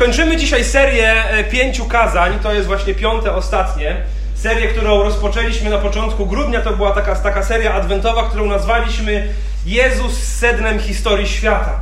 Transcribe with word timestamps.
Kończymy 0.00 0.36
dzisiaj 0.36 0.64
serię 0.64 1.24
e, 1.24 1.44
pięciu 1.44 1.84
kazań, 1.84 2.38
to 2.42 2.52
jest 2.52 2.66
właśnie 2.66 2.94
piąte, 2.94 3.32
ostatnie. 3.34 3.96
Serię, 4.34 4.68
którą 4.68 5.02
rozpoczęliśmy 5.02 5.70
na 5.70 5.78
początku 5.78 6.26
grudnia, 6.26 6.60
to 6.60 6.76
była 6.76 6.90
taka, 6.90 7.16
taka 7.16 7.42
seria 7.42 7.74
adwentowa, 7.74 8.28
którą 8.28 8.46
nazwaliśmy 8.46 9.28
Jezus 9.66 10.12
z 10.12 10.38
sednem 10.38 10.78
historii 10.78 11.28
świata. 11.28 11.80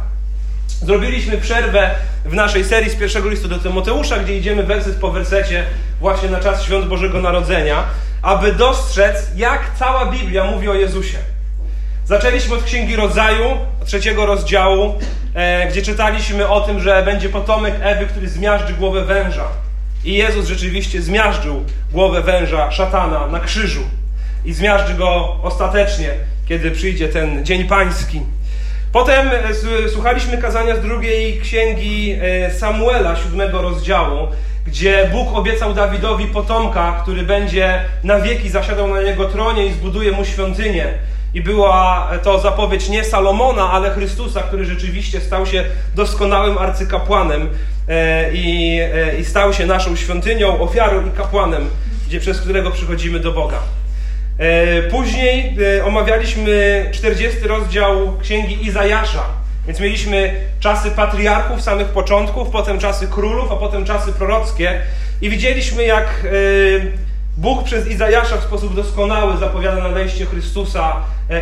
Zrobiliśmy 0.82 1.38
przerwę 1.38 1.90
w 2.24 2.34
naszej 2.34 2.64
serii 2.64 2.90
z 2.90 2.96
pierwszego 2.96 3.28
listu 3.28 3.48
do 3.48 3.58
Tymoteusza, 3.58 4.18
gdzie 4.18 4.38
idziemy 4.38 4.62
werset 4.62 4.96
po 4.96 5.10
wersecie 5.10 5.64
właśnie 6.00 6.28
na 6.28 6.40
czas 6.40 6.62
świąt 6.62 6.86
Bożego 6.86 7.20
Narodzenia, 7.20 7.84
aby 8.22 8.52
dostrzec, 8.52 9.26
jak 9.36 9.60
cała 9.78 10.06
Biblia 10.06 10.44
mówi 10.44 10.68
o 10.68 10.74
Jezusie. 10.74 11.18
Zaczęliśmy 12.04 12.54
od 12.54 12.62
Księgi 12.62 12.96
Rodzaju, 12.96 13.58
trzeciego 13.88 14.26
rozdziału, 14.26 14.94
e, 15.34 15.68
gdzie 15.68 15.82
czytaliśmy 15.82 16.48
o 16.48 16.60
tym, 16.60 16.80
że 16.80 17.02
będzie 17.02 17.28
potomek 17.28 17.74
Ewy, 17.80 18.06
który 18.06 18.28
zmiażdży 18.28 18.74
głowę 18.74 19.04
węża. 19.04 19.44
I 20.04 20.14
Jezus 20.14 20.48
rzeczywiście 20.48 21.02
zmiażdżył 21.02 21.64
głowę 21.92 22.22
węża, 22.22 22.70
szatana, 22.70 23.26
na 23.26 23.40
krzyżu. 23.40 23.82
I 24.44 24.52
zmiażdży 24.52 24.94
go 24.94 25.36
ostatecznie, 25.42 26.10
kiedy 26.48 26.70
przyjdzie 26.70 27.08
ten 27.08 27.44
dzień 27.44 27.64
pański. 27.64 28.20
Potem 28.92 29.28
e, 29.28 29.88
słuchaliśmy 29.88 30.38
kazania 30.38 30.76
z 30.76 30.80
drugiej 30.80 31.40
księgi 31.40 32.16
e, 32.22 32.50
Samuela, 32.50 33.16
siódmego 33.16 33.62
rozdziału, 33.62 34.28
gdzie 34.66 35.08
Bóg 35.12 35.28
obiecał 35.34 35.74
Dawidowi 35.74 36.26
potomka, 36.26 37.00
który 37.02 37.22
będzie 37.22 37.80
na 38.04 38.20
wieki 38.20 38.50
zasiadał 38.50 38.88
na 38.88 39.00
jego 39.00 39.24
tronie 39.24 39.66
i 39.66 39.72
zbuduje 39.72 40.12
mu 40.12 40.24
świątynię. 40.24 40.84
I 41.34 41.42
była 41.42 42.10
to 42.22 42.38
zapowiedź 42.38 42.88
nie 42.88 43.04
Salomona, 43.04 43.70
ale 43.72 43.90
Chrystusa, 43.90 44.42
który 44.42 44.64
rzeczywiście 44.64 45.20
stał 45.20 45.46
się 45.46 45.64
doskonałym 45.94 46.58
arcykapłanem 46.58 47.48
e, 47.88 48.30
i, 48.32 48.80
i 49.20 49.24
stał 49.24 49.52
się 49.52 49.66
naszą 49.66 49.96
świątynią, 49.96 50.60
ofiarą 50.60 51.06
i 51.06 51.10
kapłanem, 51.10 51.70
gdzie, 52.06 52.20
przez 52.20 52.40
którego 52.40 52.70
przychodzimy 52.70 53.20
do 53.20 53.32
Boga. 53.32 53.58
E, 54.38 54.82
później 54.82 55.56
e, 55.78 55.84
omawialiśmy 55.84 56.86
40 56.92 57.40
rozdział 57.40 58.18
księgi 58.22 58.66
Izajasza. 58.66 59.22
Więc 59.66 59.80
mieliśmy 59.80 60.34
czasy 60.60 60.90
patriarchów, 60.90 61.62
samych 61.62 61.88
początków, 61.88 62.50
potem 62.50 62.78
czasy 62.78 63.06
królów, 63.06 63.52
a 63.52 63.56
potem 63.56 63.84
czasy 63.84 64.12
prorockie. 64.12 64.80
I 65.22 65.30
widzieliśmy, 65.30 65.84
jak 65.84 66.06
e, 66.06 67.07
Bóg 67.38 67.64
przez 67.64 67.88
Izajasza 67.88 68.36
w 68.36 68.44
sposób 68.44 68.74
doskonały 68.74 69.36
zapowiada 69.36 69.82
nadejście 69.82 70.26
Chrystusa 70.26 70.96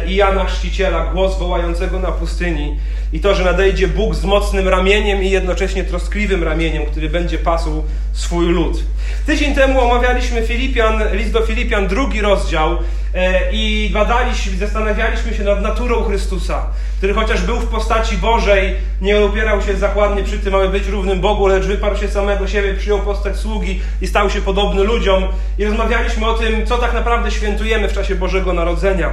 i 0.07 0.17
Jana 0.17 0.45
Chrzciciela, 0.45 1.07
głos 1.13 1.39
wołającego 1.39 1.99
na 1.99 2.13
pustyni. 2.13 2.77
I 3.13 3.21
to, 3.21 3.35
że 3.35 3.45
nadejdzie 3.45 3.89
Bóg 3.89 4.15
z 4.15 4.25
mocnym 4.25 4.69
ramieniem 4.69 5.23
i 5.23 5.31
jednocześnie 5.31 5.85
troskliwym 5.85 6.45
ramieniem, 6.45 6.87
który 6.87 7.09
będzie 7.09 7.39
pasł 7.39 7.83
swój 8.17 8.47
lud. 8.47 8.83
Tydzień 9.27 9.55
temu 9.55 9.81
omawialiśmy 9.81 10.43
Filipian, 10.43 11.03
list 11.13 11.33
do 11.33 11.47
Filipian, 11.47 11.89
drugi 11.89 12.21
rozdział 12.21 12.79
e, 13.15 13.53
i 13.53 13.91
badaliśmy, 13.93 14.57
zastanawialiśmy 14.57 15.35
się 15.35 15.45
nad 15.45 15.63
naturą 15.63 16.05
Chrystusa, 16.05 16.67
który 16.99 17.15
chociaż 17.15 17.43
był 17.43 17.57
w 17.57 17.67
postaci 17.67 18.19
Bożej, 18.19 18.75
nie 19.01 19.19
opierał 19.19 19.63
się 19.63 19.77
zakładnie 19.77 20.25
przy 20.25 20.39
tym, 20.39 20.55
aby 20.55 20.69
być 20.69 20.87
równym 20.87 21.21
Bogu, 21.21 21.47
lecz 21.47 21.65
wyparł 21.65 21.97
się 21.97 22.09
samego 22.09 22.49
siebie, 22.49 22.75
przyjął 22.75 22.99
postać 22.99 23.37
sługi 23.37 23.81
i 24.03 24.07
stał 24.07 24.31
się 24.31 24.41
podobny 24.41 24.85
ludziom. 24.85 25.25
I 25.59 25.65
rozmawialiśmy 25.65 26.27
o 26.27 26.35
tym, 26.35 26.67
co 26.67 26.79
tak 26.79 26.95
naprawdę 26.95 27.31
świętujemy 27.31 27.89
w 27.89 27.93
czasie 27.93 28.15
Bożego 28.15 28.53
Narodzenia. 28.53 29.13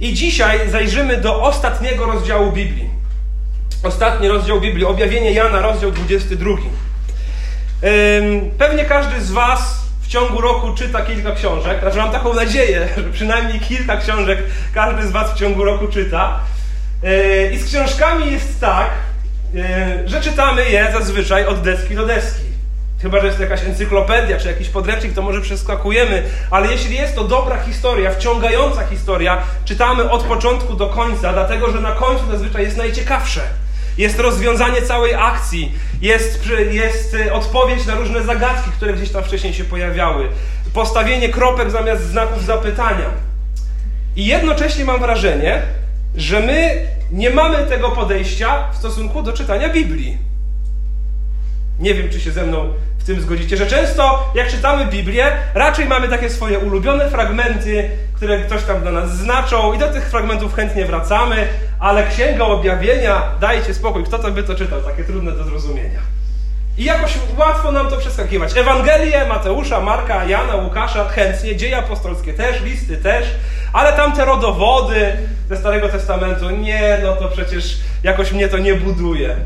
I 0.00 0.12
dzisiaj 0.12 0.70
zajrzymy 0.70 1.16
do 1.16 1.42
ostatniego 1.42 2.06
rozdziału 2.06 2.52
Biblii. 2.52 2.90
Ostatni 3.82 4.28
rozdział 4.28 4.60
Biblii, 4.60 4.84
objawienie 4.84 5.32
Jana, 5.32 5.60
rozdział 5.60 5.90
22. 5.90 6.50
Pewnie 8.58 8.84
każdy 8.84 9.20
z 9.20 9.30
Was 9.30 9.82
w 10.02 10.08
ciągu 10.08 10.40
roku 10.40 10.74
czyta 10.74 11.02
kilka 11.02 11.32
książek. 11.34 11.80
Znaczy 11.80 11.96
mam 11.96 12.12
taką 12.12 12.34
nadzieję, 12.34 12.88
że 12.96 13.10
przynajmniej 13.12 13.60
kilka 13.60 13.96
książek 13.96 14.38
każdy 14.74 15.06
z 15.06 15.10
Was 15.10 15.32
w 15.32 15.38
ciągu 15.38 15.64
roku 15.64 15.88
czyta. 15.88 16.40
I 17.52 17.58
z 17.58 17.66
książkami 17.66 18.32
jest 18.32 18.60
tak, 18.60 18.90
że 20.04 20.20
czytamy 20.20 20.70
je 20.70 20.88
zazwyczaj 20.92 21.46
od 21.46 21.60
deski 21.60 21.94
do 21.94 22.06
deski. 22.06 22.42
Chyba, 23.02 23.20
że 23.20 23.26
jest 23.26 23.38
to 23.38 23.42
jakaś 23.42 23.64
encyklopedia 23.64 24.38
czy 24.38 24.48
jakiś 24.48 24.68
podręcznik, 24.68 25.14
to 25.14 25.22
może 25.22 25.40
przeskakujemy, 25.40 26.22
ale 26.50 26.72
jeśli 26.72 26.96
jest 26.96 27.14
to 27.14 27.24
dobra 27.24 27.58
historia, 27.58 28.10
wciągająca 28.10 28.86
historia, 28.86 29.42
czytamy 29.64 30.10
od 30.10 30.22
początku 30.22 30.74
do 30.74 30.86
końca, 30.86 31.32
dlatego 31.32 31.72
że 31.72 31.80
na 31.80 31.92
końcu 31.92 32.26
zazwyczaj 32.30 32.62
jest 32.62 32.76
najciekawsze 32.76 33.40
jest 33.98 34.18
rozwiązanie 34.18 34.82
całej 34.82 35.14
akcji, 35.14 35.72
jest, 36.00 36.48
jest 36.70 37.14
y, 37.14 37.32
odpowiedź 37.32 37.86
na 37.86 37.94
różne 37.94 38.22
zagadki, 38.22 38.70
które 38.70 38.92
gdzieś 38.92 39.10
tam 39.10 39.24
wcześniej 39.24 39.54
się 39.54 39.64
pojawiały, 39.64 40.28
postawienie 40.74 41.28
kropek 41.28 41.70
zamiast 41.70 42.02
znaków 42.02 42.44
zapytania. 42.44 43.06
I 44.16 44.26
jednocześnie 44.26 44.84
mam 44.84 45.00
wrażenie, 45.00 45.62
że 46.14 46.40
my 46.40 46.86
nie 47.12 47.30
mamy 47.30 47.66
tego 47.66 47.90
podejścia 47.90 48.70
w 48.72 48.76
stosunku 48.76 49.22
do 49.22 49.32
czytania 49.32 49.68
Biblii. 49.68 50.18
Nie 51.78 51.94
wiem, 51.94 52.10
czy 52.10 52.20
się 52.20 52.32
ze 52.32 52.46
mną 52.46 52.72
w 52.98 53.04
tym 53.04 53.20
zgodzicie, 53.20 53.56
że 53.56 53.66
często 53.66 54.30
jak 54.34 54.48
czytamy 54.48 54.86
Biblię, 54.86 55.32
raczej 55.54 55.86
mamy 55.86 56.08
takie 56.08 56.30
swoje 56.30 56.58
ulubione 56.58 57.10
fragmenty, 57.10 57.90
które 58.14 58.38
ktoś 58.38 58.62
tam 58.62 58.80
dla 58.80 58.90
nas 58.90 59.16
znaczą 59.16 59.72
i 59.72 59.78
do 59.78 59.88
tych 59.88 60.10
fragmentów 60.10 60.54
chętnie 60.54 60.84
wracamy, 60.84 61.46
ale 61.82 62.06
Księga 62.06 62.44
Objawienia, 62.44 63.22
dajcie 63.40 63.74
spokój, 63.74 64.04
kto 64.04 64.18
to 64.18 64.30
by 64.30 64.42
to 64.42 64.54
czytał, 64.54 64.82
takie 64.82 65.04
trudne 65.04 65.32
do 65.32 65.44
zrozumienia. 65.44 66.00
I 66.78 66.84
jakoś 66.84 67.18
łatwo 67.38 67.72
nam 67.72 67.88
to 67.88 67.96
przeskakiwać. 67.96 68.56
Ewangelie 68.56 69.26
Mateusza, 69.26 69.80
Marka, 69.80 70.24
Jana, 70.24 70.56
Łukasza 70.56 71.08
chętnie, 71.08 71.56
dzieje 71.56 71.76
apostolskie 71.76 72.34
też, 72.34 72.62
listy 72.62 72.96
też, 72.96 73.24
ale 73.72 73.92
tamte 73.92 74.24
rodowody 74.24 75.12
ze 75.48 75.56
Starego 75.56 75.88
Testamentu, 75.88 76.50
nie, 76.50 76.98
no 77.02 77.16
to 77.16 77.28
przecież 77.28 77.80
jakoś 78.02 78.32
mnie 78.32 78.48
to 78.48 78.58
nie 78.58 78.74
buduje. 78.74 79.36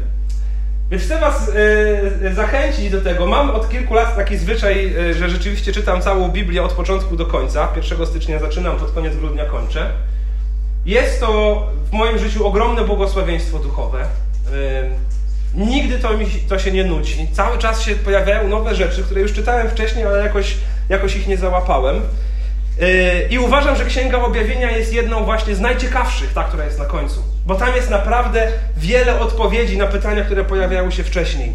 Więc 0.91 1.03
chcę 1.03 1.21
Was 1.21 1.49
y, 1.49 2.35
zachęcić 2.35 2.91
do 2.91 3.01
tego. 3.01 3.27
Mam 3.27 3.51
od 3.51 3.69
kilku 3.69 3.95
lat 3.95 4.17
taki 4.17 4.37
zwyczaj, 4.39 4.95
y, 4.99 5.15
że 5.15 5.31
rzeczywiście 5.31 5.73
czytam 5.73 6.03
całą 6.03 6.29
Biblię 6.29 6.63
od 6.63 6.73
początku 6.73 7.17
do 7.17 7.27
końca. 7.27 7.69
1 7.91 8.07
stycznia 8.07 8.39
zaczynam, 8.39 8.77
pod 8.77 8.93
koniec 8.93 9.17
grudnia 9.17 9.45
kończę. 9.45 9.91
Jest 10.87 11.21
to 11.21 11.63
w 11.91 11.93
moim 11.93 12.19
życiu 12.19 12.47
ogromne 12.47 12.85
błogosławieństwo 12.85 13.59
duchowe. 13.59 14.07
Nigdy 15.55 15.99
to, 15.99 16.19
mi, 16.19 16.27
to 16.27 16.59
się 16.59 16.73
nie 16.73 16.85
nudzi. 16.85 17.29
Cały 17.33 17.59
czas 17.59 17.83
się 17.83 17.95
pojawiają 17.95 18.49
nowe 18.49 18.75
rzeczy, 18.75 19.03
które 19.03 19.21
już 19.21 19.33
czytałem 19.33 19.71
wcześniej, 19.71 20.05
ale 20.05 20.23
jakoś, 20.23 20.55
jakoś 20.89 21.17
ich 21.17 21.27
nie 21.27 21.37
załapałem. 21.37 21.97
Yy, 22.81 22.87
I 23.31 23.39
uważam, 23.39 23.77
że 23.77 23.85
Księga 23.85 24.19
Objawienia 24.19 24.71
jest 24.71 24.93
jedną 24.93 25.25
właśnie 25.25 25.55
z 25.55 25.61
najciekawszych, 25.61 26.33
ta, 26.33 26.45
która 26.45 26.65
jest 26.65 26.79
na 26.79 26.85
końcu. 26.85 27.23
Bo 27.47 27.55
tam 27.55 27.77
jest 27.77 27.91
naprawdę 27.91 28.49
wiele 28.77 29.21
odpowiedzi 29.21 29.79
na 29.79 29.87
pytania, 29.87 30.25
które 30.25 30.45
pojawiały 30.45 30.93
się 30.93 31.05
wcześniej. 31.05 31.53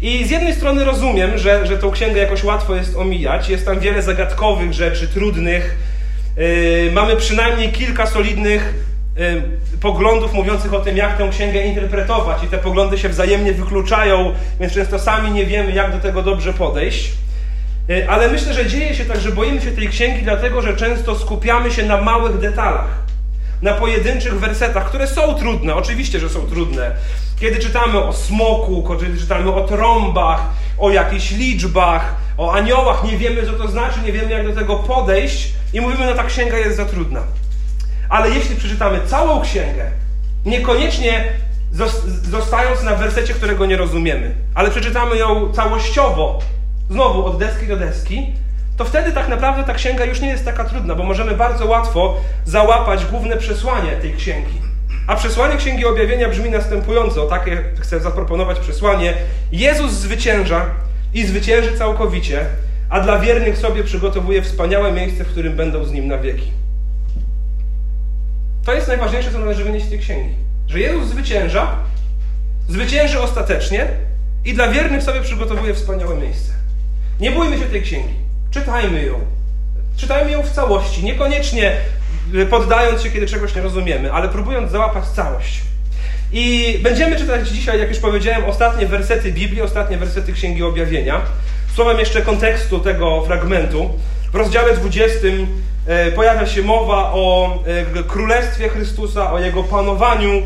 I 0.00 0.24
z 0.24 0.30
jednej 0.30 0.54
strony 0.54 0.84
rozumiem, 0.84 1.38
że, 1.38 1.66
że 1.66 1.78
tą 1.78 1.90
księgę 1.90 2.20
jakoś 2.20 2.44
łatwo 2.44 2.74
jest 2.74 2.96
omijać. 2.96 3.48
Jest 3.48 3.64
tam 3.64 3.80
wiele 3.80 4.02
zagadkowych 4.02 4.72
rzeczy, 4.72 5.08
trudnych. 5.08 5.76
Yy, 6.36 6.92
mamy 6.92 7.16
przynajmniej 7.16 7.72
kilka 7.72 8.06
solidnych 8.06 8.74
yy, 9.16 9.42
poglądów 9.80 10.32
mówiących 10.32 10.74
o 10.74 10.80
tym, 10.80 10.96
jak 10.96 11.18
tę 11.18 11.28
księgę 11.30 11.62
interpretować. 11.62 12.44
I 12.44 12.46
te 12.46 12.58
poglądy 12.58 12.98
się 12.98 13.08
wzajemnie 13.08 13.52
wykluczają, 13.52 14.34
więc 14.60 14.72
często 14.72 14.98
sami 14.98 15.30
nie 15.30 15.46
wiemy, 15.46 15.72
jak 15.72 15.92
do 15.92 15.98
tego 15.98 16.22
dobrze 16.22 16.52
podejść. 16.52 17.10
E, 17.90 18.10
ale 18.10 18.28
myślę, 18.28 18.54
że 18.54 18.66
dzieje 18.66 18.94
się 18.94 19.04
tak, 19.04 19.20
że 19.20 19.32
boimy 19.32 19.60
się 19.60 19.70
tej 19.70 19.88
księgi, 19.88 20.22
dlatego 20.22 20.62
że 20.62 20.76
często 20.76 21.18
skupiamy 21.18 21.70
się 21.70 21.86
na 21.86 22.00
małych 22.00 22.38
detalach, 22.38 22.90
na 23.62 23.72
pojedynczych 23.72 24.40
wersetach, 24.40 24.88
które 24.88 25.06
są 25.06 25.34
trudne, 25.34 25.74
oczywiście, 25.74 26.20
że 26.20 26.28
są 26.28 26.46
trudne. 26.46 26.90
Kiedy 27.40 27.58
czytamy 27.58 28.04
o 28.04 28.12
smoku, 28.12 28.96
kiedy 29.00 29.20
czytamy 29.20 29.54
o 29.54 29.68
trąbach, 29.68 30.40
o 30.78 30.90
jakichś 30.90 31.30
liczbach, 31.30 32.14
o 32.38 32.52
aniołach, 32.52 33.04
nie 33.04 33.16
wiemy, 33.16 33.46
co 33.46 33.52
to 33.52 33.68
znaczy, 33.68 34.00
nie 34.04 34.12
wiemy, 34.12 34.30
jak 34.30 34.46
do 34.48 34.54
tego 34.54 34.76
podejść, 34.76 35.52
i 35.72 35.80
mówimy, 35.80 36.06
no 36.06 36.14
ta 36.14 36.24
księga 36.24 36.58
jest 36.58 36.76
za 36.76 36.84
trudna. 36.84 37.20
Ale 38.08 38.30
jeśli 38.30 38.56
przeczytamy 38.56 39.00
całą 39.06 39.40
księgę, 39.40 39.90
niekoniecznie 40.44 41.24
zostając 42.30 42.82
na 42.82 42.94
wersecie, 42.94 43.34
którego 43.34 43.66
nie 43.66 43.76
rozumiemy, 43.76 44.34
ale 44.54 44.70
przeczytamy 44.70 45.16
ją 45.16 45.52
całościowo, 45.52 46.38
znowu 46.90 47.26
od 47.26 47.38
deski 47.38 47.66
do 47.66 47.76
deski, 47.76 48.32
to 48.76 48.84
wtedy 48.84 49.12
tak 49.12 49.28
naprawdę 49.28 49.64
ta 49.64 49.74
księga 49.74 50.04
już 50.04 50.20
nie 50.20 50.28
jest 50.28 50.44
taka 50.44 50.64
trudna, 50.64 50.94
bo 50.94 51.04
możemy 51.04 51.34
bardzo 51.34 51.66
łatwo 51.66 52.16
załapać 52.44 53.04
główne 53.04 53.36
przesłanie 53.36 53.92
tej 53.92 54.14
księgi. 54.14 54.60
A 55.06 55.16
przesłanie 55.16 55.56
Księgi 55.56 55.86
Objawienia 55.86 56.28
brzmi 56.28 56.50
następująco, 56.50 57.26
takie 57.26 57.64
chcę 57.80 58.00
zaproponować 58.00 58.58
przesłanie. 58.58 59.14
Jezus 59.52 59.92
zwycięża 59.92 60.66
i 61.14 61.26
zwycięży 61.26 61.78
całkowicie, 61.78 62.46
a 62.88 63.00
dla 63.00 63.18
wiernych 63.18 63.58
sobie 63.58 63.84
przygotowuje 63.84 64.42
wspaniałe 64.42 64.92
miejsce, 64.92 65.24
w 65.24 65.28
którym 65.28 65.56
będą 65.56 65.84
z 65.84 65.92
Nim 65.92 66.08
na 66.08 66.18
wieki. 66.18 66.50
To 68.64 68.74
jest 68.74 68.88
najważniejsze, 68.88 69.32
co 69.32 69.38
należy 69.38 69.64
wynieść 69.64 69.86
z 69.86 69.90
tej 69.90 69.98
księgi. 69.98 70.34
Że 70.68 70.80
Jezus 70.80 71.08
zwycięża, 71.08 71.76
zwycięży 72.68 73.20
ostatecznie 73.20 73.86
I 74.44 74.54
dla 74.54 74.68
wiernych 74.68 75.02
sobie 75.02 75.20
przygotowuje 75.20 75.74
wspaniałe 75.74 76.16
miejsce. 76.16 76.52
Nie 77.20 77.30
bójmy 77.30 77.58
się 77.58 77.64
tej 77.64 77.82
księgi. 77.82 78.14
Czytajmy 78.50 79.04
ją. 79.04 79.20
Czytajmy 79.96 80.30
ją 80.30 80.42
w 80.42 80.50
całości. 80.50 81.04
Niekoniecznie 81.04 81.72
poddając 82.50 83.02
się, 83.02 83.10
kiedy 83.10 83.26
czegoś 83.26 83.54
nie 83.54 83.62
rozumiemy, 83.62 84.12
ale 84.12 84.28
próbując 84.28 84.70
załapać 84.70 85.04
całość. 85.04 85.62
I 86.32 86.78
będziemy 86.82 87.16
czytać 87.16 87.48
dzisiaj, 87.48 87.80
jak 87.80 87.88
już 87.88 87.98
powiedziałem, 87.98 88.44
ostatnie 88.44 88.86
wersety 88.86 89.32
Biblii, 89.32 89.62
ostatnie 89.62 89.96
wersety 89.98 90.32
Księgi 90.32 90.62
Objawienia. 90.62 91.20
Słowem 91.74 91.98
jeszcze 91.98 92.22
kontekstu 92.22 92.78
tego 92.78 93.22
fragmentu. 93.22 93.90
W 94.32 94.34
rozdziale 94.34 94.76
20 94.76 95.18
e, 95.86 96.10
pojawia 96.10 96.46
się 96.46 96.62
mowa 96.62 97.12
o 97.12 97.58
e, 97.98 98.02
Królestwie 98.02 98.68
Chrystusa, 98.68 99.32
o 99.32 99.38
Jego 99.38 99.64
panowaniu. 99.64 100.42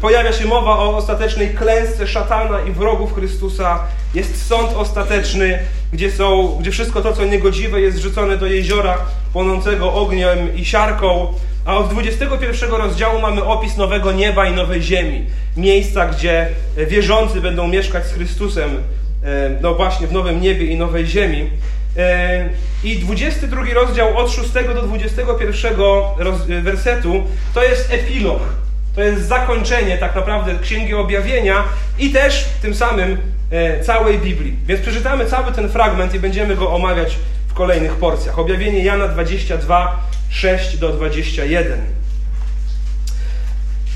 Pojawia 0.00 0.32
się 0.32 0.46
mowa 0.46 0.78
o 0.78 0.96
ostatecznej 0.96 1.54
klęsce 1.54 2.06
szatana 2.06 2.60
i 2.60 2.72
wrogów 2.72 3.14
Chrystusa. 3.14 3.80
Jest 4.14 4.46
sąd 4.46 4.72
ostateczny, 4.72 5.58
gdzie, 5.92 6.12
są, 6.12 6.56
gdzie 6.60 6.70
wszystko 6.70 7.02
to, 7.02 7.12
co 7.12 7.24
niegodziwe, 7.24 7.80
jest 7.80 7.98
rzucone 7.98 8.36
do 8.36 8.46
jeziora 8.46 8.98
płonącego 9.32 9.94
ogniem 9.94 10.56
i 10.56 10.64
siarką. 10.64 11.32
A 11.66 11.76
od 11.76 11.88
21 11.88 12.70
rozdziału 12.70 13.20
mamy 13.20 13.44
opis 13.44 13.76
nowego 13.76 14.12
nieba 14.12 14.46
i 14.46 14.54
nowej 14.54 14.82
ziemi. 14.82 15.26
Miejsca, 15.56 16.06
gdzie 16.06 16.48
wierzący 16.86 17.40
będą 17.40 17.68
mieszkać 17.68 18.06
z 18.06 18.12
Chrystusem, 18.12 18.70
e, 19.24 19.50
no 19.60 19.74
właśnie 19.74 20.06
w 20.06 20.12
nowym 20.12 20.40
niebie 20.40 20.66
i 20.66 20.76
nowej 20.76 21.06
ziemi. 21.06 21.50
E, 21.96 22.48
I 22.84 22.96
22 22.96 23.74
rozdział 23.74 24.18
od 24.18 24.30
6 24.30 24.52
do 24.74 24.82
21 24.82 26.62
wersetu 26.62 27.24
to 27.54 27.62
jest 27.62 27.92
epilog. 27.92 28.40
To 28.94 29.02
jest 29.02 29.28
zakończenie 29.28 29.98
tak 29.98 30.14
naprawdę 30.14 30.54
Księgi 30.62 30.94
Objawienia 30.94 31.64
i 31.98 32.10
też 32.10 32.44
tym 32.62 32.74
samym 32.74 33.18
e, 33.50 33.80
całej 33.80 34.18
Biblii. 34.18 34.54
Więc 34.66 34.80
przeczytamy 34.80 35.26
cały 35.26 35.52
ten 35.52 35.68
fragment 35.68 36.14
i 36.14 36.20
będziemy 36.20 36.56
go 36.56 36.72
omawiać 36.72 37.16
w 37.48 37.54
kolejnych 37.54 37.92
porcjach. 37.92 38.38
Objawienie 38.38 38.84
Jana 38.84 39.08
22, 39.08 40.15
6 40.30 40.76
do 40.76 40.88
21. 40.88 41.80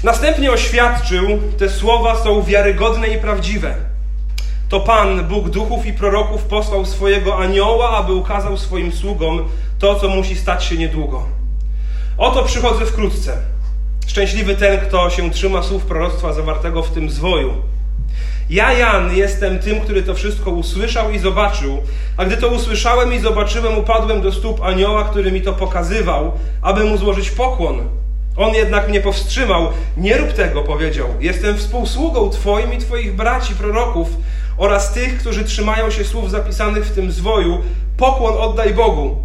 Następnie 0.05 0.53
oświadczył, 0.53 1.39
te 1.59 1.69
słowa 1.69 2.25
są 2.25 2.43
wiarygodne 2.43 3.09
i 3.09 3.19
prawdziwe. 3.19 3.75
To 4.69 4.81
Pan, 4.81 5.29
Bóg 5.29 5.51
duchów 5.51 5.87
i 5.87 5.93
proroków, 5.93 6.43
posłał 6.43 6.87
swojego 6.87 7.39
anioła, 7.39 7.91
aby 7.91 8.13
ukazał 8.13 8.57
swoim 8.59 8.93
sługom 8.93 9.49
to, 9.79 9.95
co 9.95 10.09
musi 10.09 10.37
stać 10.37 10.65
się 10.65 10.77
niedługo. 10.77 11.27
Oto 12.19 12.43
przychodzę 12.43 12.87
wkrótce. 12.87 13.37
Szczęśliwy 14.07 14.57
ten, 14.57 14.81
kto 14.81 15.11
się 15.11 15.31
trzyma 15.31 15.63
słów 15.63 15.85
proroctwa 15.85 16.33
zawartego 16.33 16.83
w 16.83 16.91
tym 16.91 17.11
zwoju. 17.11 17.55
Ja, 18.51 18.73
Jan, 18.73 19.17
jestem 19.17 19.59
tym, 19.59 19.81
który 19.81 20.03
to 20.03 20.15
wszystko 20.15 20.51
usłyszał 20.51 21.11
i 21.11 21.19
zobaczył, 21.19 21.83
a 22.17 22.25
gdy 22.25 22.37
to 22.37 22.49
usłyszałem 22.49 23.15
i 23.15 23.19
zobaczyłem, 23.19 23.79
upadłem 23.79 24.21
do 24.21 24.33
stóp 24.33 24.63
anioła, 24.63 25.05
który 25.05 25.33
mi 25.33 25.43
to 25.43 25.53
pokazywał, 25.53 26.33
aby 26.63 26.85
mu 26.85 26.97
złożyć 26.97 27.31
pokłon. 27.31 27.89
On 28.37 28.55
jednak 28.55 28.89
mnie 28.89 29.01
powstrzymał. 29.01 29.69
Nie 29.97 30.17
rób 30.17 30.33
tego, 30.33 30.63
powiedział. 30.63 31.07
Jestem 31.21 31.57
współsługą 31.57 32.31
Twoim 32.31 32.73
i 32.73 32.79
Twoich 32.79 33.17
braci, 33.17 33.55
proroków 33.55 34.09
oraz 34.57 34.93
tych, 34.93 35.19
którzy 35.19 35.45
trzymają 35.45 35.91
się 35.91 36.05
słów 36.05 36.31
zapisanych 36.31 36.87
w 36.87 36.95
tym 36.95 37.13
zwoju. 37.13 37.59
Pokłon 37.97 38.35
oddaj 38.39 38.75
Bogu. 38.75 39.17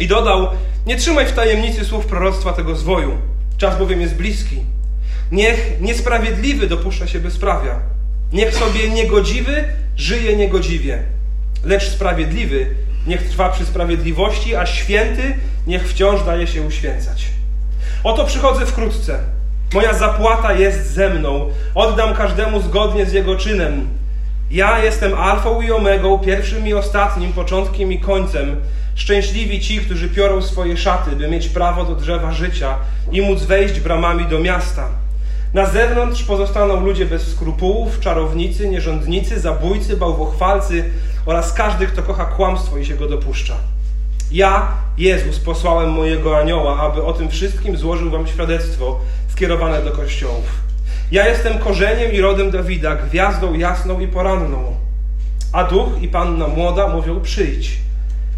I 0.00 0.06
dodał: 0.06 0.48
Nie 0.86 0.96
trzymaj 0.96 1.26
w 1.26 1.32
tajemnicy 1.32 1.84
słów 1.84 2.06
proroctwa 2.06 2.52
tego 2.52 2.76
zwoju. 2.76 3.12
Czas 3.58 3.78
bowiem 3.78 4.00
jest 4.00 4.14
bliski. 4.14 4.62
Niech 5.32 5.80
niesprawiedliwy 5.80 6.66
dopuszcza 6.66 7.06
się 7.06 7.20
bezprawia. 7.20 7.93
Niech 8.34 8.54
sobie 8.54 8.88
niegodziwy 8.88 9.64
żyje 9.96 10.36
niegodziwie. 10.36 10.98
Lecz 11.64 11.88
sprawiedliwy 11.88 12.66
niech 13.06 13.28
trwa 13.28 13.48
przy 13.48 13.66
sprawiedliwości, 13.66 14.56
a 14.56 14.66
święty 14.66 15.34
niech 15.66 15.88
wciąż 15.88 16.22
daje 16.22 16.46
się 16.46 16.62
uświęcać. 16.62 17.26
Oto 18.04 18.24
przychodzę 18.24 18.66
wkrótce. 18.66 19.18
Moja 19.74 19.94
zapłata 19.94 20.52
jest 20.52 20.90
ze 20.90 21.10
mną. 21.10 21.50
Oddam 21.74 22.14
każdemu 22.14 22.62
zgodnie 22.62 23.06
z 23.06 23.12
jego 23.12 23.36
czynem. 23.36 23.88
Ja 24.50 24.84
jestem 24.84 25.14
alfą 25.14 25.60
i 25.62 25.70
omegą, 25.70 26.18
pierwszym 26.18 26.68
i 26.68 26.74
ostatnim, 26.74 27.32
początkiem 27.32 27.92
i 27.92 28.00
końcem. 28.00 28.56
Szczęśliwi 28.94 29.60
ci, 29.60 29.80
którzy 29.80 30.08
piorą 30.08 30.42
swoje 30.42 30.76
szaty, 30.76 31.16
by 31.16 31.28
mieć 31.28 31.48
prawo 31.48 31.84
do 31.84 31.94
drzewa 31.94 32.32
życia 32.32 32.76
i 33.12 33.22
móc 33.22 33.42
wejść 33.42 33.80
bramami 33.80 34.26
do 34.26 34.38
miasta. 34.38 35.03
Na 35.54 35.66
zewnątrz 35.66 36.22
pozostaną 36.22 36.80
ludzie 36.80 37.06
bez 37.06 37.32
skrupułów, 37.32 38.00
czarownicy, 38.00 38.68
nierządnicy, 38.68 39.40
zabójcy, 39.40 39.96
bałwochwalcy 39.96 40.84
oraz 41.26 41.52
każdy, 41.52 41.86
kto 41.86 42.02
kocha 42.02 42.24
kłamstwo 42.24 42.78
i 42.78 42.86
się 42.86 42.94
go 42.94 43.08
dopuszcza. 43.08 43.54
Ja, 44.32 44.72
Jezus, 44.98 45.38
posłałem 45.38 45.90
mojego 45.90 46.38
anioła, 46.38 46.80
aby 46.80 47.02
o 47.02 47.12
tym 47.12 47.28
wszystkim 47.28 47.76
złożył 47.76 48.10
wam 48.10 48.26
świadectwo 48.26 49.00
skierowane 49.28 49.82
do 49.82 49.92
kościołów. 49.92 50.44
Ja 51.12 51.28
jestem 51.28 51.58
korzeniem 51.58 52.12
i 52.12 52.20
rodem 52.20 52.50
Dawida, 52.50 52.96
gwiazdą 52.96 53.54
jasną 53.54 54.00
i 54.00 54.08
poranną. 54.08 54.76
A 55.52 55.64
duch 55.64 55.88
i 56.02 56.08
panna 56.08 56.48
młoda 56.48 56.88
mówią: 56.88 57.20
przyjdź. 57.20 57.78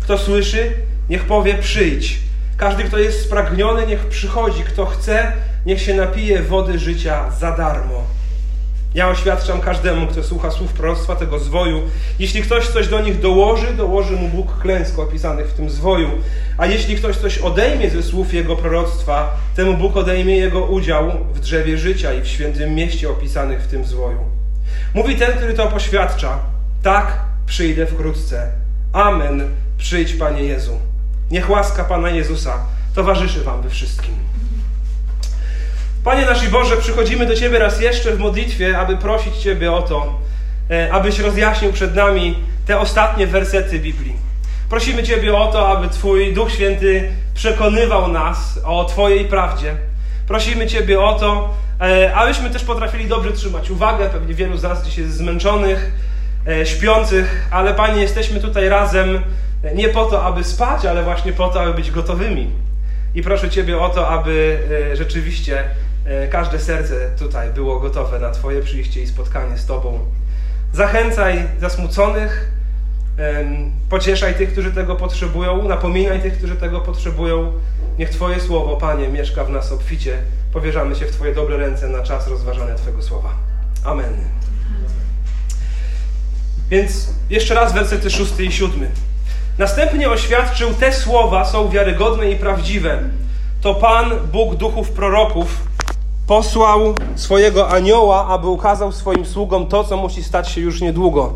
Kto 0.01 0.19
słyszy, 0.19 0.73
niech 1.11 1.25
powie: 1.25 1.55
przyjdź. 1.55 2.19
Każdy, 2.57 2.85
kto 2.85 2.99
jest 2.99 3.21
spragniony, 3.21 3.87
niech 3.87 4.07
przychodzi. 4.07 4.63
Kto 4.63 4.87
chce, 4.87 5.33
niech 5.67 5.83
się 5.83 5.95
napije 5.95 6.43
wody 6.43 6.79
życia 6.79 7.31
za 7.31 7.53
darmo. 7.53 8.03
Ja 8.95 9.09
oświadczam 9.09 9.61
każdemu, 9.61 10.07
kto 10.07 10.23
słucha 10.23 10.51
słów 10.51 10.73
proroctwa 10.73 11.17
tego 11.17 11.39
zwoju. 11.39 11.83
Jeśli 12.19 12.43
ktoś 12.43 12.69
coś 12.69 12.89
do 12.89 13.01
nich 13.01 13.21
dołoży, 13.21 13.67
dołoży 13.73 14.17
mu 14.17 14.29
Bóg 14.29 14.59
klęsk 14.59 14.99
opisanych 14.99 15.49
w 15.49 15.55
tym 15.55 15.71
zwoju. 15.71 16.11
A 16.59 16.67
jeśli 16.67 16.97
ktoś 16.97 17.17
coś 17.17 17.39
odejmie 17.39 17.91
ze 17.91 18.03
słów 18.03 18.35
jego 18.35 18.57
proroctwa, 18.57 19.37
temu 19.57 19.75
Bóg 19.75 19.97
odejmie 19.97 20.37
jego 20.37 20.65
udział 20.65 21.11
w 21.35 21.41
drzewie 21.41 21.79
życia 21.79 22.13
i 22.13 22.23
w 22.23 22.27
świętym 22.27 22.75
mieście 22.75 23.11
opisanych 23.11 23.63
w 23.63 23.67
tym 23.67 23.85
zwoju. 23.85 24.19
Mówi 24.95 25.17
ten, 25.17 25.33
który 25.33 25.55
to 25.55 25.67
poświadcza: 25.67 26.39
Tak, 26.83 27.21
przyjdę 27.47 27.87
wkrótce. 27.87 28.53
Amen. 28.93 29.43
Przyjdź, 29.79 30.13
Panie 30.13 30.43
Jezu. 30.43 30.79
Niech 31.31 31.51
łaska 31.51 31.85
Pana 31.85 32.11
Jezusa 32.11 32.59
towarzyszy 32.95 33.45
Wam 33.45 33.63
we 33.63 33.71
wszystkim. 33.71 34.15
Panie 36.07 36.27
nasz 36.27 36.49
Boże, 36.49 36.77
przychodzimy 36.77 37.27
do 37.27 37.35
Ciebie 37.35 37.59
raz 37.59 37.81
jeszcze 37.81 38.13
w 38.13 38.19
modlitwie, 38.19 38.79
aby 38.79 38.97
prosić 38.97 39.37
Ciebie 39.37 39.73
o 39.73 39.83
to, 39.83 40.19
e, 40.71 40.93
abyś 40.93 41.19
rozjaśnił 41.19 41.73
przed 41.73 41.95
nami 41.95 42.39
te 42.67 42.79
ostatnie 42.79 43.27
wersety 43.27 43.79
Biblii. 43.79 44.17
Prosimy 44.69 45.03
Ciebie 45.03 45.37
o 45.37 45.47
to, 45.47 45.69
aby 45.69 45.89
Twój 45.89 46.35
Duch 46.35 46.53
Święty 46.53 47.13
przekonywał 47.35 48.09
nas 48.09 48.61
o 48.65 48.85
Twojej 48.85 49.25
prawdzie. 49.25 49.77
Prosimy 50.27 50.67
Ciebie 50.67 51.01
o 51.01 51.13
to, 51.13 51.55
e, 51.81 52.15
abyśmy 52.15 52.51
też 52.51 52.65
potrafili 52.65 53.07
dobrze 53.07 53.33
trzymać 53.33 53.71
uwagę. 53.71 54.09
Pewnie 54.09 54.35
wielu 54.35 54.57
z 54.57 54.63
nas 54.63 54.85
dziś 54.85 54.99
jest 54.99 55.17
zmęczonych, 55.17 55.93
e, 56.49 56.67
śpiących, 56.67 57.49
ale 57.51 57.75
Panie, 57.75 58.03
jesteśmy 58.03 58.41
tutaj 58.41 58.69
razem 58.69 59.21
nie 59.75 59.89
po 59.89 60.05
to, 60.05 60.25
aby 60.25 60.45
spać, 60.45 60.85
ale 60.85 61.03
właśnie 61.03 61.33
po 61.33 61.49
to, 61.49 61.61
aby 61.61 61.75
być 61.75 61.91
gotowymi. 61.91 62.51
I 63.15 63.23
proszę 63.23 63.51
Ciebie 63.51 63.79
o 63.79 63.89
to, 63.89 64.09
aby 64.09 64.59
rzeczywiście 64.95 65.65
każde 66.31 66.59
serce 66.59 67.11
tutaj 67.19 67.51
było 67.51 67.81
gotowe 67.81 68.19
na 68.19 68.31
Twoje 68.31 68.63
przyjście 68.63 69.03
i 69.03 69.07
spotkanie 69.07 69.59
z 69.59 69.67
Tobą. 69.67 69.99
Zachęcaj 70.73 71.49
zasmuconych, 71.61 72.51
pocieszaj 73.89 74.35
tych, 74.35 74.53
którzy 74.53 74.73
tego 74.73 74.97
potrzebują, 74.97 75.69
napominaj 75.69 76.23
tych, 76.23 76.39
którzy 76.39 76.57
tego 76.57 76.81
potrzebują. 76.81 77.53
Niech 77.99 78.11
Twoje 78.11 78.41
słowo, 78.41 78.77
Panie, 78.77 79.09
mieszka 79.09 79.45
w 79.45 79.51
nas 79.51 79.73
obficie. 79.73 80.19
Powierzamy 80.53 80.95
się 80.95 81.07
w 81.07 81.11
Twoje 81.11 81.35
dobre 81.35 81.57
ręce 81.57 81.89
na 81.89 82.03
czas 82.03 82.29
rozważania 82.29 82.75
Twojego 82.75 83.03
słowa. 83.03 83.35
Amen. 83.85 84.15
Więc 86.71 87.09
jeszcze 87.31 87.55
raz 87.55 87.73
wersety 87.73 88.11
szósty 88.11 88.45
i 88.45 88.53
siódmy. 88.53 88.91
Następnie 89.59 90.11
oświadczył, 90.11 90.75
te 90.75 90.93
słowa 90.93 91.45
są 91.45 91.69
wiarygodne 91.69 92.31
i 92.31 92.37
prawdziwe. 92.37 93.03
To 93.61 93.75
Pan, 93.75 94.11
Bóg 94.33 94.55
duchów 94.55 94.91
proroków, 94.91 95.63
posłał 96.27 96.95
swojego 97.17 97.69
anioła, 97.69 98.27
aby 98.27 98.49
ukazał 98.49 98.93
swoim 98.93 99.27
sługom 99.27 99.67
to, 99.67 99.85
co 99.85 99.97
musi 99.97 100.23
stać 100.25 100.49
się 100.49 100.61
już 100.61 100.81
niedługo. 100.81 101.33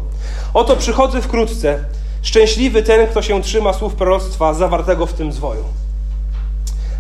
Oto 0.55 0.77
przychodzę 0.77 1.23
wkrótce. 1.23 1.85
Szczęśliwy 2.23 2.83
ten, 2.83 3.07
kto 3.07 3.23
się 3.23 3.43
trzyma 3.43 3.73
słów 3.73 3.95
proroctwa 3.95 4.55
zawartego 4.55 5.07
w 5.07 5.13
tym 5.13 5.33
zwoju. 5.33 5.65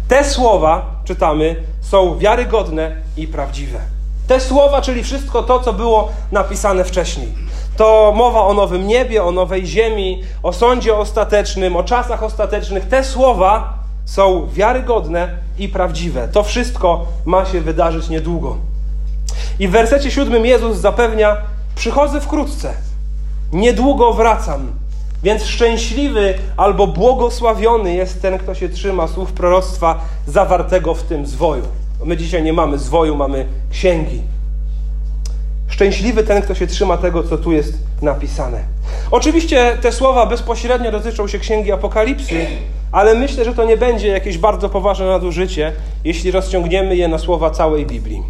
Te 0.08 0.24
słowa, 0.24 0.86
czytamy, 1.04 1.56
są 1.80 2.18
wiarygodne 2.18 2.96
i 3.16 3.28
prawdziwe. 3.28 3.78
Te 4.26 4.40
słowa, 4.40 4.82
czyli 4.82 5.02
wszystko 5.04 5.42
to, 5.42 5.60
co 5.60 5.72
było 5.72 6.08
napisane 6.32 6.84
wcześniej. 6.84 7.28
To 7.76 8.12
mowa 8.16 8.40
o 8.40 8.54
nowym 8.54 8.86
niebie, 8.86 9.24
o 9.24 9.32
nowej 9.32 9.66
ziemi, 9.66 10.22
o 10.42 10.52
sądzie 10.52 10.96
ostatecznym, 10.96 11.76
o 11.76 11.84
czasach 11.84 12.22
ostatecznych. 12.22 12.88
Te 12.88 13.04
słowa 13.04 13.79
są 14.10 14.48
wiarygodne 14.52 15.28
i 15.58 15.68
prawdziwe. 15.68 16.28
To 16.28 16.42
wszystko 16.42 17.06
ma 17.24 17.44
się 17.44 17.60
wydarzyć 17.60 18.08
niedługo. 18.08 18.56
I 19.58 19.68
w 19.68 19.70
wersecie 19.70 20.10
siódmym 20.10 20.46
Jezus 20.46 20.76
zapewnia 20.76 21.36
przychodzę 21.74 22.20
wkrótce, 22.20 22.74
niedługo 23.52 24.12
wracam. 24.12 24.72
Więc 25.22 25.44
szczęśliwy 25.44 26.34
albo 26.56 26.86
błogosławiony 26.86 27.94
jest 27.94 28.22
ten, 28.22 28.38
kto 28.38 28.54
się 28.54 28.68
trzyma 28.68 29.08
słów 29.08 29.32
proroctwa 29.32 30.00
zawartego 30.26 30.94
w 30.94 31.02
tym 31.02 31.26
zwoju. 31.26 31.64
My 32.04 32.16
dzisiaj 32.16 32.42
nie 32.42 32.52
mamy 32.52 32.78
zwoju, 32.78 33.16
mamy 33.16 33.46
księgi. 33.70 34.22
Szczęśliwy 35.68 36.24
ten, 36.24 36.42
kto 36.42 36.54
się 36.54 36.66
trzyma 36.66 36.96
tego, 36.96 37.22
co 37.22 37.38
tu 37.38 37.52
jest 37.52 37.74
napisane. 38.02 38.64
Oczywiście 39.10 39.78
te 39.82 39.92
słowa 39.92 40.26
bezpośrednio 40.26 40.92
dotyczą 40.92 41.28
się 41.28 41.38
księgi 41.38 41.72
Apokalipsy, 41.72 42.46
ale 42.92 43.14
myślę, 43.14 43.44
że 43.44 43.54
to 43.54 43.64
nie 43.64 43.76
będzie 43.76 44.08
jakieś 44.08 44.38
bardzo 44.38 44.68
poważne 44.68 45.06
nadużycie, 45.06 45.72
jeśli 46.04 46.30
rozciągniemy 46.30 46.96
je 46.96 47.08
na 47.08 47.18
słowa 47.18 47.50
całej 47.50 47.86
Biblii. 47.86 48.22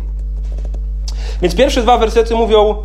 Więc 1.42 1.54
pierwsze 1.56 1.82
dwa 1.82 1.98
wersety 1.98 2.34
mówią: 2.34 2.76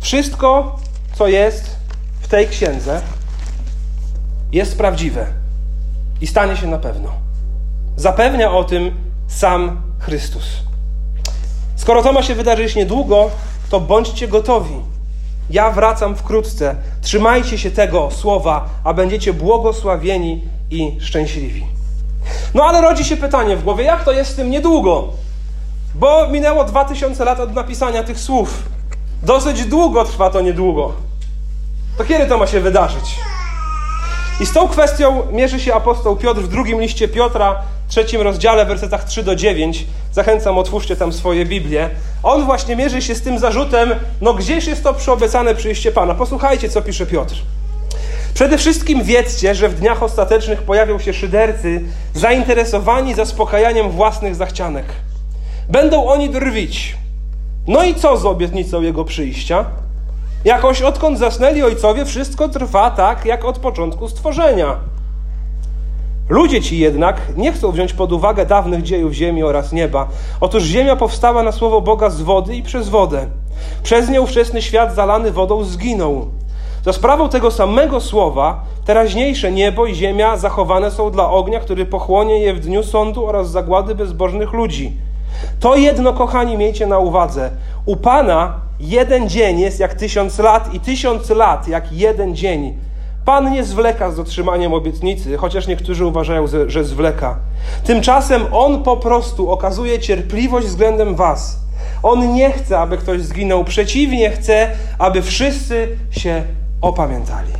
Wszystko, 0.00 0.76
co 1.14 1.28
jest 1.28 1.76
w 2.20 2.28
tej 2.28 2.48
księdze, 2.48 3.00
jest 4.52 4.78
prawdziwe 4.78 5.26
i 6.20 6.26
stanie 6.26 6.56
się 6.56 6.66
na 6.66 6.78
pewno. 6.78 7.12
Zapewnia 7.96 8.52
o 8.52 8.64
tym 8.64 8.94
sam 9.28 9.82
Chrystus. 9.98 10.44
Skoro 11.76 12.02
to 12.02 12.12
ma 12.12 12.22
się 12.22 12.34
wydarzyć 12.34 12.74
niedługo, 12.74 13.30
to 13.70 13.80
bądźcie 13.80 14.28
gotowi. 14.28 14.74
Ja 15.50 15.70
wracam 15.70 16.16
wkrótce. 16.16 16.76
Trzymajcie 17.00 17.58
się 17.58 17.70
tego 17.70 18.10
słowa, 18.10 18.68
a 18.84 18.94
będziecie 18.94 19.32
błogosławieni 19.32 20.44
i 20.72 21.00
szczęśliwi. 21.00 21.66
No 22.54 22.64
ale 22.64 22.80
rodzi 22.80 23.04
się 23.04 23.16
pytanie 23.16 23.56
w 23.56 23.64
głowie, 23.64 23.84
jak 23.84 24.04
to 24.04 24.12
jest 24.12 24.30
z 24.30 24.34
tym 24.34 24.50
niedługo? 24.50 25.08
Bo 25.94 26.28
minęło 26.28 26.64
2000 26.64 27.24
lat 27.24 27.40
od 27.40 27.54
napisania 27.54 28.02
tych 28.02 28.20
słów. 28.20 28.62
Dosyć 29.22 29.64
długo 29.64 30.04
trwa 30.04 30.30
to 30.30 30.40
niedługo. 30.40 30.92
To 31.98 32.04
kiedy 32.04 32.26
to 32.26 32.38
ma 32.38 32.46
się 32.46 32.60
wydarzyć? 32.60 33.16
I 34.40 34.46
z 34.46 34.52
tą 34.52 34.68
kwestią 34.68 35.22
mierzy 35.32 35.60
się 35.60 35.74
apostoł 35.74 36.16
Piotr 36.16 36.40
w 36.40 36.48
drugim 36.48 36.80
liście 36.80 37.08
Piotra, 37.08 37.62
trzecim 37.88 38.20
rozdziale, 38.20 38.66
wersetach 38.66 39.04
3 39.04 39.22
do 39.22 39.36
9. 39.36 39.86
Zachęcam, 40.12 40.58
otwórzcie 40.58 40.96
tam 40.96 41.12
swoje 41.12 41.46
Biblię. 41.46 41.90
On 42.22 42.44
właśnie 42.44 42.76
mierzy 42.76 43.02
się 43.02 43.14
z 43.14 43.22
tym 43.22 43.38
zarzutem, 43.38 43.94
no 44.20 44.34
gdzieś 44.34 44.66
jest 44.66 44.82
to 44.82 44.94
przyobiecane 44.94 45.54
przyjście 45.54 45.92
Pana. 45.92 46.14
Posłuchajcie, 46.14 46.68
co 46.68 46.82
pisze 46.82 47.06
Piotr. 47.06 47.34
Przede 48.34 48.58
wszystkim 48.58 49.02
wiedzcie, 49.02 49.54
że 49.54 49.68
w 49.68 49.74
dniach 49.74 50.02
ostatecznych 50.02 50.62
pojawią 50.62 50.98
się 50.98 51.12
szydercy 51.12 51.80
zainteresowani 52.14 53.14
zaspokajaniem 53.14 53.90
własnych 53.90 54.34
zachcianek. 54.34 54.86
Będą 55.68 56.06
oni 56.06 56.30
drwić. 56.30 56.96
No 57.66 57.84
i 57.84 57.94
co 57.94 58.16
z 58.16 58.26
obietnicą 58.26 58.82
Jego 58.82 59.04
przyjścia? 59.04 59.64
Jakoś 60.44 60.82
odkąd 60.82 61.18
zasnęli 61.18 61.62
ojcowie, 61.62 62.04
wszystko 62.04 62.48
trwa 62.48 62.90
tak, 62.90 63.24
jak 63.24 63.44
od 63.44 63.58
początku 63.58 64.08
stworzenia. 64.08 64.76
Ludzie 66.28 66.60
ci 66.62 66.78
jednak 66.78 67.20
nie 67.36 67.52
chcą 67.52 67.72
wziąć 67.72 67.92
pod 67.92 68.12
uwagę 68.12 68.46
dawnych 68.46 68.82
dziejów 68.82 69.12
ziemi 69.12 69.42
oraz 69.42 69.72
nieba. 69.72 70.08
Otóż 70.40 70.62
ziemia 70.62 70.96
powstała 70.96 71.42
na 71.42 71.52
słowo 71.52 71.80
Boga 71.80 72.10
z 72.10 72.22
wody 72.22 72.56
i 72.56 72.62
przez 72.62 72.88
wodę. 72.88 73.26
Przez 73.82 74.08
nią 74.08 74.22
ówczesny 74.22 74.62
świat 74.62 74.94
zalany 74.94 75.32
wodą 75.32 75.64
zginął. 75.64 76.30
Za 76.84 76.92
sprawą 76.92 77.28
tego 77.28 77.50
samego 77.50 78.00
słowa 78.00 78.64
teraźniejsze 78.84 79.52
niebo 79.52 79.86
i 79.86 79.94
ziemia 79.94 80.36
zachowane 80.36 80.90
są 80.90 81.10
dla 81.10 81.30
ognia, 81.30 81.60
który 81.60 81.86
pochłonie 81.86 82.38
je 82.38 82.54
w 82.54 82.60
dniu 82.60 82.82
sądu 82.82 83.26
oraz 83.26 83.50
zagłady 83.50 83.94
bezbożnych 83.94 84.52
ludzi. 84.52 84.92
To 85.60 85.76
jedno, 85.76 86.12
kochani, 86.12 86.56
miejcie 86.56 86.86
na 86.86 86.98
uwadze. 86.98 87.50
U 87.86 87.96
Pana 87.96 88.54
jeden 88.80 89.28
dzień 89.28 89.60
jest 89.60 89.80
jak 89.80 89.94
tysiąc 89.94 90.38
lat 90.38 90.74
i 90.74 90.80
tysiąc 90.80 91.30
lat 91.30 91.68
jak 91.68 91.92
jeden 91.92 92.36
dzień. 92.36 92.74
Pan 93.24 93.52
nie 93.52 93.64
zwleka 93.64 94.10
z 94.10 94.16
dotrzymaniem 94.16 94.74
obietnicy, 94.74 95.36
chociaż 95.36 95.66
niektórzy 95.66 96.06
uważają, 96.06 96.46
że 96.66 96.84
zwleka. 96.84 97.36
Tymczasem 97.84 98.42
On 98.52 98.82
po 98.82 98.96
prostu 98.96 99.50
okazuje 99.50 99.98
cierpliwość 99.98 100.66
względem 100.66 101.14
Was. 101.14 101.60
On 102.02 102.34
nie 102.34 102.52
chce, 102.52 102.78
aby 102.78 102.98
ktoś 102.98 103.22
zginął, 103.22 103.64
przeciwnie, 103.64 104.30
chce, 104.30 104.70
aby 104.98 105.22
wszyscy 105.22 105.88
się 106.10 106.42
opamiętali. 106.82 107.52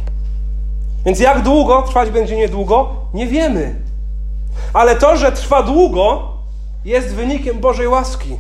Więc 1.04 1.20
jak 1.20 1.42
długo 1.42 1.82
trwać 1.82 2.10
będzie 2.10 2.36
niedługo, 2.36 2.94
nie 3.14 3.26
wiemy. 3.26 3.74
Ale 4.72 4.96
to, 4.96 5.16
że 5.16 5.32
trwa 5.32 5.62
długo, 5.62 6.32
jest 6.84 7.14
wynikiem 7.14 7.60
Bożej 7.60 7.88
łaski. 7.88 8.36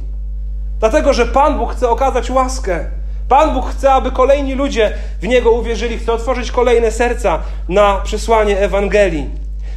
Dlatego, 0.80 1.12
że 1.12 1.26
Pan 1.26 1.58
Bóg 1.58 1.72
chce 1.72 1.88
okazać 1.88 2.30
łaskę. 2.30 2.84
Pan 3.28 3.54
Bóg 3.54 3.66
chce, 3.66 3.92
aby 3.92 4.10
kolejni 4.10 4.54
ludzie 4.54 4.92
w 5.20 5.28
Niego 5.28 5.50
uwierzyli, 5.50 5.98
chce 5.98 6.12
otworzyć 6.12 6.50
kolejne 6.50 6.90
serca 6.90 7.38
na 7.68 8.00
przesłanie 8.04 8.58
Ewangelii. 8.58 9.30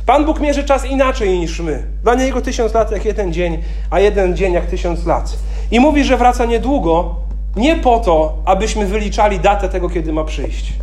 Pan 0.05 0.25
Bóg 0.25 0.39
mierzy 0.39 0.63
czas 0.63 0.85
inaczej 0.85 1.39
niż 1.39 1.59
my. 1.59 1.83
Dla 2.03 2.15
Niego 2.15 2.41
tysiąc 2.41 2.73
lat 2.73 2.91
jak 2.91 3.05
jeden 3.05 3.33
dzień, 3.33 3.63
a 3.91 3.99
jeden 3.99 4.35
dzień 4.35 4.53
jak 4.53 4.65
tysiąc 4.65 5.05
lat. 5.05 5.37
I 5.71 5.79
mówi, 5.79 6.03
że 6.03 6.17
wraca 6.17 6.45
niedługo, 6.45 7.15
nie 7.55 7.75
po 7.75 7.99
to, 7.99 8.37
abyśmy 8.45 8.85
wyliczali 8.85 9.39
datę 9.39 9.69
tego, 9.69 9.89
kiedy 9.89 10.13
ma 10.13 10.23
przyjść, 10.23 10.73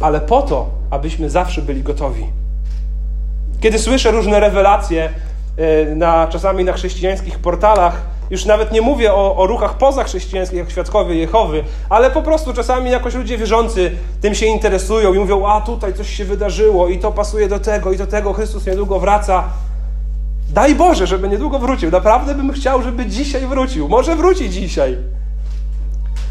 ale 0.00 0.20
po 0.20 0.42
to, 0.42 0.70
abyśmy 0.90 1.30
zawsze 1.30 1.62
byli 1.62 1.82
gotowi. 1.82 2.26
Kiedy 3.60 3.78
słyszę 3.78 4.10
różne 4.10 4.40
rewelacje 4.40 5.10
e, 5.56 5.94
na, 5.94 6.26
czasami 6.26 6.64
na 6.64 6.72
chrześcijańskich 6.72 7.38
portalach, 7.38 8.02
już 8.30 8.44
nawet 8.44 8.72
nie 8.72 8.80
mówię 8.80 9.12
o, 9.12 9.36
o 9.36 9.46
ruchach 9.46 9.78
pozachrześcijańskich, 9.78 10.58
jak 10.58 10.70
świadkowie 10.70 11.14
Jehowy, 11.14 11.64
ale 11.88 12.10
po 12.10 12.22
prostu 12.22 12.54
czasami 12.54 12.90
jakoś 12.90 13.14
ludzie 13.14 13.38
wierzący 13.38 13.90
tym 14.20 14.34
się 14.34 14.46
interesują 14.46 15.14
i 15.14 15.18
mówią, 15.18 15.46
a 15.46 15.60
tutaj 15.60 15.94
coś 15.94 16.16
się 16.16 16.24
wydarzyło 16.24 16.88
i 16.88 16.98
to 16.98 17.12
pasuje 17.12 17.48
do 17.48 17.58
tego 17.58 17.92
i 17.92 17.96
do 17.96 18.06
tego, 18.06 18.32
Chrystus 18.32 18.66
niedługo 18.66 19.00
wraca. 19.00 19.44
Daj 20.50 20.74
Boże, 20.74 21.06
żeby 21.06 21.28
niedługo 21.28 21.58
wrócił. 21.58 21.90
Naprawdę 21.90 22.34
bym 22.34 22.52
chciał, 22.52 22.82
żeby 22.82 23.06
dzisiaj 23.06 23.46
wrócił. 23.46 23.88
Może 23.88 24.16
wróci 24.16 24.50
dzisiaj. 24.50 24.96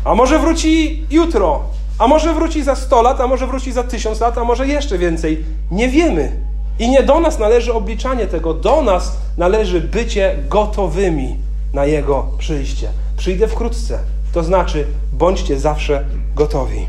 A 0.05 0.15
może 0.15 0.39
wróci 0.39 1.03
jutro. 1.11 1.61
A 2.03 2.07
może 2.07 2.33
wróci 2.33 2.63
za 2.63 2.75
100 2.75 3.01
lat, 3.01 3.21
a 3.21 3.27
może 3.27 3.47
wróci 3.47 3.71
za 3.71 3.83
1000 3.83 4.19
lat, 4.19 4.37
a 4.37 4.43
może 4.43 4.67
jeszcze 4.67 4.97
więcej. 4.97 5.45
Nie 5.71 5.89
wiemy. 5.89 6.31
I 6.79 6.89
nie 6.89 7.03
do 7.03 7.19
nas 7.19 7.39
należy 7.39 7.73
obliczanie 7.73 8.27
tego, 8.27 8.53
do 8.53 8.81
nas 8.81 9.17
należy 9.37 9.81
bycie 9.81 10.35
gotowymi 10.49 11.37
na 11.73 11.85
Jego 11.85 12.27
przyjście. 12.37 12.89
Przyjdę 13.17 13.47
wkrótce. 13.47 13.99
To 14.33 14.43
znaczy, 14.43 14.87
bądźcie 15.13 15.59
zawsze 15.59 16.05
gotowi. 16.35 16.87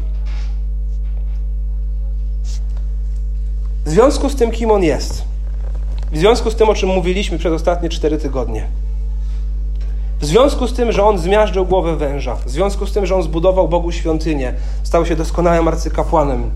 W 3.85 3.91
związku 3.91 4.29
z 4.29 4.37
tym, 4.37 4.51
kim 4.51 4.71
On 4.71 4.83
jest, 4.83 5.25
w 6.13 6.19
związku 6.19 6.51
z 6.51 6.57
tym, 6.57 6.69
o 6.69 6.75
czym 6.75 6.89
mówiliśmy 6.89 7.39
przez 7.39 7.53
ostatnie 7.53 7.89
cztery 7.89 8.19
tygodnie, 8.19 8.69
w 10.21 10.25
związku 10.25 10.67
z 10.67 10.73
tym, 10.73 10.93
że 10.93 11.05
On 11.05 11.19
zmiażdżył 11.19 11.67
głowę 11.67 11.97
węża, 11.97 12.37
w 12.47 12.51
związku 12.51 12.87
z 12.87 12.93
tym, 12.93 13.07
że 13.07 13.15
On 13.15 13.23
zbudował 13.23 13.69
Bogu 13.69 13.93
świątynię, 13.93 14.55
stał 14.83 15.07
się 15.07 15.17
doskonałym 15.17 15.69
arcykapłanem, 15.69 16.51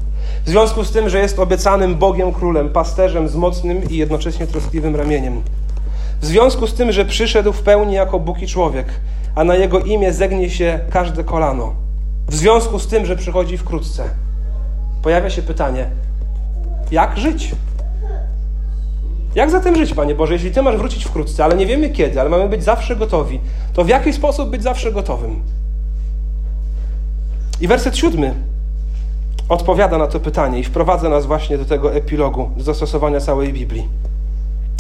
w 0.47 0.49
związku 0.49 0.85
z 0.85 0.91
tym, 0.91 1.09
że 1.09 1.19
jest 1.19 1.39
obiecanym 1.39 1.97
Bogiem 1.97 2.33
Królem, 2.33 2.69
pasterzem 2.69 3.29
z 3.29 3.35
mocnym 3.35 3.91
i 3.91 3.97
jednocześnie 3.97 4.47
troskliwym 4.47 4.97
ramieniem, 4.97 5.43
w 6.21 6.27
związku 6.27 6.67
z 6.67 6.75
tym, 6.75 6.93
że 6.93 7.05
przyszedł 7.05 7.53
w 7.53 7.63
pełni 7.63 7.95
jako 7.95 8.19
Bóg 8.19 8.43
i 8.43 8.47
człowiek, 8.47 8.87
a 9.35 9.45
na 9.45 9.55
Jego 9.55 9.81
imię 9.81 10.13
zegnie 10.13 10.51
się 10.51 10.81
każde 10.91 11.25
kolano, 11.25 11.75
w 12.29 12.35
związku 12.35 12.79
z 12.79 12.87
tym, 12.87 13.07
że 13.07 13.17
przychodzi 13.17 13.59
wkrótce, 13.59 14.05
pojawia 15.03 15.31
się 15.31 15.43
pytanie, 15.43 15.91
jak 16.91 17.19
żyć? 17.19 17.51
Jak 19.35 19.51
zatem 19.51 19.77
żyć, 19.77 19.95
Panie 19.95 20.15
Boże, 20.15 20.33
jeśli 20.33 20.51
Ty 20.51 20.63
masz 20.63 20.77
wrócić 20.77 21.05
wkrótce, 21.05 21.45
ale 21.45 21.57
nie 21.57 21.67
wiemy 21.67 21.91
kiedy, 21.91 22.21
ale 22.21 22.31
mamy 22.31 22.49
być 22.49 22.65
zawsze 22.65 22.97
gotowi, 22.97 23.41
to 23.73 23.85
w 23.85 23.89
jaki 23.89 24.13
sposób 24.13 24.51
być 24.51 24.63
zawsze 24.63 24.93
gotowym? 24.93 25.43
I 27.61 27.69
werset 27.69 27.97
siódmy 27.97 28.35
odpowiada 29.49 29.99
na 29.99 30.07
to 30.07 30.21
pytanie 30.21 30.59
i 30.59 30.65
wprowadza 30.65 31.09
nas 31.09 31.27
właśnie 31.27 31.59
do 31.59 31.65
tego 31.65 31.95
epilogu, 31.95 32.51
do 32.57 32.63
zastosowania 32.63 33.21
całej 33.21 33.53
Biblii. 33.53 33.89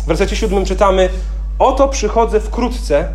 W 0.02 0.07
wersecie 0.07 0.37
siódmym 0.37 0.64
czytamy: 0.64 1.09
Oto 1.59 1.88
przychodzę 1.88 2.40
wkrótce, 2.40 3.09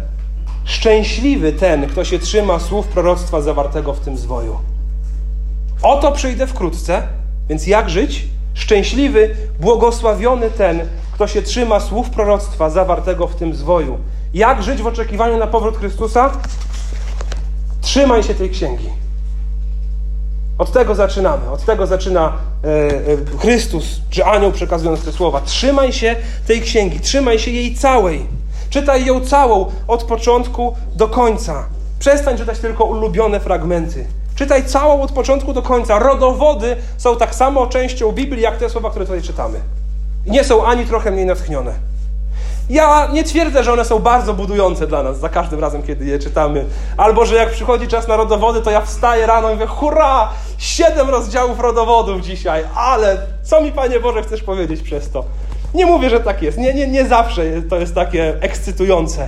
szczęśliwy 0.66 1.54
ten, 1.54 1.88
kto 1.88 2.06
się 2.06 2.20
trzyma 2.20 2.60
słów 2.60 2.88
proroctwa 2.88 3.42
zawartego 3.42 3.94
w 3.94 4.00
tym 4.00 4.18
zwoju. 4.18 4.58
Oto 5.82 6.12
przyjdę 6.12 6.48
wkrótce, 6.48 7.08
więc 7.50 7.68
jak 7.68 7.90
żyć? 7.90 8.28
Szczęśliwy, 8.53 9.36
błogosławiony 9.60 10.50
ten, 10.50 10.79
kto 11.13 11.27
się 11.27 11.41
trzyma 11.41 11.79
słów 11.79 12.10
proroctwa 12.10 12.69
zawartego 12.69 13.27
w 13.27 13.36
tym 13.36 13.55
zwoju. 13.55 13.98
Jak 14.33 14.63
żyć 14.63 14.81
w 14.81 14.88
oczekiwaniu 14.88 15.38
na 15.38 15.48
powrót 15.48 15.77
Chrystusa? 15.77 16.31
Trzymaj 17.81 18.24
się 18.24 18.33
tej 18.33 18.50
księgi. 18.50 18.89
Od 20.57 20.72
tego 20.72 20.95
zaczynamy. 20.95 21.51
Od 21.51 21.65
tego 21.65 21.88
zaczyna 21.88 22.33
e, 22.63 22.67
e, 22.67 23.38
Chrystus, 23.39 24.01
czy 24.10 24.25
anioł 24.25 24.51
przekazując 24.51 25.05
te 25.05 25.12
słowa. 25.12 25.41
Trzymaj 25.41 25.93
się 25.93 26.15
tej 26.48 26.62
księgi, 26.62 27.00
trzymaj 27.00 27.39
się 27.39 27.51
jej 27.51 27.75
całej. 27.75 28.25
Czytaj 28.69 29.05
ją 29.05 29.22
całą, 29.22 29.72
od 29.88 30.03
początku 30.03 30.75
do 30.95 31.07
końca. 31.07 31.65
Przestań 32.00 32.38
czytać 32.38 32.60
tylko 32.60 32.86
ulubione 32.86 33.39
fragmenty. 33.39 34.05
Czytaj 34.36 34.66
całą 34.66 35.02
od 35.02 35.12
początku 35.12 35.54
do 35.54 35.62
końca. 35.62 36.00
Rodowody 36.00 36.75
są 36.98 37.16
tak 37.16 37.36
samo 37.36 37.68
częścią 37.68 38.12
Biblii, 38.12 38.42
jak 38.42 38.58
te 38.58 38.70
słowa, 38.70 38.90
które 38.90 39.06
tutaj 39.06 39.22
czytamy. 39.22 39.60
I 40.25 40.32
nie 40.32 40.44
są 40.44 40.66
ani 40.66 40.86
trochę 40.86 41.12
mniej 41.12 41.25
natchnione. 41.25 41.74
Ja 42.70 43.08
nie 43.13 43.24
twierdzę, 43.24 43.63
że 43.63 43.74
one 43.74 43.86
są 43.86 44.00
bardzo 44.00 44.34
budujące 44.34 44.88
dla 44.88 45.04
nas 45.04 45.20
za 45.20 45.30
każdym 45.30 45.60
razem, 45.60 45.84
kiedy 45.84 46.06
je 46.06 46.20
czytamy. 46.20 46.66
Albo, 46.98 47.25
że 47.25 47.36
jak 47.36 47.52
przychodzi 47.52 47.88
czas 47.88 48.08
na 48.08 48.18
rodowody, 48.18 48.62
to 48.62 48.72
ja 48.72 48.82
wstaję 48.82 49.25
rano 49.25 49.50
i 49.50 49.54
mówię, 49.54 49.68
hurra, 49.68 50.30
siedem 50.58 51.10
rozdziałów 51.10 51.60
rodowodów 51.60 52.22
dzisiaj, 52.22 52.63
ale 52.75 53.18
co 53.44 53.62
mi, 53.62 53.72
Panie 53.72 54.00
Boże, 54.00 54.24
chcesz 54.24 54.44
powiedzieć 54.44 54.82
przez 54.82 55.12
to? 55.12 55.25
Nie 55.74 55.86
mówię, 55.86 56.10
że 56.10 56.20
tak 56.20 56.42
jest. 56.42 56.58
Nie, 56.58 56.74
nie, 56.74 56.88
nie 56.88 57.06
zawsze 57.06 57.62
to 57.70 57.78
jest 57.78 57.96
takie 57.96 58.42
ekscytujące. 58.42 59.28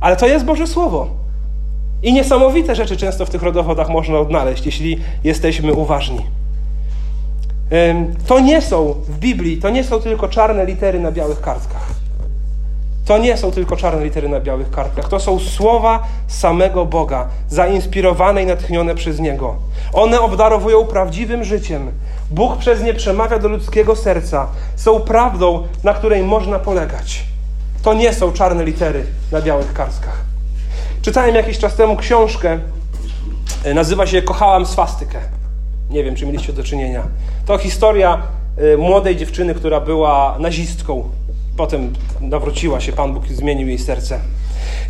Ale 0.00 0.16
to 0.16 0.26
jest 0.26 0.44
Boże 0.44 0.66
Słowo. 0.66 1.08
I 2.02 2.12
niesamowite 2.12 2.74
rzeczy 2.74 2.96
często 2.96 3.26
w 3.26 3.30
tych 3.30 3.42
rodowodach 3.42 3.88
można 3.88 4.18
odnaleźć, 4.18 4.66
jeśli 4.66 5.00
jesteśmy 5.24 5.72
uważni. 5.72 6.26
To 8.26 8.40
nie 8.40 8.62
są 8.62 8.94
w 9.08 9.18
Biblii, 9.18 9.56
to 9.56 9.70
nie 9.70 9.84
są 9.84 10.00
tylko 10.00 10.28
czarne 10.28 10.66
litery 10.66 11.00
na 11.00 11.12
białych 11.12 11.40
kartkach. 11.40 11.90
To 13.04 13.18
nie 13.18 13.36
są 13.36 13.50
tylko 13.50 13.76
czarne 13.76 14.04
litery 14.04 14.28
na 14.28 14.40
białych 14.40 14.70
kartkach. 14.70 15.08
To 15.08 15.20
są 15.20 15.38
słowa 15.38 16.02
samego 16.28 16.86
Boga, 16.86 17.28
zainspirowane 17.48 18.42
i 18.42 18.46
natchnione 18.46 18.94
przez 18.94 19.20
Niego. 19.20 19.56
One 19.92 20.20
obdarowują 20.20 20.84
prawdziwym 20.84 21.44
życiem. 21.44 21.90
Bóg 22.30 22.56
przez 22.56 22.82
nie 22.82 22.94
przemawia 22.94 23.38
do 23.38 23.48
ludzkiego 23.48 23.96
serca. 23.96 24.46
Są 24.76 25.00
prawdą, 25.00 25.62
na 25.84 25.94
której 25.94 26.22
można 26.22 26.58
polegać. 26.58 27.24
To 27.82 27.94
nie 27.94 28.12
są 28.12 28.32
czarne 28.32 28.64
litery 28.64 29.04
na 29.32 29.40
białych 29.40 29.72
kartkach. 29.72 30.29
Czytałem 31.02 31.34
jakiś 31.34 31.58
czas 31.58 31.76
temu 31.76 31.96
książkę, 31.96 32.58
e, 33.64 33.74
nazywa 33.74 34.06
się 34.06 34.22
Kochałam 34.22 34.66
swastykę. 34.66 35.18
Nie 35.90 36.04
wiem, 36.04 36.16
czy 36.16 36.26
mieliście 36.26 36.52
do 36.52 36.62
czynienia. 36.62 37.02
To 37.46 37.58
historia 37.58 38.22
e, 38.56 38.76
młodej 38.76 39.16
dziewczyny, 39.16 39.54
która 39.54 39.80
była 39.80 40.36
nazistką. 40.38 41.10
Potem 41.56 41.92
nawróciła 42.20 42.80
się, 42.80 42.92
Pan 42.92 43.14
Bóg 43.14 43.26
zmienił 43.28 43.68
jej 43.68 43.78
serce. 43.78 44.20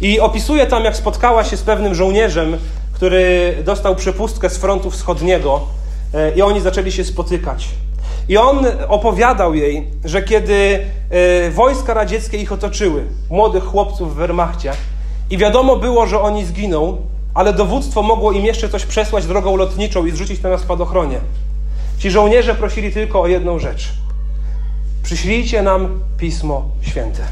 I 0.00 0.20
opisuje 0.20 0.66
tam, 0.66 0.84
jak 0.84 0.96
spotkała 0.96 1.44
się 1.44 1.56
z 1.56 1.62
pewnym 1.62 1.94
żołnierzem, 1.94 2.56
który 2.92 3.54
dostał 3.64 3.96
przepustkę 3.96 4.50
z 4.50 4.56
frontu 4.56 4.90
wschodniego 4.90 5.60
e, 6.14 6.30
i 6.34 6.42
oni 6.42 6.60
zaczęli 6.60 6.92
się 6.92 7.04
spotykać. 7.04 7.68
I 8.28 8.36
on 8.36 8.66
opowiadał 8.88 9.54
jej, 9.54 9.86
że 10.04 10.22
kiedy 10.22 10.86
wojska 11.50 11.94
radzieckie 11.94 12.38
ich 12.38 12.52
otoczyły, 12.52 13.04
młodych 13.30 13.64
chłopców 13.64 14.14
w 14.14 14.16
Wehrmachcie, 14.16 14.72
i 15.30 15.38
wiadomo 15.38 15.76
było, 15.76 16.06
że 16.06 16.20
oni 16.20 16.44
zginą, 16.44 16.96
ale 17.34 17.52
dowództwo 17.52 18.02
mogło 18.02 18.32
im 18.32 18.44
jeszcze 18.44 18.68
coś 18.68 18.86
przesłać 18.86 19.26
drogą 19.26 19.56
lotniczą 19.56 20.06
i 20.06 20.10
zrzucić 20.10 20.40
to 20.40 20.48
na 20.48 20.58
spadochronie. 20.58 21.18
Ci 21.98 22.10
żołnierze 22.10 22.54
prosili 22.54 22.92
tylko 22.92 23.20
o 23.20 23.26
jedną 23.26 23.58
rzecz. 23.58 23.88
Przyślijcie 25.02 25.62
nam 25.62 26.00
Pismo 26.18 26.64
Święte. 26.80 27.22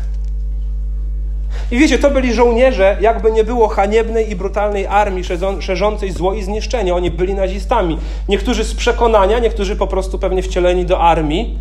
I 1.70 1.78
wiecie, 1.78 1.98
to 1.98 2.10
byli 2.10 2.34
żołnierze, 2.34 2.96
jakby 3.00 3.32
nie 3.32 3.44
było 3.44 3.68
haniebnej 3.68 4.30
i 4.30 4.36
brutalnej 4.36 4.86
armii 4.86 5.24
szerzącej 5.60 6.12
zło 6.12 6.34
i 6.34 6.42
zniszczenie. 6.42 6.94
Oni 6.94 7.10
byli 7.10 7.34
nazistami. 7.34 7.98
Niektórzy 8.28 8.64
z 8.64 8.74
przekonania, 8.74 9.38
niektórzy 9.38 9.76
po 9.76 9.86
prostu 9.86 10.18
pewnie 10.18 10.42
wcieleni 10.42 10.86
do 10.86 11.00
armii, 11.00 11.58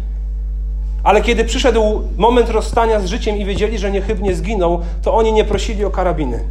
ale 1.07 1.21
kiedy 1.21 1.45
przyszedł 1.45 2.01
moment 2.17 2.49
rozstania 2.49 2.99
z 2.99 3.05
życiem 3.05 3.37
i 3.37 3.45
wiedzieli, 3.45 3.77
że 3.77 3.91
niechybnie 3.91 4.35
zginą, 4.35 4.79
to 5.01 5.13
oni 5.13 5.33
nie 5.33 5.43
prosili 5.45 5.85
o 5.85 5.91
karabiny. 5.91 6.43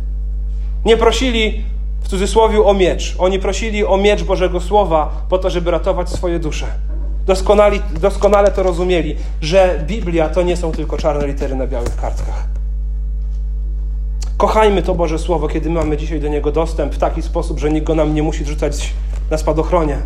Nie 0.85 0.97
prosili 0.97 1.65
w 2.01 2.09
cudzysłowie 2.09 2.63
o 2.63 2.75
miecz. 2.75 3.17
Oni 3.19 3.39
prosili 3.39 3.85
o 3.85 3.97
miecz 3.97 4.23
Bożego 4.23 4.61
Słowa 4.61 5.11
po 5.29 5.39
to, 5.39 5.51
żeby 5.51 5.71
ratować 5.71 6.09
swoje 6.09 6.39
dusze. 6.39 6.67
Doskonali, 7.27 7.81
doskonale 8.01 8.51
to 8.51 8.63
rozumieli, 8.63 9.17
że 9.41 9.85
Biblia 9.87 10.29
to 10.29 10.43
nie 10.43 10.57
są 10.57 10.73
tylko 10.73 10.97
czarne 10.97 11.27
litery 11.27 11.55
na 11.55 11.67
białych 11.67 11.97
kartkach. 11.97 12.49
Kochajmy 14.37 14.83
to 14.83 14.95
Boże 14.95 15.19
Słowo, 15.19 15.49
kiedy 15.49 15.71
mamy 15.71 15.97
dzisiaj 15.97 16.21
do 16.21 16.29
niego 16.29 16.53
dostęp 16.53 16.95
w 16.95 16.99
taki 16.99 17.23
sposób, 17.23 17.59
że 17.59 17.71
nikt 17.71 17.87
go 17.87 17.95
nam 17.95 18.15
nie 18.15 18.23
musi 18.23 18.45
rzucać 18.45 18.95
na 19.31 19.39
spadochronie 19.39 19.99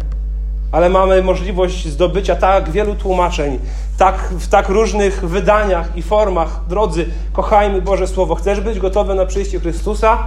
ale 0.72 0.88
mamy 0.88 1.22
możliwość 1.22 1.88
zdobycia 1.88 2.36
tak 2.36 2.70
wielu 2.70 2.94
tłumaczeń, 2.94 3.58
tak, 3.98 4.28
w 4.38 4.48
tak 4.48 4.68
różnych 4.68 5.28
wydaniach 5.28 5.96
i 5.96 6.02
formach. 6.02 6.60
Drodzy, 6.68 7.06
kochajmy 7.32 7.82
Boże 7.82 8.06
Słowo. 8.06 8.34
Chcesz 8.34 8.60
być 8.60 8.78
gotowy 8.78 9.14
na 9.14 9.26
przyjście 9.26 9.60
Chrystusa? 9.60 10.18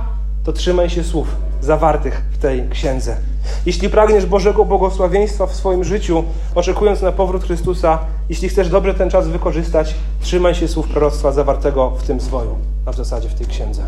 To 0.43 0.53
trzymaj 0.53 0.89
się 0.89 1.03
słów 1.03 1.27
zawartych 1.62 2.21
w 2.32 2.38
tej 2.38 2.69
księdze. 2.69 3.17
Jeśli 3.65 3.89
pragniesz 3.89 4.25
Bożego 4.25 4.65
błogosławieństwa 4.65 5.45
w 5.45 5.56
swoim 5.56 5.84
życiu, 5.84 6.23
oczekując 6.56 7.01
na 7.01 7.12
powrót 7.12 7.43
Chrystusa, 7.43 7.99
jeśli 8.29 8.49
chcesz 8.49 8.69
dobrze 8.69 8.93
ten 8.93 9.10
czas 9.10 9.27
wykorzystać, 9.27 9.95
trzymaj 10.21 10.56
się 10.56 10.67
słów 10.67 10.88
proroctwa 10.88 11.32
zawartego 11.32 11.89
w 11.89 12.03
tym 12.03 12.21
swoju, 12.21 12.56
a 12.86 12.91
w 12.91 12.95
zasadzie 12.95 13.29
w 13.29 13.34
tej 13.34 13.47
księdze. 13.47 13.82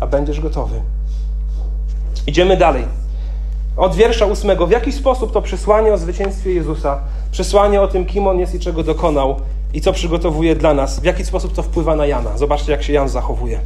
A 0.00 0.06
będziesz 0.06 0.40
gotowy. 0.40 0.80
Idziemy 2.26 2.56
dalej. 2.56 2.99
Od 3.76 3.94
wiersza 3.94 4.26
ósmego. 4.26 4.66
W 4.66 4.70
jaki 4.70 4.92
sposób 4.92 5.32
to 5.32 5.42
przesłanie 5.42 5.92
o 5.92 5.98
zwycięstwie 5.98 6.52
Jezusa, 6.52 6.98
przesłanie 7.30 7.80
o 7.80 7.88
tym, 7.88 8.06
kim 8.06 8.26
On 8.26 8.38
jest 8.38 8.54
i 8.54 8.60
czego 8.60 8.82
dokonał 8.82 9.36
i 9.74 9.80
co 9.80 9.92
przygotowuje 9.92 10.56
dla 10.56 10.74
nas, 10.74 11.00
w 11.00 11.04
jaki 11.04 11.24
sposób 11.24 11.54
to 11.54 11.62
wpływa 11.62 11.96
na 11.96 12.06
Jana? 12.06 12.38
Zobaczcie, 12.38 12.72
jak 12.72 12.82
się 12.82 12.92
Jan 12.92 13.08
zachowuje. 13.08 13.60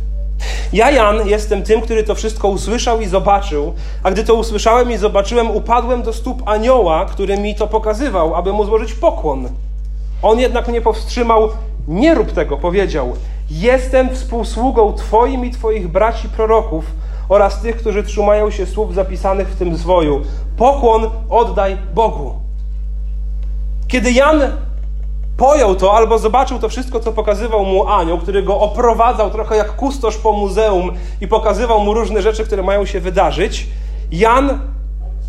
Ja, 0.73 0.91
Jan, 0.91 1.29
jestem 1.29 1.63
tym, 1.63 1.81
który 1.81 2.05
to 2.05 2.15
wszystko 2.15 2.49
usłyszał 2.49 3.01
i 3.01 3.07
zobaczył, 3.07 3.73
a 4.03 4.11
gdy 4.11 4.25
to 4.25 4.35
usłyszałem 4.35 4.93
i 4.93 4.97
zobaczyłem, 4.97 5.51
upadłem 5.51 6.03
do 6.03 6.13
stóp 6.13 6.43
anioła, 6.49 7.05
który 7.05 7.39
mi 7.39 7.55
to 7.55 7.67
pokazywał, 7.67 8.35
aby 8.35 8.53
mu 8.53 8.65
złożyć 8.65 8.93
pokłon. 8.93 9.49
On 10.23 10.41
jednak 10.41 10.69
mnie 10.69 10.81
powstrzymał, 10.81 11.49
nie 11.89 12.15
rób 12.15 12.33
tego, 12.33 12.57
powiedział. 12.57 13.13
Jestem 13.51 14.15
współsługą 14.15 14.93
Twoim 14.93 15.45
i 15.45 15.51
Twoich 15.51 15.89
braci 15.89 16.29
proroków, 16.29 16.85
oraz 17.29 17.61
tych, 17.61 17.77
którzy 17.77 18.03
trzymają 18.03 18.51
się 18.51 18.67
słów 18.67 18.95
zapisanych 18.95 19.49
w 19.49 19.57
tym 19.57 19.77
zwoju. 19.77 20.23
Pokłon 20.57 21.11
oddaj 21.31 21.77
Bogu. 21.95 22.35
Kiedy 23.89 24.13
Jan 24.13 24.41
pojął 25.37 25.75
to 25.75 25.97
albo 25.97 26.19
zobaczył 26.19 26.59
to 26.59 26.69
wszystko, 26.69 27.01
co 27.01 27.13
pokazywał 27.13 27.65
mu 27.65 27.89
anioł, 27.89 28.19
który 28.19 28.43
go 28.43 28.61
oprowadzał 28.61 29.31
trochę 29.31 29.57
jak 29.57 29.77
kustosz 29.77 30.17
po 30.17 30.33
muzeum 30.33 30.93
i 31.21 31.29
pokazywał 31.29 31.81
mu 31.81 31.95
różne 31.95 32.23
rzeczy, 32.23 32.45
które 32.45 32.63
mają 32.63 32.87
się 32.87 33.01
wydarzyć, 33.01 33.67
Jan 34.13 34.61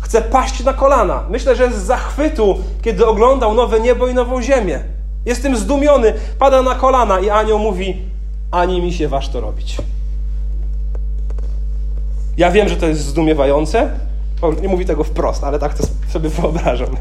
chce 0.00 0.22
paść 0.22 0.64
na 0.64 0.72
kolana. 0.72 1.24
Myślę, 1.30 1.56
że 1.56 1.72
z 1.72 1.76
zachwytu, 1.76 2.58
kiedy 2.82 3.06
oglądał 3.06 3.54
nowe 3.54 3.80
niebo 3.80 4.06
i 4.06 4.14
nową 4.14 4.42
ziemię. 4.42 4.80
Jestem 5.26 5.56
zdumiony, 5.56 6.14
pada 6.38 6.62
na 6.62 6.74
kolana 6.74 7.20
i 7.20 7.30
anioł 7.30 7.58
mówi: 7.58 8.02
Ani 8.50 8.82
mi 8.82 8.92
się 8.92 9.08
waż 9.08 9.28
to 9.28 9.40
robić. 9.40 9.76
Ja 12.36 12.50
wiem, 12.50 12.68
że 12.68 12.76
to 12.76 12.86
jest 12.86 13.00
zdumiewające. 13.00 13.90
Nie 14.62 14.68
mówi 14.68 14.84
tego 14.84 15.04
wprost, 15.04 15.44
ale 15.44 15.58
tak 15.58 15.74
to 15.74 15.84
sobie 16.08 16.28
wyobrażam. 16.28 16.96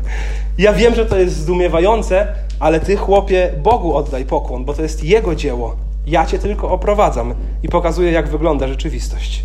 Ja 0.58 0.74
wiem, 0.74 0.96
że 0.96 1.06
to 1.06 1.18
jest 1.18 1.36
zdumiewające, 1.36 2.28
ale 2.60 2.80
ty, 2.80 2.98
chłopie, 2.98 3.54
Bogu 3.58 3.96
oddaj 3.96 4.26
pokłon, 4.26 4.66
bo 4.66 4.74
to 4.74 4.82
jest 4.82 5.04
Jego 5.04 5.36
dzieło. 5.36 5.76
Ja 6.08 6.26
cię 6.26 6.40
tylko 6.40 6.72
oprowadzam 6.72 7.34
i 7.64 7.70
pokazuję, 7.70 8.12
jak 8.12 8.30
wygląda 8.30 8.68
rzeczywistość. 8.68 9.44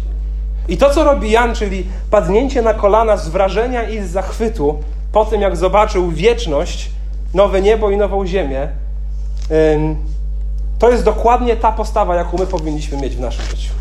I 0.68 0.76
to, 0.76 0.90
co 0.90 1.04
robi 1.04 1.30
Jan, 1.30 1.54
czyli 1.54 1.86
padnięcie 2.10 2.62
na 2.62 2.74
kolana 2.74 3.16
z 3.16 3.28
wrażenia 3.28 3.88
i 3.88 4.02
z 4.02 4.10
zachwytu 4.10 4.78
po 5.12 5.24
tym, 5.24 5.40
jak 5.40 5.56
zobaczył 5.56 6.10
wieczność, 6.10 6.90
nowe 7.34 7.62
niebo 7.62 7.90
i 7.90 7.96
nową 7.96 8.26
ziemię, 8.26 8.68
to 10.78 10.90
jest 10.90 11.04
dokładnie 11.04 11.56
ta 11.56 11.72
postawa, 11.72 12.16
jaką 12.16 12.38
my 12.38 12.46
powinniśmy 12.46 12.98
mieć 12.98 13.16
w 13.16 13.20
naszym 13.20 13.44
życiu. 13.44 13.72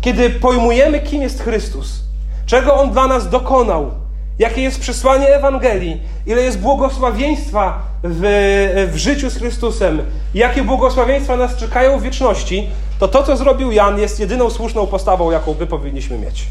Kiedy 0.00 0.30
pojmujemy, 0.30 1.00
kim 1.00 1.22
jest 1.22 1.42
Chrystus, 1.42 2.00
czego 2.46 2.74
On 2.74 2.90
dla 2.90 3.06
nas 3.06 3.28
dokonał, 3.28 3.90
jakie 4.38 4.62
jest 4.62 4.80
przesłanie 4.80 5.28
Ewangelii, 5.28 6.00
ile 6.26 6.42
jest 6.42 6.58
błogosławieństwa 6.58 7.82
w, 8.04 8.88
w 8.92 8.96
życiu 8.96 9.30
z 9.30 9.36
Chrystusem, 9.36 10.02
jakie 10.34 10.62
błogosławieństwa 10.62 11.36
nas 11.36 11.56
czekają 11.56 11.98
w 11.98 12.02
wieczności, 12.02 12.68
to 12.98 13.08
to, 13.08 13.22
co 13.22 13.36
zrobił 13.36 13.72
Jan, 13.72 13.98
jest 13.98 14.20
jedyną 14.20 14.50
słuszną 14.50 14.86
postawą, 14.86 15.30
jaką 15.30 15.54
my 15.60 15.66
powinniśmy 15.66 16.18
mieć. 16.18 16.46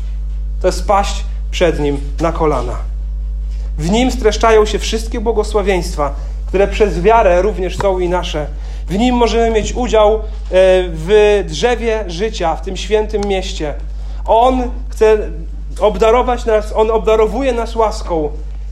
To 0.62 0.68
jest 0.68 0.88
paść 0.88 1.24
przed 1.52 1.80
Nim 1.80 2.00
na 2.22 2.32
kolana. 2.32 2.76
W 3.78 3.90
Nim 3.90 4.12
streszczają 4.12 4.66
się 4.66 4.80
wszystkie 4.80 5.20
błogosławieństwa, 5.20 6.16
które 6.48 6.68
przez 6.68 7.02
wiarę 7.02 7.42
również 7.42 7.78
są 7.78 8.00
i 8.00 8.10
nasze. 8.10 8.48
W 8.88 8.97
nim 8.97 9.15
możemy 9.15 9.52
mieć 9.52 9.73
udział 9.73 10.15
e, 10.15 10.19
w 10.89 11.43
drzewie 11.47 12.04
życia, 12.08 12.56
w 12.56 12.62
tym 12.62 12.78
świętym 12.78 13.21
mieście. 13.26 13.73
On 14.26 14.71
chce 14.89 15.17
obdarować 15.80 16.45
nas, 16.45 16.73
on 16.76 16.91
obdarowuje 16.91 17.54
nas 17.54 17.76
łaską. 17.76 18.30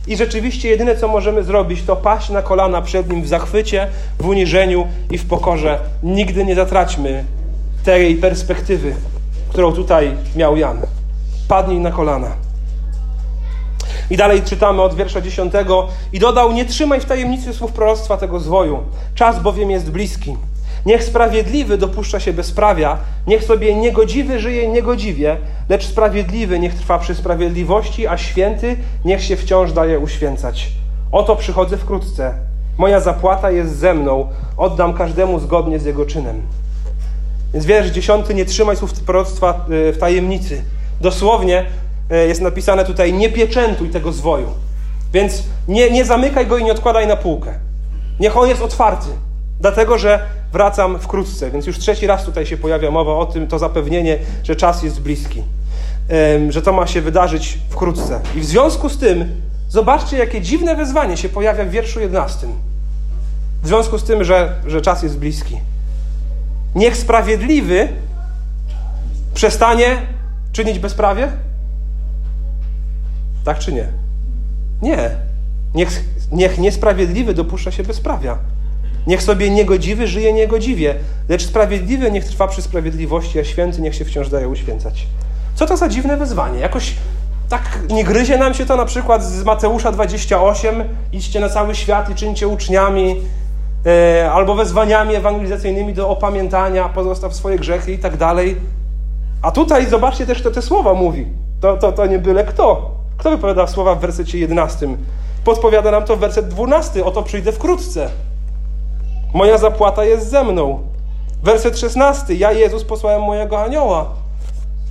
I 0.08 0.18
rzeczywiście 0.18 0.70
jedyne, 0.70 0.96
co 0.96 1.08
możemy 1.08 1.44
zrobić, 1.44 1.84
to 1.84 1.96
paść 1.96 2.30
na 2.30 2.42
kolana 2.42 2.82
przed 2.82 3.10
Nim 3.10 3.22
w 3.22 3.28
zachwycie, 3.28 3.88
w 4.20 4.28
uniżeniu 4.28 4.88
i 5.12 5.18
w 5.18 5.26
pokorze. 5.26 5.80
Nigdy 6.04 6.46
nie 6.46 6.56
zatraćmy 6.56 7.24
tej 7.84 8.16
perspektywy, 8.16 8.96
którą 9.50 9.74
tutaj 9.74 10.12
miał 10.36 10.58
Jan. 10.58 10.82
Padnij 11.48 11.80
na 11.80 11.92
kolana. 11.92 12.45
I 14.10 14.18
dalej 14.18 14.42
czytamy 14.42 14.82
od 14.82 14.96
wiersza 14.96 15.22
10. 15.22 15.54
I 16.14 16.20
dodał: 16.20 16.52
Nie 16.52 16.66
trzymaj 16.66 17.00
w 17.00 17.06
tajemnicy 17.06 17.54
słów 17.54 17.72
proroctwa 17.72 18.18
tego 18.18 18.40
zwoju. 18.40 18.84
Czas 19.16 19.42
bowiem 19.42 19.72
jest 19.72 19.92
bliski. 19.92 20.38
Niech 20.86 21.04
sprawiedliwy 21.04 21.78
dopuszcza 21.78 22.20
się 22.20 22.34
bezprawia, 22.34 22.98
niech 23.28 23.44
sobie 23.44 23.76
niegodziwy 23.76 24.40
żyje 24.40 24.68
niegodziwie, 24.68 25.38
lecz 25.70 25.86
sprawiedliwy 25.86 26.60
niech 26.60 26.74
trwa 26.74 27.00
przy 27.00 27.16
sprawiedliwości, 27.16 28.08
a 28.08 28.18
święty 28.18 28.78
niech 29.06 29.24
się 29.24 29.36
wciąż 29.36 29.72
daje 29.72 30.00
uświęcać. 30.00 30.72
Oto 31.12 31.36
przychodzę 31.36 31.78
wkrótce. 31.78 32.34
Moja 32.78 33.00
zapłata 33.00 33.52
jest 33.52 33.78
ze 33.78 33.94
mną, 33.94 34.28
oddam 34.58 34.94
każdemu 34.94 35.40
zgodnie 35.40 35.80
z 35.80 35.86
jego 35.86 36.06
czynem. 36.06 36.42
Więc 37.54 37.66
wiersz 37.66 37.90
dziesiąty, 37.90 38.34
nie 38.34 38.46
trzymaj 38.46 38.78
słów 38.78 38.94
proroctwa 38.94 39.50
e, 39.50 39.94
w 39.94 39.98
tajemnicy. 39.98 40.64
Dosłownie 41.02 41.66
jest 42.10 42.42
napisane 42.42 42.86
tutaj, 42.86 43.14
nie 43.14 43.30
pieczętuj 43.30 43.90
tego 43.90 44.12
zwoju. 44.12 44.50
Więc 45.14 45.44
nie, 45.68 45.92
nie 45.92 46.06
zamykaj 46.06 46.48
go 46.48 46.58
i 46.58 46.64
nie 46.64 46.72
odkładaj 46.72 47.08
na 47.08 47.16
półkę. 47.16 47.54
Niech 48.20 48.38
on 48.38 48.50
jest 48.50 48.62
otwarty. 48.62 49.08
Dlatego, 49.60 49.98
że 49.98 50.20
wracam 50.54 51.00
wkrótce. 51.00 51.52
Więc 51.52 51.68
już 51.68 51.80
trzeci 51.80 52.08
raz 52.08 52.24
tutaj 52.24 52.46
się 52.46 52.58
pojawia 52.58 52.92
mowa 52.92 53.14
o 53.14 53.26
tym, 53.26 53.48
to 53.48 53.60
zapewnienie, 53.60 54.18
że 54.44 54.56
czas 54.56 54.84
jest 54.84 55.02
bliski. 55.02 55.44
Że 56.50 56.62
to 56.62 56.74
ma 56.74 56.88
się 56.88 57.02
wydarzyć 57.02 57.60
wkrótce. 57.70 58.20
I 58.36 58.40
w 58.40 58.46
związku 58.46 58.90
z 58.90 58.98
tym, 58.98 59.42
zobaczcie, 59.70 60.18
jakie 60.18 60.42
dziwne 60.42 60.76
wezwanie 60.76 61.18
się 61.18 61.30
pojawia 61.30 61.66
w 61.66 61.70
wierszu 61.70 62.00
11. 62.00 62.48
W 63.64 63.68
związku 63.68 63.98
z 63.98 64.04
tym, 64.04 64.24
że, 64.24 64.56
że 64.68 64.82
czas 64.82 65.04
jest 65.04 65.18
bliski. 65.18 65.58
Niech 66.76 66.98
sprawiedliwy 66.98 67.88
przestanie 69.34 69.98
czynić 70.52 70.80
bezprawie? 70.80 71.32
Tak 73.46 73.60
czy 73.60 73.74
nie? 73.74 73.88
Nie. 74.82 75.10
Niech, 75.76 76.04
niech 76.32 76.58
niesprawiedliwy 76.58 77.34
dopuszcza 77.34 77.72
się 77.72 77.84
bezprawia. 77.84 78.38
Niech 79.08 79.24
sobie 79.24 79.50
niegodziwy 79.50 80.08
żyje 80.08 80.34
niegodziwie, 80.34 80.96
lecz 81.30 81.46
sprawiedliwy 81.46 82.12
niech 82.12 82.26
trwa 82.26 82.48
przy 82.48 82.62
sprawiedliwości, 82.62 83.40
a 83.40 83.44
święty 83.44 83.82
niech 83.82 83.96
się 83.96 84.06
wciąż 84.06 84.30
daje 84.30 84.48
uświęcać. 84.48 85.08
Co 85.56 85.66
to 85.66 85.78
za 85.78 85.90
dziwne 85.90 86.18
wezwanie? 86.18 86.60
Jakoś 86.60 86.96
tak 87.50 87.80
nie 87.90 88.04
gryzie 88.04 88.38
nam 88.38 88.54
się 88.54 88.66
to 88.66 88.78
na 88.78 88.86
przykład 88.86 89.24
z 89.24 89.44
Mateusza 89.44 89.92
28, 89.92 90.84
idźcie 91.14 91.40
na 91.40 91.50
cały 91.50 91.76
świat 91.76 92.10
i 92.10 92.16
czyńcie 92.16 92.48
uczniami, 92.48 93.16
e, 93.86 94.32
albo 94.32 94.56
wezwaniami 94.56 95.16
ewangelizacyjnymi 95.16 95.94
do 95.94 96.10
opamiętania, 96.10 96.90
pozostaw 96.90 97.36
swoje 97.36 97.60
grzechy 97.60 97.92
i 97.92 97.98
tak 97.98 98.18
dalej. 98.18 98.56
A 99.42 99.52
tutaj 99.52 99.90
zobaczcie 99.90 100.26
też, 100.26 100.40
kto 100.40 100.52
te 100.52 100.62
słowa 100.62 100.94
mówi. 100.94 101.26
To, 101.62 101.78
to, 101.78 101.92
to 101.92 102.06
nie 102.06 102.20
byle 102.20 102.44
kto. 102.44 102.96
Kto 103.18 103.30
wypowiada 103.30 103.68
słowa 103.68 103.96
w 103.96 104.00
wersecie 104.00 104.38
11? 104.38 104.88
Podpowiada 105.44 105.92
nam 105.92 106.04
to 106.04 106.18
werset 106.18 106.48
12. 106.48 107.06
Oto 107.06 107.24
przyjdę 107.24 107.52
wkrótce. 107.52 108.10
Moja 109.34 109.58
zapłata 109.58 110.06
jest 110.06 110.30
ze 110.30 110.44
mną. 110.44 110.80
Werset 111.44 111.80
16. 111.80 112.34
Ja, 112.34 112.52
Jezus, 112.52 112.84
posłałem 112.84 113.22
mojego 113.22 113.64
anioła. 113.64 114.10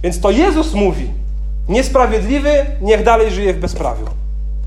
Więc 0.03 0.21
to 0.21 0.31
Jezus 0.31 0.75
mówi. 0.75 1.11
Niesprawiedliwy 1.69 2.67
niech 2.81 3.05
dalej 3.05 3.31
żyje 3.31 3.55
w 3.55 3.59
bezprawiu, 3.59 4.05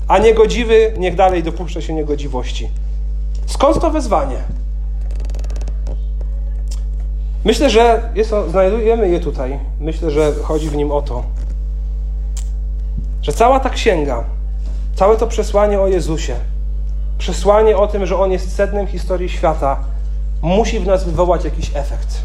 a 0.08 0.18
niegodziwy 0.18 0.94
niech 0.98 1.14
dalej 1.14 1.42
dopuszcza 1.42 1.80
się 1.80 1.94
niegodziwości. 1.94 2.68
Skąd 3.46 3.80
to 3.80 3.90
wezwanie? 3.90 4.36
Myślę, 7.44 7.70
że 7.70 8.10
jest, 8.14 8.34
znajdujemy 8.50 9.08
je 9.08 9.20
tutaj. 9.20 9.58
Myślę, 9.80 10.10
że 10.10 10.32
chodzi 10.42 10.70
w 10.70 10.76
nim 10.76 10.92
o 10.92 11.02
to, 11.02 11.22
że 13.22 13.32
cała 13.32 13.60
ta 13.60 13.70
księga, 13.70 14.24
całe 14.96 15.16
to 15.16 15.26
przesłanie 15.26 15.80
o 15.80 15.86
Jezusie, 15.86 16.34
przesłanie 17.18 17.76
o 17.76 17.86
tym, 17.86 18.06
że 18.06 18.18
On 18.18 18.32
jest 18.32 18.56
sednem 18.56 18.86
historii 18.86 19.28
świata, 19.28 19.78
musi 20.42 20.80
w 20.80 20.86
nas 20.86 21.04
wywołać 21.04 21.44
jakiś 21.44 21.70
efekt. 21.74 22.22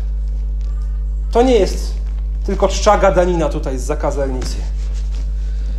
To 1.31 1.41
nie 1.41 1.55
jest 1.55 1.93
tylko 2.45 2.67
czcza 2.67 2.97
gadanina 2.97 3.49
tutaj 3.49 3.77
z 3.77 3.81
zakazelnicy. 3.81 4.55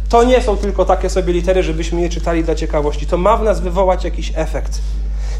To 0.08 0.24
nie 0.24 0.42
są 0.42 0.56
tylko 0.56 0.84
takie 0.84 1.10
sobie 1.10 1.32
litery, 1.32 1.62
żebyśmy 1.62 2.00
je 2.00 2.08
czytali 2.08 2.44
dla 2.44 2.54
ciekawości. 2.54 3.06
To 3.06 3.18
ma 3.18 3.36
w 3.36 3.42
nas 3.42 3.60
wywołać 3.60 4.04
jakiś 4.04 4.32
efekt. 4.34 4.80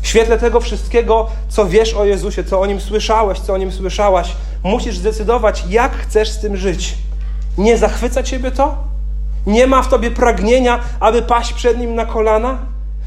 W 0.03 0.07
świetle 0.07 0.39
tego 0.39 0.61
wszystkiego, 0.61 1.27
co 1.49 1.67
wiesz 1.67 1.95
o 1.95 2.05
Jezusie, 2.05 2.45
co 2.45 2.61
o 2.61 2.67
Nim 2.67 2.81
słyszałeś, 2.81 3.41
co 3.41 3.55
o 3.55 3.57
Nim 3.57 3.73
słyszałaś, 3.73 4.37
musisz 4.63 4.99
zdecydować, 4.99 5.65
jak 5.69 5.93
chcesz 5.97 6.31
z 6.31 6.39
tym 6.39 6.57
żyć. 6.57 6.95
Nie 7.59 7.79
zachwyca 7.79 8.23
Ciebie 8.23 8.51
to? 8.51 8.94
Nie 9.47 9.67
ma 9.67 9.83
w 9.83 9.89
Tobie 9.89 10.11
pragnienia, 10.11 10.81
aby 11.01 11.23
paść 11.23 11.53
przed 11.53 11.79
Nim 11.79 11.95
na 11.95 12.07
kolana? 12.07 12.59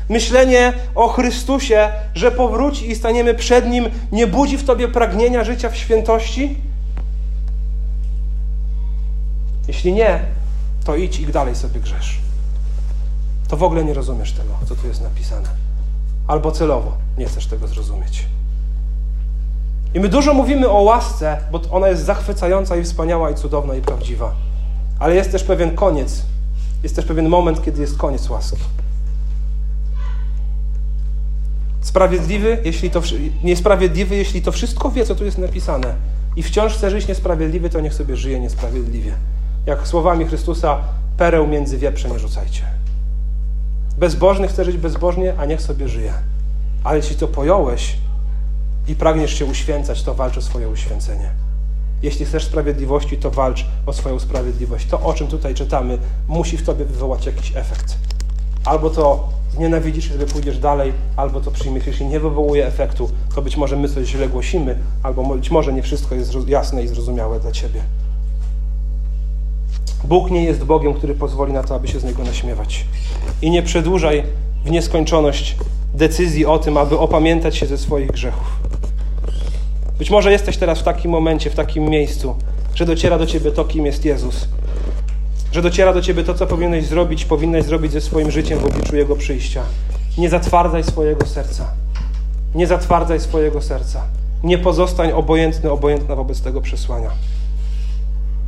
Myślenie 0.09 0.73
o 0.95 1.07
Chrystusie, 1.07 1.89
że 2.13 2.31
powróci 2.31 2.91
i 2.91 2.95
staniemy 2.95 3.33
przed 3.33 3.67
Nim, 3.67 3.89
nie 4.11 4.27
budzi 4.27 4.57
w 4.57 4.65
Tobie 4.65 4.87
pragnienia 4.87 5.43
życia 5.43 5.69
w 5.69 5.77
świętości? 5.77 6.57
Jeśli 9.67 9.93
nie, 9.93 10.19
to 10.83 10.95
idź 10.95 11.19
i 11.19 11.27
dalej 11.27 11.55
sobie 11.55 11.79
grzesz. 11.79 12.19
To 13.47 13.57
w 13.57 13.63
ogóle 13.63 13.85
nie 13.85 13.93
rozumiesz 13.93 14.31
tego, 14.31 14.53
co 14.65 14.75
tu 14.75 14.87
jest 14.87 15.01
napisane. 15.01 15.49
Albo 16.27 16.51
celowo 16.51 16.97
nie 17.17 17.25
chcesz 17.25 17.47
tego 17.47 17.67
zrozumieć. 17.67 18.25
I 19.93 19.99
my 19.99 20.09
dużo 20.09 20.33
mówimy 20.33 20.69
o 20.69 20.81
łasce, 20.81 21.37
bo 21.51 21.61
ona 21.71 21.87
jest 21.87 22.05
zachwycająca 22.05 22.75
i 22.75 22.83
wspaniała 22.83 23.29
i 23.29 23.35
cudowna 23.35 23.75
i 23.75 23.81
prawdziwa. 23.81 24.35
Ale 24.99 25.15
jest 25.15 25.31
też 25.31 25.43
pewien 25.43 25.75
koniec. 25.75 26.23
Jest 26.83 26.95
też 26.95 27.05
pewien 27.05 27.29
moment, 27.29 27.63
kiedy 27.63 27.81
jest 27.81 27.97
koniec 27.97 28.29
łaski. 28.29 28.57
Sprawiedliwy, 31.81 32.57
jeśli 32.63 32.89
to, 32.89 33.01
niesprawiedliwy, 33.43 34.15
jeśli 34.15 34.41
to 34.41 34.51
wszystko 34.51 34.91
wie, 34.91 35.05
co 35.05 35.15
tu 35.15 35.25
jest 35.25 35.37
napisane 35.37 35.95
i 36.35 36.43
wciąż 36.43 36.73
chce 36.73 36.91
żyć 36.91 37.07
niesprawiedliwy, 37.07 37.69
to 37.69 37.81
niech 37.81 37.93
sobie 37.93 38.17
żyje 38.17 38.39
niesprawiedliwie. 38.39 39.13
Jak 39.65 39.87
słowami 39.87 40.25
Chrystusa, 40.25 40.77
pereł 41.17 41.47
między 41.47 41.77
wieprze 41.77 42.09
nie 42.09 42.19
rzucajcie. 42.19 42.61
Bezbożny 43.97 44.47
chce 44.47 44.65
żyć 44.65 44.77
bezbożnie, 44.77 45.33
a 45.37 45.45
niech 45.45 45.61
sobie 45.61 45.87
żyje. 45.87 46.13
Ale 46.83 46.97
jeśli 46.97 47.15
to 47.15 47.27
pojąłeś 47.27 47.97
i 48.87 48.95
pragniesz 48.95 49.33
się 49.33 49.45
uświęcać, 49.45 50.03
to 50.03 50.13
walcz 50.13 50.37
o 50.37 50.41
swoje 50.41 50.69
uświęcenie. 50.69 51.46
Jeśli 52.03 52.25
chcesz 52.25 52.43
sprawiedliwości, 52.43 53.17
to 53.17 53.31
walcz 53.31 53.65
o 53.85 53.93
swoją 53.93 54.19
sprawiedliwość. 54.19 54.87
To, 54.87 55.01
o 55.01 55.13
czym 55.13 55.27
tutaj 55.27 55.55
czytamy, 55.55 55.97
musi 56.27 56.57
w 56.57 56.65
tobie 56.65 56.85
wywołać 56.85 57.25
jakiś 57.25 57.51
efekt. 57.55 57.97
Albo 58.65 58.89
to 58.89 59.29
znienawidzisz 59.53 60.07
i 60.07 60.13
sobie 60.13 60.25
pójdziesz 60.25 60.59
dalej, 60.59 60.93
albo 61.15 61.41
to 61.41 61.51
przyjmiesz. 61.51 61.87
Jeśli 61.87 62.05
nie 62.05 62.19
wywołuje 62.19 62.67
efektu, 62.67 63.09
to 63.35 63.41
być 63.41 63.57
może 63.57 63.77
my 63.77 63.89
coś 63.89 64.07
źle 64.07 64.29
głosimy, 64.29 64.77
albo 65.03 65.35
być 65.35 65.51
może 65.51 65.73
nie 65.73 65.81
wszystko 65.83 66.15
jest 66.15 66.33
jasne 66.47 66.83
i 66.83 66.87
zrozumiałe 66.87 67.39
dla 67.39 67.51
ciebie. 67.51 67.81
Bóg 70.03 70.31
nie 70.31 70.43
jest 70.43 70.63
Bogiem, 70.63 70.93
który 70.93 71.15
pozwoli 71.15 71.53
na 71.53 71.63
to, 71.63 71.75
aby 71.75 71.87
się 71.87 71.99
z 71.99 72.03
Niego 72.03 72.23
naśmiewać. 72.23 72.85
I 73.41 73.51
nie 73.51 73.63
przedłużaj 73.63 74.23
w 74.65 74.71
nieskończoność 74.71 75.57
decyzji 75.93 76.45
o 76.45 76.59
tym, 76.59 76.77
aby 76.77 76.99
opamiętać 76.99 77.55
się 77.55 77.65
ze 77.65 77.77
swoich 77.77 78.11
grzechów. 78.11 78.59
Być 79.99 80.09
może 80.09 80.31
jesteś 80.31 80.57
teraz 80.57 80.79
w 80.79 80.83
takim 80.83 81.11
momencie, 81.11 81.49
w 81.49 81.55
takim 81.55 81.89
miejscu, 81.89 82.35
że 82.75 82.85
dociera 82.85 83.17
do 83.17 83.25
ciebie 83.25 83.51
to, 83.51 83.65
kim 83.65 83.85
jest 83.85 84.05
Jezus. 84.05 84.47
Że 85.51 85.61
dociera 85.61 85.93
do 85.93 86.01
ciebie 86.01 86.23
to, 86.23 86.33
co 86.33 86.47
powinieneś 86.47 86.85
zrobić, 86.85 87.25
powinnaś 87.25 87.63
zrobić 87.63 87.91
ze 87.91 88.01
swoim 88.01 88.31
życiem 88.31 88.59
w 88.59 88.65
obliczu 88.65 88.95
Jego 88.95 89.15
przyjścia. 89.15 89.63
Nie 90.17 90.29
zatwardzaj 90.29 90.83
swojego 90.83 91.25
serca. 91.25 91.71
Nie 92.55 92.67
zatwardzaj 92.67 93.19
swojego 93.19 93.61
serca. 93.61 94.03
Nie 94.43 94.57
pozostań 94.57 95.11
obojętny, 95.11 95.71
obojętna 95.71 96.15
wobec 96.15 96.41
tego 96.41 96.61
przesłania. 96.61 97.09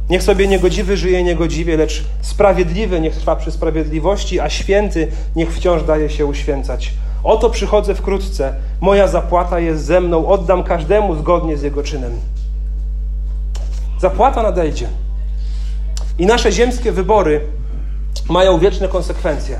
Niech 0.09 0.23
sobie 0.23 0.47
niegodziwy 0.47 0.97
żyje 0.97 1.23
niegodziwie, 1.23 1.77
lecz 1.77 2.03
sprawiedliwy 2.21 3.01
niech 3.01 3.15
trwa 3.15 3.35
przy 3.35 3.51
sprawiedliwości, 3.51 4.39
a 4.39 4.49
święty 4.49 5.07
niech 5.35 5.53
wciąż 5.53 5.83
daje 5.83 6.09
się 6.09 6.25
uświęcać. 6.25 6.93
Oto 7.23 7.49
przychodzę 7.49 7.95
wkrótce, 7.95 8.53
moja 8.82 9.08
zapłata 9.08 9.60
jest 9.60 9.86
ze 9.86 10.01
mną, 10.01 10.27
oddam 10.27 10.63
każdemu 10.63 11.15
zgodnie 11.15 11.58
z 11.58 11.62
jego 11.62 11.84
czynem. 11.84 12.12
Zapłata 13.99 14.43
nadejdzie. 14.43 14.88
I 16.19 16.25
nasze 16.25 16.51
ziemskie 16.51 16.91
wybory 16.91 17.41
mają 18.29 18.60
wieczne 18.60 18.88
konsekwencje. 18.88 19.60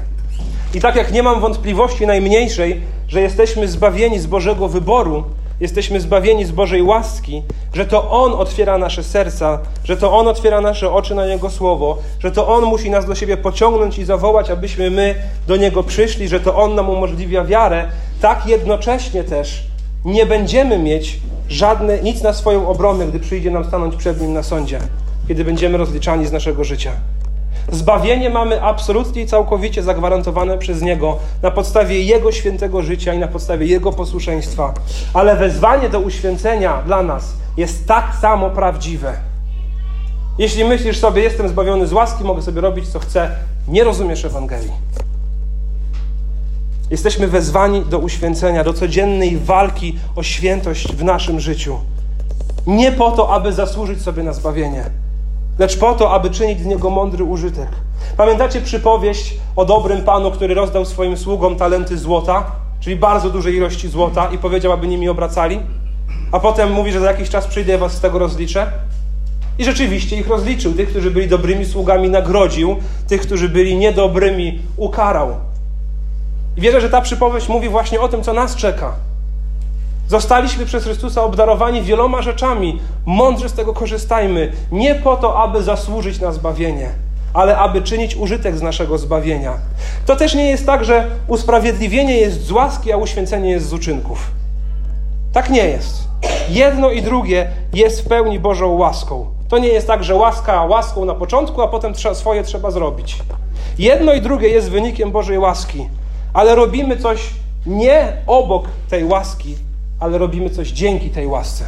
I 0.74 0.82
tak 0.82 0.96
jak 0.96 1.12
nie 1.12 1.24
mam 1.24 1.42
wątpliwości 1.42 2.08
najmniejszej, 2.08 2.82
że 3.08 3.22
jesteśmy 3.22 3.68
zbawieni 3.68 4.20
z 4.20 4.28
Bożego 4.28 4.68
wyboru, 4.68 5.24
jesteśmy 5.60 6.02
zbawieni 6.02 6.46
z 6.46 6.52
Bożej 6.52 6.82
łaski, 6.82 7.44
że 7.74 7.86
to 7.86 8.12
On 8.12 8.34
otwiera 8.34 8.78
nasze 8.78 9.04
serca, 9.04 9.60
że 9.84 9.98
to 9.98 10.18
On 10.18 10.28
otwiera 10.28 10.62
nasze 10.62 10.92
oczy 10.92 11.16
na 11.16 11.26
Jego 11.26 11.50
Słowo, 11.50 11.98
że 12.20 12.32
to 12.32 12.48
On 12.48 12.64
musi 12.64 12.90
nas 12.90 13.06
do 13.06 13.16
siebie 13.16 13.38
pociągnąć 13.38 13.98
i 13.98 14.06
zawołać, 14.06 14.50
abyśmy 14.50 14.90
my 14.90 15.16
do 15.48 15.56
Niego 15.56 15.84
przyszli, 15.84 16.28
że 16.28 16.40
to 16.40 16.56
On 16.56 16.76
nam 16.76 16.90
umożliwia 16.90 17.44
wiarę, 17.44 17.88
tak 18.22 18.48
jednocześnie 18.48 19.24
też 19.24 19.64
nie 20.06 20.26
będziemy 20.26 20.80
mieć 20.80 21.20
żadne, 21.50 22.00
nic 22.00 22.22
na 22.22 22.34
swoją 22.34 22.68
obronę, 22.68 23.08
gdy 23.08 23.20
przyjdzie 23.20 23.52
nam 23.52 23.66
stanąć 23.66 23.96
przed 23.96 24.22
Nim 24.22 24.34
na 24.34 24.44
sądzie, 24.44 24.80
kiedy 25.28 25.46
będziemy 25.46 25.78
rozliczani 25.78 26.28
z 26.28 26.32
naszego 26.32 26.64
życia. 26.64 26.92
Zbawienie 27.72 28.30
mamy 28.30 28.64
absolutnie 28.64 29.22
i 29.22 29.28
całkowicie 29.28 29.84
zagwarantowane 29.84 30.58
przez 30.58 30.82
Niego 30.82 31.18
na 31.42 31.52
podstawie 31.52 32.04
Jego 32.04 32.32
świętego 32.32 32.82
życia 32.82 33.14
i 33.14 33.20
na 33.20 33.28
podstawie 33.28 33.66
Jego 33.66 33.92
posłuszeństwa. 33.92 34.74
Ale 35.14 35.36
wezwanie 35.36 35.90
do 35.90 36.00
uświęcenia 36.00 36.82
dla 36.86 37.04
nas 37.04 37.34
jest 37.58 37.88
tak 37.88 38.16
samo 38.22 38.50
prawdziwe. 38.50 39.14
Jeśli 40.38 40.66
myślisz 40.66 40.98
sobie, 40.98 41.22
jestem 41.22 41.50
zbawiony 41.50 41.88
z 41.88 41.94
łaski, 41.94 42.24
mogę 42.24 42.42
sobie 42.42 42.62
robić 42.62 42.88
co 42.88 43.00
chcę, 43.00 43.32
nie 43.68 43.84
rozumiesz 43.84 44.26
Ewangelii. 44.26 44.72
Jesteśmy 46.92 47.28
wezwani 47.28 47.86
do 47.86 48.00
uświęcenia, 48.00 48.64
do 48.64 48.74
codziennej 48.74 49.38
walki 49.38 50.00
o 50.16 50.24
świętość 50.24 50.96
w 50.96 51.04
naszym 51.04 51.40
życiu. 51.40 51.80
Nie 52.68 52.92
po 52.92 53.12
to, 53.12 53.34
aby 53.34 53.54
zasłużyć 53.54 54.02
sobie 54.02 54.24
na 54.24 54.34
zbawienie, 54.34 54.86
lecz 55.60 55.78
po 55.78 55.94
to, 55.94 56.12
aby 56.12 56.30
czynić 56.30 56.60
z 56.60 56.66
niego 56.66 56.90
mądry 56.90 57.24
użytek. 57.24 57.70
Pamiętacie 58.18 58.62
przypowieść 58.62 59.38
o 59.56 59.66
dobrym 59.66 60.02
panu, 60.02 60.32
który 60.32 60.54
rozdał 60.54 60.86
swoim 60.86 61.18
sługom 61.18 61.56
talenty 61.56 61.98
złota, 61.98 62.52
czyli 62.80 62.96
bardzo 62.96 63.30
dużej 63.30 63.56
ilości 63.56 63.88
złota, 63.90 64.26
i 64.26 64.38
powiedział, 64.38 64.72
aby 64.72 64.88
nimi 64.88 65.10
obracali? 65.10 65.60
A 66.32 66.40
potem 66.40 66.72
mówi, 66.72 66.92
że 66.92 67.00
za 67.00 67.12
jakiś 67.12 67.30
czas 67.30 67.48
przyjdę 67.48 67.78
was 67.78 67.94
z 67.94 68.00
tego 68.00 68.20
rozliczę? 68.20 68.72
I 69.60 69.66
rzeczywiście 69.66 70.18
ich 70.18 70.28
rozliczył. 70.28 70.74
Tych, 70.74 70.90
którzy 70.90 71.12
byli 71.12 71.28
dobrymi 71.28 71.66
sługami, 71.66 72.10
nagrodził, 72.10 72.76
tych, 73.08 73.22
którzy 73.22 73.50
byli 73.50 73.78
niedobrymi, 73.78 74.60
ukarał. 74.78 75.36
I 76.58 76.62
wierzę, 76.62 76.82
że 76.82 76.90
ta 76.90 77.02
przypowieść 77.02 77.50
mówi 77.50 77.70
właśnie 77.70 78.02
o 78.02 78.08
tym, 78.08 78.24
co 78.24 78.34
nas 78.34 78.56
czeka. 78.56 79.09
Zostaliśmy 80.10 80.66
przez 80.66 80.84
Chrystusa 80.84 81.24
obdarowani 81.24 81.82
wieloma 81.82 82.22
rzeczami. 82.22 82.80
Mądrze 83.06 83.50
z 83.50 83.54
tego 83.54 83.74
korzystajmy. 83.74 84.52
Nie 84.72 84.96
po 84.96 85.18
to, 85.18 85.40
aby 85.40 85.64
zasłużyć 85.64 86.20
na 86.20 86.32
zbawienie, 86.32 86.90
ale 87.34 87.58
aby 87.58 87.82
czynić 87.82 88.16
użytek 88.16 88.58
z 88.58 88.62
naszego 88.62 88.98
zbawienia. 88.98 89.54
To 90.06 90.16
też 90.16 90.36
nie 90.36 90.50
jest 90.50 90.66
tak, 90.66 90.86
że 90.86 91.08
usprawiedliwienie 91.28 92.18
jest 92.18 92.46
z 92.46 92.52
łaski, 92.52 92.92
a 92.92 92.98
uświęcenie 92.98 93.52
jest 93.52 93.68
z 93.68 93.74
uczynków. 93.74 94.32
Tak 95.34 95.50
nie 95.50 95.66
jest. 95.66 96.08
Jedno 96.50 96.90
i 96.90 97.02
drugie 97.02 97.50
jest 97.74 98.02
w 98.02 98.08
pełni 98.08 98.40
Bożą 98.40 98.78
łaską. 98.78 99.26
To 99.50 99.58
nie 99.58 99.70
jest 99.70 99.88
tak, 99.88 100.04
że 100.04 100.16
łaska 100.16 100.64
łaską 100.64 101.06
na 101.06 101.16
początku, 101.16 101.62
a 101.62 101.68
potem 101.68 101.94
swoje 102.14 102.44
trzeba 102.44 102.72
zrobić. 102.72 103.18
Jedno 103.80 104.14
i 104.14 104.22
drugie 104.22 104.50
jest 104.50 104.70
wynikiem 104.70 105.12
Bożej 105.12 105.38
łaski, 105.38 105.90
ale 106.34 106.56
robimy 106.56 106.98
coś 106.98 107.30
nie 107.66 108.14
obok 108.28 108.64
tej 108.90 109.06
łaski, 109.06 109.69
ale 110.00 110.18
robimy 110.18 110.50
coś 110.50 110.72
dzięki 110.72 111.10
tej 111.10 111.28
łasce. 111.28 111.66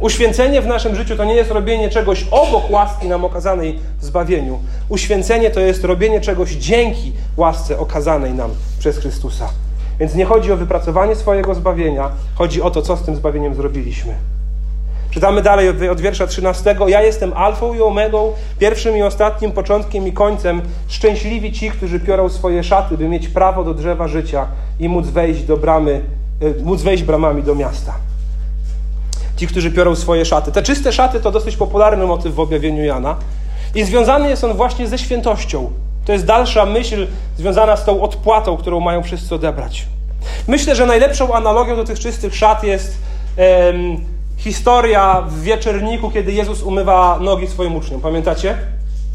Uświęcenie 0.00 0.62
w 0.62 0.66
naszym 0.66 0.96
życiu 0.96 1.16
to 1.16 1.24
nie 1.24 1.34
jest 1.34 1.50
robienie 1.50 1.88
czegoś 1.88 2.26
obok 2.30 2.70
łaski 2.70 3.08
nam 3.08 3.24
okazanej 3.24 3.78
w 3.98 4.04
zbawieniu. 4.04 4.58
Uświęcenie 4.88 5.50
to 5.50 5.60
jest 5.60 5.84
robienie 5.84 6.20
czegoś 6.20 6.50
dzięki 6.50 7.12
łasce 7.36 7.78
okazanej 7.78 8.34
nam 8.34 8.50
przez 8.78 8.98
Chrystusa. 8.98 9.48
Więc 10.00 10.14
nie 10.14 10.24
chodzi 10.24 10.52
o 10.52 10.56
wypracowanie 10.56 11.16
swojego 11.16 11.54
zbawienia, 11.54 12.10
chodzi 12.34 12.62
o 12.62 12.70
to, 12.70 12.82
co 12.82 12.96
z 12.96 13.02
tym 13.02 13.16
zbawieniem 13.16 13.54
zrobiliśmy. 13.54 14.14
Czytamy 15.10 15.42
dalej 15.42 15.68
od 15.90 16.00
wiersza 16.00 16.26
13. 16.26 16.76
Ja 16.88 17.02
jestem 17.02 17.32
alfą 17.32 17.74
i 17.74 17.82
omegą, 17.82 18.32
pierwszym 18.58 18.96
i 18.96 19.02
ostatnim, 19.02 19.52
początkiem 19.52 20.08
i 20.08 20.12
końcem. 20.12 20.62
Szczęśliwi 20.88 21.52
ci, 21.52 21.70
którzy 21.70 22.00
piorą 22.00 22.28
swoje 22.28 22.64
szaty, 22.64 22.96
by 22.96 23.08
mieć 23.08 23.28
prawo 23.28 23.64
do 23.64 23.74
drzewa 23.74 24.08
życia 24.08 24.46
i 24.80 24.88
móc 24.88 25.06
wejść 25.06 25.42
do 25.42 25.56
bramy, 25.56 26.00
móc 26.62 26.82
wejść 26.82 27.02
bramami 27.02 27.42
do 27.42 27.54
miasta. 27.54 27.94
Ci, 29.36 29.46
którzy 29.46 29.70
piorą 29.70 29.94
swoje 29.94 30.24
szaty. 30.24 30.52
Te 30.52 30.62
czyste 30.62 30.92
szaty 30.92 31.20
to 31.20 31.30
dosyć 31.30 31.56
popularny 31.56 32.06
motyw 32.06 32.34
w 32.34 32.40
objawieniu 32.40 32.84
Jana. 32.84 33.16
I 33.74 33.84
związany 33.84 34.28
jest 34.28 34.44
on 34.44 34.54
właśnie 34.54 34.88
ze 34.88 34.98
świętością. 34.98 35.70
To 36.04 36.12
jest 36.12 36.24
dalsza 36.24 36.66
myśl 36.66 37.06
związana 37.38 37.76
z 37.76 37.84
tą 37.84 38.02
odpłatą, 38.02 38.56
którą 38.56 38.80
mają 38.80 39.02
wszyscy 39.02 39.34
odebrać. 39.34 39.86
Myślę, 40.48 40.76
że 40.76 40.86
najlepszą 40.86 41.34
analogią 41.34 41.76
do 41.76 41.84
tych 41.84 41.98
czystych 41.98 42.36
szat 42.36 42.64
jest 42.64 42.98
historia 44.36 45.22
w 45.28 45.40
wieczerniku, 45.40 46.10
kiedy 46.10 46.32
Jezus 46.32 46.62
umywa 46.62 47.18
nogi 47.20 47.46
swoim 47.46 47.76
uczniom. 47.76 48.00
Pamiętacie? 48.00 48.58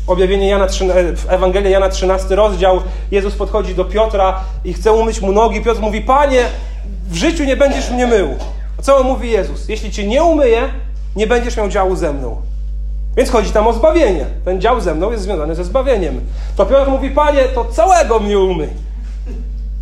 Objawienie 0.08 0.50
Jana, 0.50 0.68
w 1.16 1.30
Ewangelii 1.30 1.72
Jana 1.72 1.90
13 1.90 2.36
rozdział. 2.36 2.82
Jezus 3.12 3.36
podchodzi 3.36 3.76
do 3.76 3.86
Piotra 3.86 4.40
i 4.66 4.74
chce 4.74 4.92
umyć 4.92 5.22
mu 5.22 5.32
nogi. 5.32 5.62
Piotr 5.62 5.82
mówi, 5.82 6.02
Panie, 6.02 6.44
w 7.10 7.16
życiu 7.16 7.44
nie 7.44 7.58
będziesz 7.58 7.92
mnie 7.92 8.08
mył. 8.08 8.28
A 8.80 8.82
co 8.82 9.04
mówi 9.04 9.32
Jezus? 9.32 9.70
Jeśli 9.70 9.92
cię 9.92 10.08
nie 10.08 10.24
umyję, 10.24 10.70
nie 11.16 11.28
będziesz 11.28 11.58
miał 11.58 11.70
działu 11.70 11.96
ze 11.96 12.14
mną. 12.14 12.42
Więc 13.18 13.30
chodzi 13.30 13.52
tam 13.52 13.68
o 13.68 13.74
zbawienie. 13.74 14.26
Ten 14.46 14.62
dział 14.62 14.82
ze 14.82 14.96
mną 14.96 15.12
jest 15.12 15.24
związany 15.24 15.56
ze 15.56 15.64
zbawieniem. 15.64 16.22
To 16.56 16.66
Piotr 16.66 16.92
mówi, 16.92 17.10
Panie, 17.10 17.44
to 17.44 17.66
całego 17.66 18.20
mnie 18.20 18.40
umyj. 18.40 18.70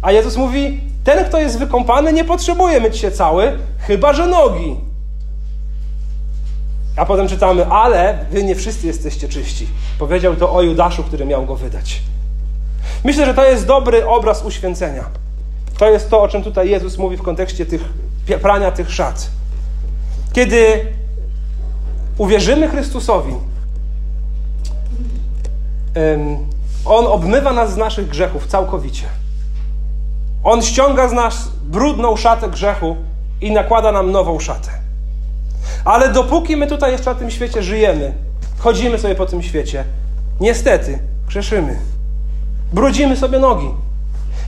A 0.01 0.11
Jezus 0.11 0.37
mówi, 0.37 0.81
ten, 1.03 1.25
kto 1.25 1.39
jest 1.39 1.59
wykąpany, 1.59 2.13
nie 2.13 2.25
potrzebuje 2.25 2.79
myć 2.79 2.97
się 2.97 3.11
cały, 3.11 3.57
chyba 3.79 4.13
że 4.13 4.27
nogi. 4.27 4.88
A 6.95 7.05
potem 7.05 7.27
czytamy, 7.27 7.65
ale 7.65 8.25
wy 8.31 8.43
nie 8.43 8.55
wszyscy 8.55 8.87
jesteście 8.87 9.29
czyści. 9.29 9.67
Powiedział 9.99 10.35
to 10.35 10.53
o 10.53 10.61
Judaszu, 10.61 11.03
który 11.03 11.25
miał 11.25 11.45
go 11.45 11.55
wydać. 11.55 12.01
Myślę, 13.03 13.25
że 13.25 13.33
to 13.33 13.45
jest 13.45 13.65
dobry 13.65 14.07
obraz 14.07 14.43
uświęcenia. 14.43 15.05
To 15.77 15.89
jest 15.89 16.09
to, 16.09 16.21
o 16.21 16.27
czym 16.27 16.43
tutaj 16.43 16.69
Jezus 16.69 16.97
mówi 16.97 17.17
w 17.17 17.21
kontekście 17.21 17.65
tych, 17.65 17.81
prania 18.41 18.71
tych 18.71 18.91
szat. 18.91 19.29
Kiedy 20.33 20.85
uwierzymy 22.17 22.67
Chrystusowi, 22.67 23.33
On 26.85 27.07
obmywa 27.07 27.53
nas 27.53 27.73
z 27.73 27.77
naszych 27.77 28.07
grzechów 28.07 28.47
całkowicie. 28.47 29.05
On 30.43 30.61
ściąga 30.61 31.07
z 31.07 31.11
nas 31.11 31.49
brudną 31.63 32.15
szatę 32.15 32.49
grzechu 32.49 32.95
i 33.41 33.51
nakłada 33.51 33.91
nam 33.91 34.11
nową 34.11 34.39
szatę. 34.39 34.69
Ale 35.85 36.13
dopóki 36.13 36.57
my 36.57 36.67
tutaj 36.67 36.91
jeszcze 36.91 37.13
na 37.13 37.19
tym 37.19 37.31
świecie 37.31 37.63
żyjemy, 37.63 38.13
chodzimy 38.57 38.97
sobie 38.99 39.15
po 39.15 39.25
tym 39.25 39.43
świecie, 39.43 39.83
niestety 40.39 40.99
grzeszymy. 41.27 41.79
Brudzimy 42.73 43.17
sobie 43.17 43.39
nogi. 43.39 43.69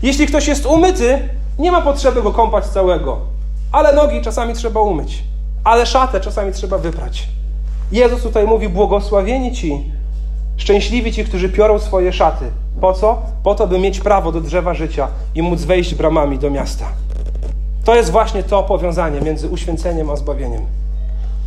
Jeśli 0.04 0.28
ktoś 0.28 0.48
jest 0.48 0.66
umyty, 0.66 1.30
nie 1.60 1.72
ma 1.72 1.82
potrzeby 1.82 2.22
go 2.22 2.32
kąpać 2.32 2.66
całego, 2.66 3.18
ale 3.72 3.94
nogi 3.94 4.22
czasami 4.22 4.54
trzeba 4.54 4.82
umyć, 4.82 5.24
ale 5.64 5.86
szatę 5.86 6.20
czasami 6.20 6.54
trzeba 6.54 6.78
wyprać. 6.78 7.28
Jezus 7.92 8.24
tutaj 8.24 8.46
mówi: 8.46 8.70
Błogosławieni 8.70 9.52
ci, 9.52 9.92
szczęśliwi 10.58 11.14
ci, 11.14 11.26
którzy 11.26 11.50
piorą 11.50 11.80
swoje 11.80 12.14
szaty. 12.14 12.46
Po 12.82 12.94
co? 12.94 13.22
Po 13.44 13.56
to, 13.56 13.68
by 13.68 13.80
mieć 13.80 14.00
prawo 14.00 14.32
do 14.32 14.42
drzewa 14.42 14.74
życia 14.74 15.08
i 15.36 15.42
móc 15.42 15.62
wejść 15.62 15.96
bramami 15.96 16.40
do 16.40 16.50
miasta. 16.50 16.86
To 17.86 17.96
jest 17.96 18.12
właśnie 18.12 18.44
to 18.44 18.64
powiązanie 18.64 19.22
między 19.22 19.48
uświęceniem 19.48 20.10
a 20.10 20.16
zbawieniem. 20.16 20.62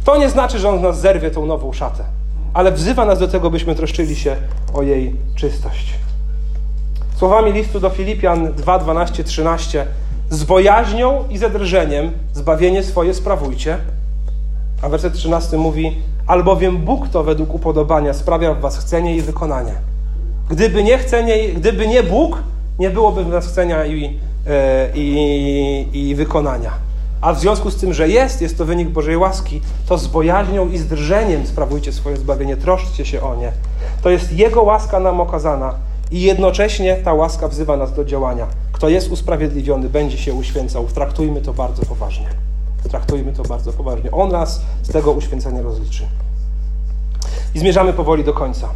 To 0.05 0.17
nie 0.17 0.31
znaczy, 0.31 0.59
że 0.59 0.69
on 0.69 0.81
nas 0.81 1.01
zerwie 1.01 1.31
tą 1.31 1.47
nową 1.47 1.73
szatę, 1.73 2.05
ale 2.55 2.73
wzywa 2.73 3.05
nas 3.05 3.19
do 3.19 3.29
tego, 3.29 3.51
byśmy 3.51 3.75
troszczyli 3.75 4.17
się 4.17 4.37
o 4.75 4.83
jej 4.83 5.17
czystość. 5.35 5.95
Słowami 7.17 7.53
listu 7.53 7.81
do 7.81 7.91
Filipian 7.91 8.53
2, 8.53 8.79
12, 8.79 9.25
13 9.25 9.87
z 10.31 10.45
bojaźnią 10.45 11.25
i 11.31 11.39
zadrżeniem 11.39 12.11
zbawienie 12.33 12.83
swoje 12.83 13.15
sprawujcie. 13.15 13.79
A 14.83 14.89
werset 14.89 15.13
13 15.13 15.57
mówi, 15.57 15.97
albowiem 16.27 16.79
Bóg 16.79 17.09
to 17.09 17.25
według 17.25 17.55
upodobania 17.55 18.15
sprawia 18.15 18.55
w 18.55 18.61
was 18.61 18.79
chcenie 18.79 19.17
i 19.17 19.23
wykonanie. 19.23 19.73
Gdyby 20.51 20.85
nie, 20.85 20.99
chcenie, 20.99 21.49
gdyby 21.49 21.89
nie 21.89 22.03
Bóg, 22.03 22.43
nie 22.79 22.91
byłoby 22.91 23.25
w 23.25 23.29
nas 23.29 23.47
chcenia 23.47 23.87
i, 23.87 24.19
e, 24.47 24.89
i, 24.95 25.89
i 25.93 26.15
wykonania. 26.15 26.71
A 27.25 27.33
w 27.33 27.41
związku 27.41 27.71
z 27.71 27.77
tym, 27.77 27.95
że 27.95 28.09
jest, 28.09 28.43
jest 28.43 28.59
to 28.59 28.65
wynik 28.65 28.89
Bożej 28.89 29.17
łaski, 29.17 29.61
to 29.87 29.99
z 29.99 30.07
bojaźnią 30.07 30.69
i 30.69 30.79
z 30.79 30.87
drżeniem 30.87 31.47
sprawujcie 31.47 31.93
swoje 31.93 32.17
zbawienie, 32.17 32.57
troszczcie 32.57 33.07
się 33.07 33.23
o 33.23 33.37
nie. 33.37 33.53
To 34.03 34.11
jest 34.11 34.33
Jego 34.33 34.63
łaska 34.63 35.01
nam 35.01 35.21
okazana 35.21 35.75
i 36.11 36.23
jednocześnie 36.23 36.97
ta 36.97 37.15
łaska 37.15 37.49
wzywa 37.49 37.77
nas 37.77 37.95
do 37.95 38.05
działania. 38.05 38.47
Kto 38.73 38.89
jest 38.89 39.11
usprawiedliwiony, 39.11 39.89
będzie 39.89 40.19
się 40.19 40.35
uświęcał. 40.35 40.87
Traktujmy 40.87 41.41
to 41.41 41.53
bardzo 41.53 41.87
poważnie. 41.87 42.27
Traktujmy 42.91 43.33
to 43.33 43.43
bardzo 43.43 43.73
poważnie. 43.73 44.11
On 44.11 44.29
nas 44.29 44.61
z 44.83 44.89
tego 44.93 45.13
uświęcenia 45.13 45.63
rozliczy. 45.63 46.07
I 47.55 47.59
zmierzamy 47.59 47.93
powoli 47.93 48.25
do 48.25 48.33
końca. 48.33 48.69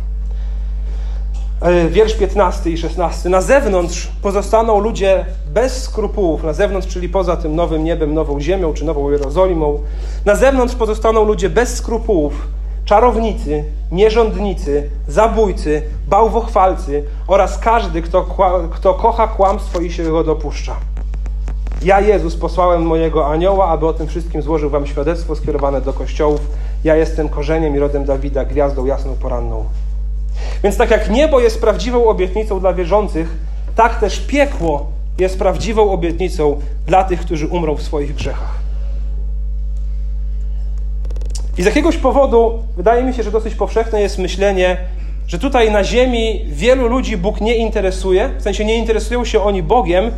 E, 1.60 1.88
wiersz 1.88 2.14
15 2.14 2.70
i 2.70 2.78
16. 2.78 3.28
Na 3.28 3.40
zewnątrz 3.40 4.08
pozostaną 4.22 4.80
ludzie 4.80 5.26
bez 5.54 5.82
skrupułów, 5.82 6.44
na 6.44 6.52
zewnątrz, 6.52 6.88
czyli 6.88 7.08
poza 7.08 7.36
tym 7.36 7.56
nowym 7.56 7.84
niebem, 7.84 8.14
nową 8.14 8.40
ziemią 8.40 8.72
czy 8.72 8.84
nową 8.84 9.10
Jerozolimą. 9.10 9.78
Na 10.24 10.34
zewnątrz 10.34 10.74
pozostaną 10.74 11.24
ludzie 11.24 11.50
bez 11.50 11.76
skrupułów, 11.76 12.48
czarownicy, 12.84 13.64
nierządnicy, 13.92 14.90
zabójcy, 15.08 15.82
bałwochwalcy 16.08 17.04
oraz 17.26 17.58
każdy, 17.58 18.02
kto, 18.02 18.26
kto 18.70 18.94
kocha 18.94 19.28
kłamstwo 19.28 19.80
i 19.80 19.92
się 19.92 20.04
go 20.04 20.24
dopuszcza. 20.24 20.76
Ja, 21.82 22.00
Jezus, 22.00 22.36
posłałem 22.36 22.82
mojego 22.82 23.26
anioła, 23.26 23.68
aby 23.68 23.86
o 23.86 23.92
tym 23.92 24.06
wszystkim 24.06 24.42
złożył 24.42 24.70
wam 24.70 24.86
świadectwo 24.86 25.36
skierowane 25.36 25.80
do 25.80 25.92
kościołów. 25.92 26.40
Ja 26.84 26.96
jestem 26.96 27.28
korzeniem 27.28 27.76
i 27.76 27.78
rodem 27.78 28.04
Dawida, 28.04 28.44
gwiazdą 28.44 28.86
jasną 28.86 29.14
poranną. 29.14 29.64
Więc 30.62 30.76
tak 30.76 30.90
jak 30.90 31.10
niebo 31.10 31.40
jest 31.40 31.60
prawdziwą 31.60 32.08
obietnicą 32.08 32.60
dla 32.60 32.72
wierzących, 32.72 33.28
tak 33.76 34.00
też 34.00 34.20
piekło 34.20 34.86
jest 35.18 35.38
prawdziwą 35.38 35.90
obietnicą 35.90 36.60
dla 36.86 37.04
tych, 37.04 37.20
którzy 37.20 37.46
umrą 37.46 37.74
w 37.74 37.82
swoich 37.82 38.14
grzechach. 38.14 38.58
I 41.58 41.62
z 41.62 41.66
jakiegoś 41.66 41.96
powodu 41.96 42.62
wydaje 42.76 43.04
mi 43.04 43.14
się, 43.14 43.22
że 43.22 43.30
dosyć 43.30 43.54
powszechne 43.54 44.00
jest 44.00 44.18
myślenie, 44.18 44.76
że 45.26 45.38
tutaj 45.38 45.70
na 45.70 45.84
ziemi 45.84 46.44
wielu 46.48 46.88
ludzi 46.88 47.16
Bóg 47.16 47.40
nie 47.40 47.56
interesuje, 47.56 48.30
w 48.38 48.42
sensie 48.42 48.64
nie 48.64 48.76
interesują 48.76 49.24
się 49.24 49.42
oni 49.42 49.62
Bogiem, 49.62 50.10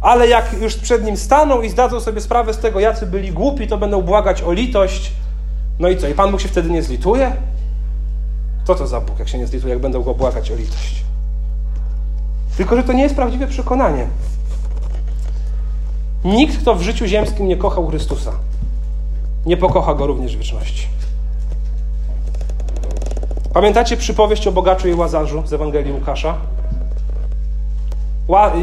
ale 0.00 0.28
jak 0.28 0.56
już 0.60 0.76
przed 0.76 1.04
Nim 1.04 1.16
staną 1.16 1.62
i 1.62 1.68
zdadzą 1.68 2.00
sobie 2.00 2.20
sprawę 2.20 2.54
z 2.54 2.58
tego, 2.58 2.80
jacy 2.80 3.06
byli 3.06 3.32
głupi, 3.32 3.66
to 3.66 3.78
będą 3.78 4.02
błagać 4.02 4.42
o 4.42 4.52
litość. 4.52 5.12
No 5.78 5.88
i 5.88 5.96
co? 5.96 6.08
I 6.08 6.14
Pan 6.14 6.30
Bóg 6.30 6.40
się 6.40 6.48
wtedy 6.48 6.70
nie 6.70 6.82
zlituje? 6.82 7.32
Co 8.64 8.74
to 8.74 8.86
za 8.86 9.00
Bóg, 9.00 9.18
jak 9.18 9.28
się 9.28 9.38
nie 9.38 9.46
zlituje, 9.46 9.72
jak 9.72 9.82
będą 9.82 10.02
Go 10.02 10.14
błagać 10.14 10.50
o 10.50 10.56
litość? 10.56 11.04
Tylko, 12.56 12.76
że 12.76 12.82
to 12.82 12.92
nie 12.92 13.02
jest 13.02 13.14
prawdziwe 13.14 13.46
przekonanie. 13.46 14.06
Nikt, 16.24 16.58
kto 16.58 16.74
w 16.74 16.82
życiu 16.82 17.06
ziemskim 17.06 17.48
nie 17.48 17.56
kochał 17.56 17.86
Chrystusa, 17.88 18.32
nie 19.46 19.56
pokocha 19.56 19.94
Go 19.94 20.06
również 20.06 20.36
w 20.36 20.38
wieczności. 20.38 20.88
Pamiętacie 23.52 23.96
przypowieść 23.96 24.46
o 24.46 24.52
bogaczu 24.52 24.88
i 24.88 24.94
łazarzu 24.94 25.42
z 25.46 25.52
Ewangelii 25.52 25.92
Łukasza? 25.92 26.36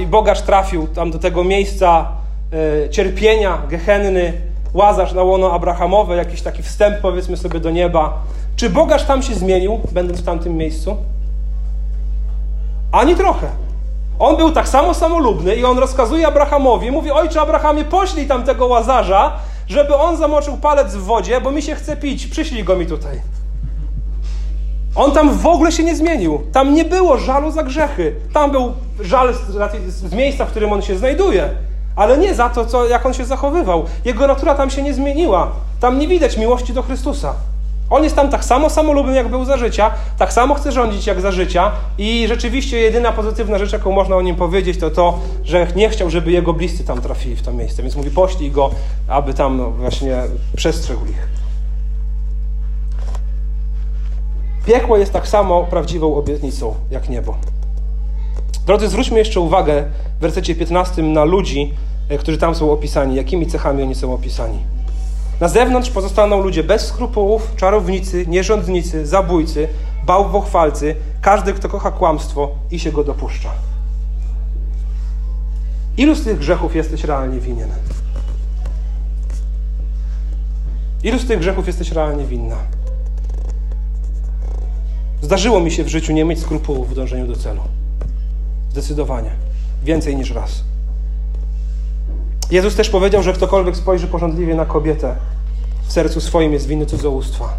Bogacz 0.08 0.42
trafił 0.42 0.88
tam 0.88 1.12
do 1.12 1.20
tego 1.20 1.44
miejsca 1.44 2.12
e, 2.86 2.90
cierpienia, 2.90 3.62
gehenny, 3.70 4.34
łazarz 4.74 5.14
na 5.14 5.24
łono 5.24 5.52
Abrahamowe, 5.54 6.16
jakiś 6.16 6.42
taki 6.42 6.64
wstęp 6.64 6.98
powiedzmy 7.02 7.38
sobie 7.38 7.60
do 7.60 7.72
nieba. 7.72 8.22
Czy 8.56 8.70
bogacz 8.70 9.04
tam 9.06 9.22
się 9.22 9.36
zmienił, 9.36 9.80
będąc 9.92 10.22
w 10.22 10.26
tamtym 10.26 10.58
miejscu? 10.58 10.98
Ani 12.92 13.16
trochę. 13.16 13.48
On 14.20 14.38
był 14.38 14.52
tak 14.52 14.68
samo 14.68 14.94
samolubny 14.94 15.56
i 15.56 15.66
on 15.66 15.78
rozkazuje 15.78 16.28
Abrahamowi, 16.28 16.92
mówi, 16.92 17.12
ojcze 17.12 17.42
Abrahamie, 17.42 17.86
poślij 17.86 18.28
tam 18.28 18.44
tego 18.44 18.68
łazarza, 18.68 19.34
żeby 19.68 19.96
on 19.96 20.18
zamoczył 20.18 20.58
palec 20.58 20.96
w 20.96 21.04
wodzie, 21.04 21.42
bo 21.42 21.52
mi 21.52 21.62
się 21.62 21.76
chce 21.76 21.98
pić, 21.98 22.28
przyślij 22.28 22.64
go 22.64 22.76
mi 22.76 22.86
tutaj. 22.86 23.22
On 24.96 25.12
tam 25.12 25.38
w 25.38 25.48
ogóle 25.48 25.72
się 25.72 25.84
nie 25.84 25.96
zmienił. 25.96 26.42
Tam 26.52 26.74
nie 26.74 26.86
było 26.86 27.18
żalu 27.18 27.52
za 27.52 27.64
grzechy. 27.64 28.16
Tam 28.34 28.52
był 28.52 28.74
żal 29.00 29.34
z, 29.34 29.94
z 29.94 30.14
miejsca, 30.14 30.46
w 30.46 30.50
którym 30.50 30.74
on 30.74 30.82
się 30.82 30.98
znajduje, 30.98 31.50
ale 32.02 32.18
nie 32.18 32.36
za 32.36 32.50
to, 32.50 32.66
co, 32.66 32.88
jak 32.88 33.06
on 33.06 33.14
się 33.14 33.26
zachowywał. 33.26 33.86
Jego 34.06 34.28
natura 34.28 34.56
tam 34.56 34.70
się 34.70 34.82
nie 34.82 34.94
zmieniła. 34.94 35.52
Tam 35.80 36.00
nie 36.00 36.08
widać 36.08 36.38
miłości 36.38 36.74
do 36.74 36.82
Chrystusa. 36.82 37.34
On 37.90 38.04
jest 38.04 38.16
tam 38.16 38.30
tak 38.30 38.46
samo 38.46 38.70
samolubny, 38.70 39.16
jak 39.16 39.28
był 39.28 39.46
za 39.46 39.58
życia, 39.58 39.92
tak 40.18 40.34
samo 40.34 40.56
chce 40.56 40.72
rządzić, 40.72 41.08
jak 41.08 41.22
za 41.22 41.32
życia 41.32 41.72
i 41.98 42.26
rzeczywiście 42.28 42.80
jedyna 42.80 43.12
pozytywna 43.12 43.58
rzecz, 43.58 43.74
jaką 43.74 43.92
można 43.92 44.16
o 44.16 44.22
nim 44.22 44.36
powiedzieć, 44.36 44.80
to 44.80 44.90
to, 44.90 45.20
że 45.44 45.68
nie 45.76 45.90
chciał, 45.90 46.10
żeby 46.10 46.32
jego 46.32 46.54
bliscy 46.54 46.84
tam 46.84 47.02
trafili 47.02 47.36
w 47.36 47.42
to 47.42 47.54
miejsce, 47.54 47.84
więc 47.84 47.96
mówi, 47.96 48.12
poślij 48.12 48.52
go, 48.52 48.72
aby 49.08 49.34
tam 49.34 49.58
no, 49.58 49.72
właśnie 49.72 50.24
przestrzegł 50.56 51.06
ich. 51.06 51.28
Piekło 54.66 54.98
jest 54.98 55.14
tak 55.14 55.28
samo 55.28 55.64
prawdziwą 55.64 56.16
obietnicą 56.16 56.76
jak 56.92 57.10
niebo. 57.10 57.36
Drodzy, 58.66 58.88
zwróćmy 58.88 59.20
jeszcze 59.20 59.40
uwagę 59.40 59.84
w 60.18 60.22
wersecie 60.22 60.56
15 60.56 61.04
na 61.04 61.24
ludzi, 61.24 61.74
którzy 62.18 62.38
tam 62.38 62.56
są 62.56 62.72
opisani, 62.72 63.16
jakimi 63.16 63.48
cechami 63.48 63.84
oni 63.84 63.96
są 63.96 64.14
opisani. 64.14 64.60
Na 65.40 65.48
zewnątrz 65.48 65.90
pozostaną 65.90 66.42
ludzie 66.42 66.64
bez 66.64 66.88
skrupułów, 66.88 67.56
czarownicy, 67.56 68.28
nierządnicy, 68.28 69.08
zabójcy, 69.08 69.68
bałwochwalcy, 70.06 70.96
każdy, 71.22 71.54
kto 71.54 71.70
kocha 71.70 71.92
kłamstwo 71.92 72.50
i 72.72 72.80
się 72.80 72.92
go 72.92 73.04
dopuszcza. 73.04 73.50
Ilu 75.98 76.16
z 76.16 76.24
tych 76.24 76.40
grzechów 76.40 76.76
jesteś 76.76 77.04
realnie 77.04 77.40
winien? 77.40 77.70
Ilu 81.04 81.20
z 81.20 81.28
tych 81.28 81.40
grzechów 81.40 81.68
jesteś 81.68 81.92
realnie 81.92 82.24
winna? 82.26 82.58
Zdarzyło 85.22 85.60
mi 85.60 85.72
się 85.72 85.84
w 85.84 85.88
życiu 85.88 86.14
nie 86.14 86.26
mieć 86.26 86.40
skrupułów 86.40 86.90
w 86.90 86.96
dążeniu 86.96 87.28
do 87.28 87.36
celu. 87.36 87.62
Zdecydowanie. 88.72 89.32
Więcej 89.84 90.16
niż 90.16 90.32
raz. 90.32 90.64
Jezus 92.52 92.76
też 92.76 92.90
powiedział, 92.90 93.24
że 93.24 93.34
ktokolwiek 93.34 93.78
spojrzy 93.78 94.08
porządliwie 94.08 94.56
na 94.56 94.66
kobietę, 94.66 95.16
w 95.84 95.92
sercu 95.92 96.22
swoim 96.22 96.54
jest 96.54 96.68
winny 96.68 96.86
cudzołóstwa. 96.86 97.54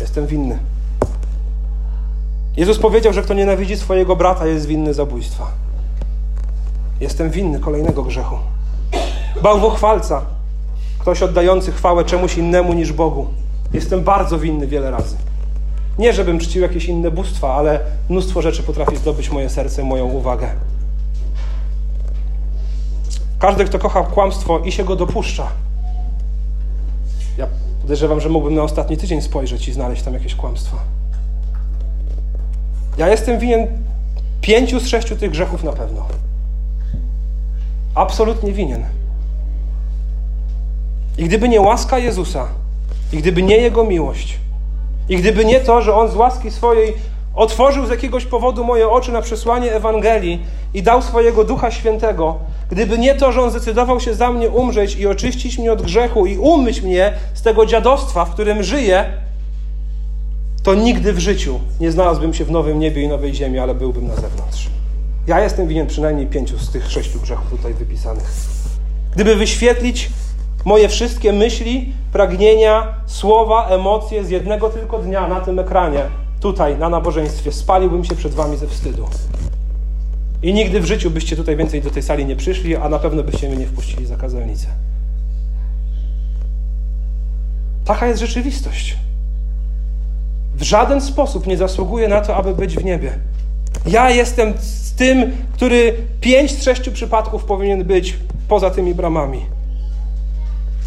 Jestem 0.00 0.26
winny. 0.26 0.58
Jezus 2.56 2.78
powiedział, 2.78 3.12
że 3.12 3.22
kto 3.22 3.34
nienawidzi 3.34 3.76
swojego 3.76 4.16
brata, 4.16 4.46
jest 4.46 4.66
winny 4.66 4.94
zabójstwa. 4.94 5.50
Jestem 7.00 7.30
winny 7.30 7.60
kolejnego 7.60 8.02
grzechu. 8.02 8.36
Bałwochwalca, 9.42 10.22
ktoś 10.98 11.22
oddający 11.22 11.72
chwałę 11.72 12.04
czemuś 12.04 12.36
innemu 12.36 12.72
niż 12.72 12.92
Bogu. 12.92 13.26
Jestem 13.72 14.04
bardzo 14.04 14.38
winny 14.38 14.66
wiele 14.66 14.90
razy. 14.90 15.16
Nie, 15.98 16.12
żebym 16.12 16.38
czcił 16.38 16.62
jakieś 16.62 16.84
inne 16.84 17.10
bóstwa, 17.10 17.54
ale 17.54 17.80
mnóstwo 18.08 18.42
rzeczy 18.42 18.62
potrafi 18.62 18.96
zdobyć 18.96 19.30
moje 19.30 19.50
serce, 19.50 19.84
moją 19.84 20.04
uwagę. 20.04 20.48
Każdy, 23.44 23.64
kto 23.64 23.78
kocha 23.78 24.02
kłamstwo 24.02 24.58
i 24.58 24.72
się 24.72 24.84
go 24.84 24.96
dopuszcza. 24.96 25.46
Ja 27.38 27.46
podejrzewam, 27.82 28.20
że 28.20 28.28
mógłbym 28.28 28.54
na 28.54 28.62
ostatni 28.62 28.96
tydzień 28.96 29.22
spojrzeć 29.22 29.68
i 29.68 29.72
znaleźć 29.72 30.02
tam 30.02 30.14
jakieś 30.14 30.34
kłamstwo. 30.34 30.76
Ja 32.98 33.08
jestem 33.08 33.38
winien 33.38 33.66
pięciu 34.40 34.80
z 34.80 34.86
sześciu 34.86 35.16
tych 35.16 35.30
grzechów 35.30 35.64
na 35.64 35.72
pewno. 35.72 36.06
Absolutnie 37.94 38.52
winien. 38.52 38.84
I 41.18 41.24
gdyby 41.24 41.48
nie 41.48 41.60
łaska 41.60 41.98
Jezusa, 41.98 42.48
i 43.12 43.16
gdyby 43.16 43.42
nie 43.42 43.56
Jego 43.56 43.84
miłość, 43.84 44.38
i 45.08 45.16
gdyby 45.16 45.44
nie 45.44 45.60
to, 45.60 45.82
że 45.82 45.94
On 45.94 46.08
z 46.10 46.16
łaski 46.16 46.50
swojej 46.50 46.94
otworzył 47.34 47.86
z 47.86 47.90
jakiegoś 47.90 48.24
powodu 48.24 48.64
moje 48.64 48.88
oczy 48.88 49.12
na 49.12 49.22
przesłanie 49.22 49.72
Ewangelii 49.72 50.42
i 50.74 50.82
dał 50.82 51.02
swojego 51.02 51.44
Ducha 51.44 51.70
Świętego, 51.70 52.38
gdyby 52.74 52.98
nie 52.98 53.14
to, 53.14 53.32
że 53.32 53.42
On 53.42 53.50
zdecydował 53.50 54.00
się 54.00 54.14
za 54.14 54.32
mnie 54.32 54.50
umrzeć 54.50 54.96
i 54.96 55.06
oczyścić 55.06 55.58
mnie 55.58 55.72
od 55.72 55.82
grzechu 55.82 56.26
i 56.26 56.38
umyć 56.38 56.82
mnie 56.82 57.12
z 57.34 57.42
tego 57.42 57.66
dziadostwa, 57.66 58.24
w 58.24 58.30
którym 58.30 58.62
żyję, 58.62 59.04
to 60.62 60.74
nigdy 60.74 61.12
w 61.12 61.18
życiu 61.18 61.60
nie 61.80 61.92
znalazłbym 61.92 62.34
się 62.34 62.44
w 62.44 62.50
nowym 62.50 62.78
niebie 62.78 63.02
i 63.02 63.08
nowej 63.08 63.34
ziemi, 63.34 63.58
ale 63.58 63.74
byłbym 63.74 64.06
na 64.06 64.14
zewnątrz. 64.14 64.68
Ja 65.26 65.40
jestem 65.40 65.68
winien 65.68 65.86
przynajmniej 65.86 66.26
pięciu 66.26 66.58
z 66.58 66.70
tych 66.70 66.90
sześciu 66.90 67.20
grzechów 67.20 67.50
tutaj 67.50 67.74
wypisanych. 67.74 68.30
Gdyby 69.14 69.36
wyświetlić 69.36 70.10
moje 70.64 70.88
wszystkie 70.88 71.32
myśli, 71.32 71.92
pragnienia, 72.12 72.94
słowa, 73.06 73.66
emocje 73.68 74.24
z 74.24 74.30
jednego 74.30 74.70
tylko 74.70 74.98
dnia 74.98 75.28
na 75.28 75.40
tym 75.40 75.58
ekranie, 75.58 76.02
tutaj 76.40 76.78
na 76.78 76.88
nabożeństwie, 76.88 77.52
spaliłbym 77.52 78.04
się 78.04 78.14
przed 78.14 78.34
wami 78.34 78.56
ze 78.56 78.66
wstydu. 78.66 79.06
I 80.44 80.52
nigdy 80.52 80.80
w 80.80 80.86
życiu 80.86 81.10
byście 81.10 81.36
tutaj 81.36 81.56
więcej 81.56 81.82
do 81.82 81.90
tej 81.90 82.02
sali 82.02 82.26
nie 82.26 82.36
przyszli, 82.36 82.76
a 82.76 82.88
na 82.88 82.98
pewno 82.98 83.22
byście 83.22 83.48
mnie 83.48 83.56
nie 83.56 83.66
wpuścili 83.66 84.06
za 84.06 84.16
kazelnicę. 84.16 84.66
Taka 87.84 88.06
jest 88.06 88.20
rzeczywistość. 88.20 88.96
W 90.54 90.62
żaden 90.62 91.00
sposób 91.00 91.46
nie 91.46 91.56
zasługuje 91.56 92.08
na 92.08 92.20
to, 92.20 92.36
aby 92.36 92.54
być 92.54 92.76
w 92.76 92.84
niebie. 92.84 93.18
Ja 93.86 94.10
jestem 94.10 94.54
z 94.58 94.92
tym, 94.92 95.32
który 95.52 95.94
pięć 96.20 96.50
z 96.50 96.62
sześciu 96.62 96.92
przypadków 96.92 97.44
powinien 97.44 97.84
być 97.84 98.16
poza 98.48 98.70
tymi 98.70 98.94
bramami 98.94 99.40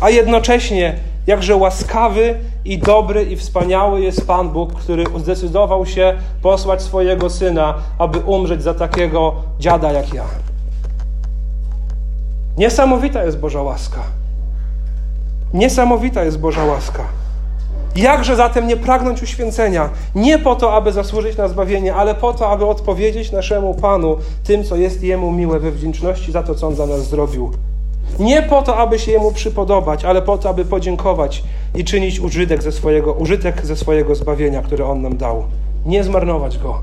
a 0.01 0.09
jednocześnie 0.09 0.95
jakże 1.27 1.55
łaskawy 1.55 2.39
i 2.65 2.77
dobry 2.77 3.23
i 3.23 3.35
wspaniały 3.35 4.01
jest 4.01 4.27
Pan 4.27 4.49
Bóg, 4.49 4.73
który 4.73 5.03
zdecydował 5.17 5.85
się 5.85 6.13
posłać 6.41 6.81
swojego 6.81 7.29
syna, 7.29 7.73
aby 7.97 8.19
umrzeć 8.19 8.63
za 8.63 8.73
takiego 8.73 9.35
dziada 9.59 9.91
jak 9.91 10.13
ja. 10.13 10.23
Niesamowita 12.57 13.23
jest 13.23 13.39
Boża 13.39 13.61
łaska. 13.61 14.01
Niesamowita 15.53 16.23
jest 16.23 16.39
Boża 16.39 16.65
łaska. 16.65 17.03
Jakże 17.95 18.35
zatem 18.35 18.67
nie 18.67 18.77
pragnąć 18.77 19.23
uświęcenia? 19.23 19.89
Nie 20.15 20.39
po 20.39 20.55
to, 20.55 20.73
aby 20.73 20.91
zasłużyć 20.91 21.37
na 21.37 21.47
zbawienie, 21.47 21.95
ale 21.95 22.15
po 22.15 22.33
to, 22.33 22.49
aby 22.49 22.65
odpowiedzieć 22.65 23.31
naszemu 23.31 23.73
Panu 23.73 24.17
tym, 24.43 24.63
co 24.63 24.75
jest 24.75 25.03
Jemu 25.03 25.31
miłe 25.31 25.59
we 25.59 25.71
wdzięczności 25.71 26.31
za 26.31 26.43
to, 26.43 26.55
co 26.55 26.67
On 26.67 26.75
za 26.75 26.85
nas 26.85 27.09
zrobił. 27.09 27.51
Nie 28.19 28.41
po 28.41 28.61
to, 28.61 28.77
aby 28.77 28.99
się 28.99 29.11
Jemu 29.11 29.31
przypodobać, 29.31 30.05
ale 30.05 30.21
po 30.21 30.37
to, 30.37 30.49
aby 30.49 30.65
podziękować 30.65 31.43
i 31.75 31.83
czynić 31.83 32.19
użytek 32.19 32.63
ze 32.63 32.71
swojego, 32.71 33.13
użytek 33.13 33.65
ze 33.65 33.75
swojego 33.75 34.15
zbawienia, 34.15 34.61
które 34.61 34.85
On 34.85 35.01
nam 35.01 35.17
dał. 35.17 35.43
Nie 35.85 36.03
zmarnować 36.03 36.57
Go, 36.57 36.81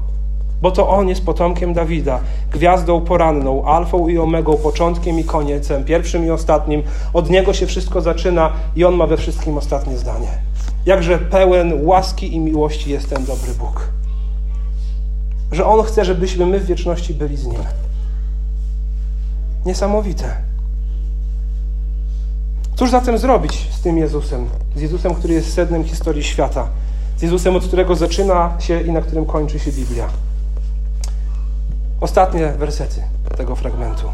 bo 0.63 0.71
to 0.71 0.89
On 0.89 1.09
jest 1.09 1.25
potomkiem 1.25 1.75
Dawida, 1.75 2.21
gwiazdą 2.53 3.01
poranną, 3.01 3.65
alfą 3.65 4.09
i 4.09 4.19
omegą, 4.19 4.57
początkiem 4.57 5.19
i 5.19 5.25
koniecem, 5.25 5.85
pierwszym 5.85 6.27
i 6.27 6.31
ostatnim. 6.31 6.83
Od 7.13 7.31
Niego 7.31 7.53
się 7.53 7.67
wszystko 7.67 8.01
zaczyna 8.01 8.53
i 8.77 8.85
On 8.85 8.95
ma 8.95 9.07
we 9.07 9.17
wszystkim 9.17 9.59
ostatnie 9.59 9.97
zdanie. 9.99 10.29
Jakże 10.87 11.19
pełen 11.19 11.87
łaski 11.87 12.35
i 12.35 12.41
miłości 12.41 12.91
jest 12.91 13.11
ten 13.11 13.25
dobry 13.25 13.55
Bóg. 13.55 13.89
że 15.53 15.67
On 15.67 15.83
chce, 15.83 16.05
żebyśmy 16.05 16.47
my 16.47 16.61
w 16.61 16.67
wieczności 16.67 17.15
byli 17.15 17.37
z 17.37 17.47
Nim. 17.47 17.61
Niesamowite. 19.67 20.54
Cóż 22.77 22.91
zatem 22.91 23.19
zrobić 23.19 23.69
z 23.71 23.81
tym 23.81 23.99
Jezusem? 23.99 24.49
Z 24.77 24.81
Jezusem, 24.81 25.15
który 25.15 25.35
jest 25.35 25.55
sednem 25.55 25.85
historii 25.85 26.25
świata. 26.25 26.69
Z 27.17 27.23
Jezusem, 27.23 27.57
od 27.57 27.67
którego 27.67 27.97
zaczyna 27.97 28.53
się 28.59 28.81
i 28.81 28.93
na 28.93 29.01
którym 29.01 29.27
kończy 29.27 29.59
się 29.59 29.73
Biblia. 29.73 30.09
Ostatnie 32.01 32.53
wersety 32.53 33.03
tego 33.37 33.57
fragmentu. 33.57 34.07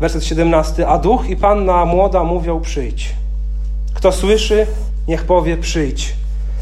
Werset 0.00 0.24
17. 0.24 0.88
A 0.88 0.98
duch 0.98 1.28
i 1.28 1.36
panna 1.36 1.84
młoda 1.84 2.24
mówią: 2.24 2.60
Przyjdź. 2.60 3.14
Kto 3.94 4.12
słyszy, 4.12 4.66
niech 5.08 5.24
powie: 5.24 5.56
Przyjdź. 5.56 6.14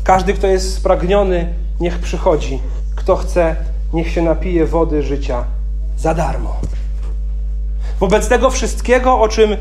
Każdy, 0.05 0.35
kto 0.35 0.47
jest 0.47 0.75
spragniony, 0.75 1.55
niech 1.81 1.99
przychodzi. 1.99 2.61
Kto 2.97 3.17
chce, 3.17 3.57
niech 3.93 4.11
się 4.11 4.23
napije 4.23 4.67
wody 4.67 5.03
życia 5.03 5.45
za 5.99 6.15
darmo. 6.15 6.57
Wobec 8.03 8.29
tego 8.29 8.51
wszystkiego, 8.51 9.21
o 9.21 9.29
czym 9.29 9.53
y, 9.53 9.57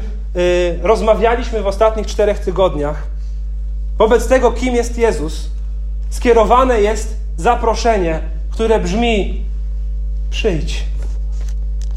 rozmawialiśmy 0.82 1.62
w 1.62 1.68
ostatnich 1.68 2.08
czterech 2.08 2.40
tygodniach, 2.40 3.04
wobec 3.98 4.28
tego, 4.28 4.52
kim 4.52 4.76
jest 4.76 4.98
Jezus, 4.98 5.50
skierowane 6.10 6.82
jest 6.82 7.16
zaproszenie, 7.38 8.20
które 8.52 8.80
brzmi: 8.80 9.42
przyjdź. 10.30 10.84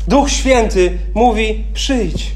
Duch 0.09 0.31
Święty 0.31 0.99
mówi: 1.15 1.65
przyjdź. 1.75 2.33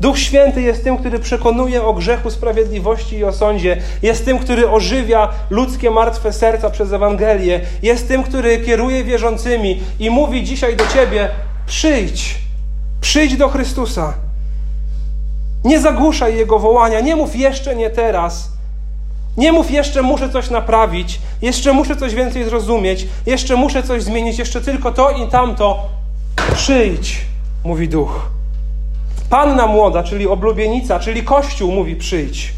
Duch 0.00 0.18
Święty 0.18 0.62
jest 0.62 0.84
tym, 0.84 0.96
który 0.96 1.18
przekonuje 1.18 1.82
o 1.82 1.94
grzechu, 1.94 2.30
sprawiedliwości 2.30 3.16
i 3.16 3.24
o 3.24 3.32
sądzie. 3.32 3.82
Jest 4.02 4.24
tym, 4.24 4.38
który 4.38 4.70
ożywia 4.70 5.28
ludzkie 5.50 5.90
martwe 5.90 6.32
serca 6.32 6.70
przez 6.70 6.92
Ewangelię. 6.92 7.60
Jest 7.82 8.08
tym, 8.08 8.22
który 8.22 8.58
kieruje 8.58 9.04
wierzącymi 9.04 9.80
i 9.98 10.10
mówi 10.10 10.44
dzisiaj 10.44 10.76
do 10.76 10.86
ciebie: 10.86 11.28
przyjdź. 11.66 12.43
Przyjdź 13.04 13.36
do 13.36 13.48
Chrystusa. 13.48 14.14
Nie 15.64 15.80
zagłuszaj 15.80 16.36
Jego 16.36 16.58
wołania. 16.58 17.00
Nie 17.00 17.16
mów 17.16 17.36
jeszcze 17.36 17.76
nie 17.76 17.90
teraz. 17.90 18.50
Nie 19.36 19.52
mów 19.52 19.70
jeszcze 19.70 20.02
muszę 20.02 20.30
coś 20.30 20.50
naprawić, 20.50 21.20
jeszcze 21.42 21.72
muszę 21.72 21.96
coś 21.96 22.14
więcej 22.14 22.44
zrozumieć, 22.44 23.06
jeszcze 23.26 23.56
muszę 23.56 23.82
coś 23.82 24.02
zmienić, 24.02 24.38
jeszcze 24.38 24.60
tylko 24.60 24.92
to 24.92 25.10
i 25.10 25.28
tamto. 25.28 25.88
Przyjdź, 26.54 27.20
mówi 27.64 27.88
duch. 27.88 28.26
Panna 29.30 29.66
młoda, 29.66 30.02
czyli 30.02 30.26
oblubienica, 30.26 31.00
czyli 31.00 31.22
Kościół 31.22 31.72
mówi 31.72 31.96
przyjdź. 31.96 32.52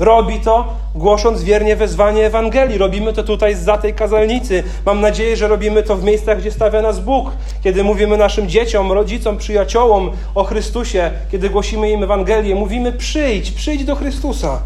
Robi 0.00 0.40
to, 0.40 0.74
głosząc 0.94 1.42
wiernie 1.42 1.76
wezwanie 1.76 2.26
Ewangelii. 2.26 2.78
Robimy 2.78 3.12
to 3.12 3.22
tutaj 3.22 3.54
za 3.54 3.78
tej 3.78 3.94
kazalnicy. 3.94 4.62
Mam 4.86 5.00
nadzieję, 5.00 5.36
że 5.36 5.48
robimy 5.48 5.82
to 5.82 5.96
w 5.96 6.04
miejscach, 6.04 6.38
gdzie 6.38 6.50
stawia 6.50 6.82
nas 6.82 7.00
Bóg. 7.00 7.30
Kiedy 7.64 7.84
mówimy 7.84 8.16
naszym 8.16 8.48
dzieciom, 8.48 8.92
rodzicom, 8.92 9.36
przyjaciołom 9.36 10.10
o 10.34 10.44
Chrystusie, 10.44 11.10
kiedy 11.32 11.50
głosimy 11.50 11.90
im 11.90 12.02
Ewangelię, 12.02 12.54
mówimy 12.54 12.92
przyjdź, 12.92 13.50
przyjdź 13.50 13.84
do 13.84 13.96
Chrystusa. 13.96 14.60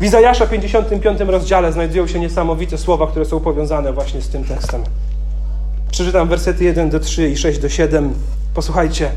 W 0.00 0.04
Izajasza 0.04 0.46
55 0.46 1.20
rozdziale 1.20 1.72
znajdują 1.72 2.06
się 2.06 2.20
niesamowite 2.20 2.78
słowa, 2.78 3.06
które 3.06 3.24
są 3.24 3.40
powiązane 3.40 3.92
właśnie 3.92 4.20
z 4.20 4.28
tym 4.28 4.44
tekstem. 4.44 4.84
Przeczytam 5.90 6.28
wersety 6.28 6.64
1 6.64 6.90
do 6.90 7.00
3 7.00 7.30
i 7.30 7.36
6 7.36 7.58
do 7.58 7.68
7. 7.68 8.14
Posłuchajcie. 8.54 9.10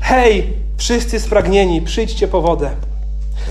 Hej, 0.00 0.52
wszyscy 0.76 1.20
spragnieni, 1.20 1.82
przyjdźcie 1.82 2.28
po 2.28 2.40
wodę. 2.40 2.70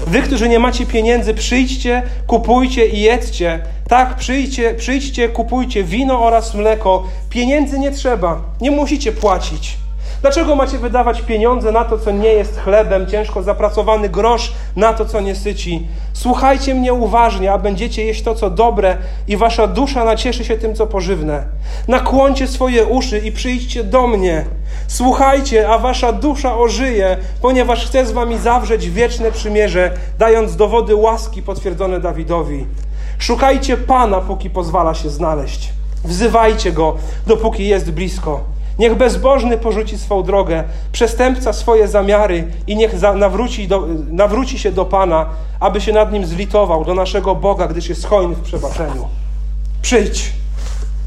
Wy, 0.07 0.21
którzy 0.21 0.49
nie 0.49 0.59
macie 0.59 0.85
pieniędzy, 0.85 1.33
przyjdźcie, 1.33 2.03
kupujcie 2.27 2.87
i 2.87 3.01
jedzcie. 3.01 3.59
Tak, 3.89 4.15
przyjdźcie, 4.15 4.73
przyjdźcie, 4.73 5.29
kupujcie 5.29 5.83
wino 5.83 6.19
oraz 6.25 6.53
mleko. 6.53 7.03
Pieniędzy 7.29 7.79
nie 7.79 7.91
trzeba, 7.91 8.41
nie 8.61 8.71
musicie 8.71 9.11
płacić. 9.11 9.77
Dlaczego 10.21 10.55
macie 10.55 10.77
wydawać 10.77 11.21
pieniądze 11.21 11.71
na 11.71 11.85
to, 11.85 11.99
co 11.99 12.11
nie 12.11 12.29
jest 12.29 12.59
chlebem, 12.59 13.07
ciężko 13.07 13.43
zapracowany 13.43 14.09
grosz 14.09 14.53
na 14.75 14.93
to, 14.93 15.05
co 15.05 15.21
nie 15.21 15.35
syci? 15.35 15.87
Słuchajcie 16.13 16.75
mnie 16.75 16.93
uważnie, 16.93 17.53
a 17.53 17.57
będziecie 17.57 18.05
jeść 18.05 18.23
to, 18.23 18.35
co 18.35 18.49
dobre 18.49 18.97
i 19.27 19.37
wasza 19.37 19.67
dusza 19.67 20.05
nacieszy 20.05 20.45
się 20.45 20.57
tym, 20.57 20.75
co 20.75 20.87
pożywne. 20.87 21.43
Nakłoncie 21.87 22.47
swoje 22.47 22.85
uszy 22.85 23.19
i 23.19 23.31
przyjdźcie 23.31 23.83
do 23.83 24.07
mnie. 24.07 24.45
Słuchajcie, 24.87 25.69
a 25.69 25.77
wasza 25.77 26.11
dusza 26.11 26.57
ożyje, 26.57 27.17
ponieważ 27.41 27.87
chcę 27.87 28.05
z 28.05 28.11
wami 28.11 28.37
zawrzeć 28.37 28.89
wieczne 28.89 29.31
przymierze, 29.31 29.91
dając 30.19 30.55
dowody 30.55 30.95
łaski 30.95 31.41
potwierdzone 31.41 31.99
Dawidowi. 31.99 32.65
Szukajcie 33.19 33.77
Pana, 33.77 34.21
póki 34.21 34.49
pozwala 34.49 34.93
się 34.93 35.09
znaleźć. 35.09 35.69
Wzywajcie 36.03 36.71
Go, 36.71 36.95
dopóki 37.27 37.67
jest 37.67 37.91
blisko. 37.91 38.56
Niech 38.79 38.95
bezbożny 38.95 39.57
porzuci 39.57 39.97
swą 39.97 40.23
drogę, 40.23 40.63
przestępca 40.91 41.53
swoje 41.53 41.87
zamiary 41.87 42.47
i 42.67 42.75
niech 42.75 43.01
nawróci, 43.15 43.67
do, 43.67 43.87
nawróci 44.11 44.59
się 44.59 44.71
do 44.71 44.85
Pana, 44.85 45.25
aby 45.59 45.81
się 45.81 45.93
nad 45.93 46.11
nim 46.11 46.25
zlitował, 46.25 46.85
do 46.85 46.93
naszego 46.93 47.35
Boga, 47.35 47.67
gdyż 47.67 47.89
jest 47.89 48.05
hojny 48.05 48.35
w 48.35 48.41
przebaczeniu. 48.41 49.07
Przyjdź. 49.81 50.33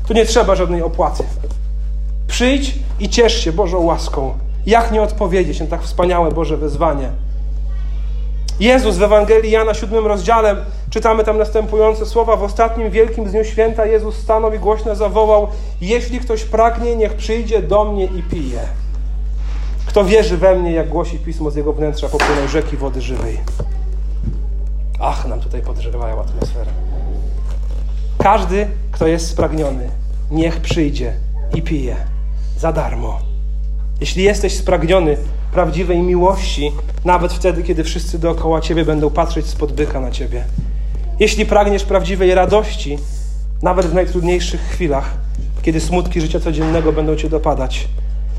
Tu 0.08 0.14
nie 0.14 0.26
trzeba 0.26 0.54
żadnej 0.54 0.82
opłaty. 0.82 1.24
Przyjdź 2.28 2.74
i 3.00 3.08
ciesz 3.08 3.44
się 3.44 3.52
Bożą 3.52 3.78
łaską. 3.78 4.34
Jak 4.66 4.92
nie 4.92 5.02
odpowiedzieć 5.02 5.60
na 5.60 5.66
tak 5.66 5.82
wspaniałe 5.82 6.32
Boże 6.32 6.56
wezwanie? 6.56 7.10
Jezus 8.60 8.96
w 8.96 9.02
Ewangelii 9.02 9.50
Jana 9.50 9.74
7 9.74 10.06
rozdziale 10.06 10.56
czytamy 10.90 11.24
tam 11.24 11.38
następujące 11.38 12.06
słowa. 12.06 12.36
W 12.36 12.42
ostatnim 12.42 12.90
wielkim 12.90 13.24
dniu 13.24 13.44
święta 13.44 13.86
Jezus 13.86 14.16
stanął 14.16 14.52
i 14.52 14.58
głośno 14.58 14.94
zawołał: 14.94 15.48
Jeśli 15.80 16.20
ktoś 16.20 16.44
pragnie, 16.44 16.96
niech 16.96 17.14
przyjdzie 17.14 17.62
do 17.62 17.84
mnie 17.84 18.04
i 18.04 18.22
pije. 18.22 18.60
Kto 19.86 20.04
wierzy 20.04 20.36
we 20.36 20.54
mnie, 20.54 20.72
jak 20.72 20.88
głosi 20.88 21.18
pismo 21.18 21.50
z 21.50 21.56
jego 21.56 21.72
wnętrza, 21.72 22.08
popłyną 22.08 22.48
rzeki 22.48 22.76
wody 22.76 23.00
żywej. 23.00 23.38
Ach, 25.00 25.26
nam 25.28 25.40
tutaj 25.40 25.62
podgrzewają 25.62 26.20
atmosferę. 26.20 26.70
Każdy, 28.18 28.66
kto 28.92 29.06
jest 29.06 29.28
spragniony, 29.28 29.90
niech 30.30 30.60
przyjdzie 30.60 31.12
i 31.54 31.62
pije 31.62 31.96
za 32.58 32.72
darmo. 32.72 33.18
Jeśli 34.00 34.24
jesteś 34.24 34.56
spragniony 34.56 35.16
prawdziwej 35.52 35.98
miłości, 35.98 36.72
nawet 37.04 37.32
wtedy, 37.32 37.62
kiedy 37.62 37.84
wszyscy 37.84 38.18
dookoła 38.18 38.60
ciebie 38.60 38.84
będą 38.84 39.10
patrzeć 39.10 39.46
spod 39.46 39.72
byka 39.72 40.00
na 40.00 40.10
ciebie. 40.10 40.44
Jeśli 41.20 41.46
pragniesz 41.46 41.84
prawdziwej 41.84 42.34
radości, 42.34 42.98
nawet 43.62 43.86
w 43.86 43.94
najtrudniejszych 43.94 44.60
chwilach, 44.60 45.14
kiedy 45.62 45.80
smutki 45.80 46.20
życia 46.20 46.40
codziennego 46.40 46.92
będą 46.92 47.16
cię 47.16 47.28
dopadać. 47.28 47.88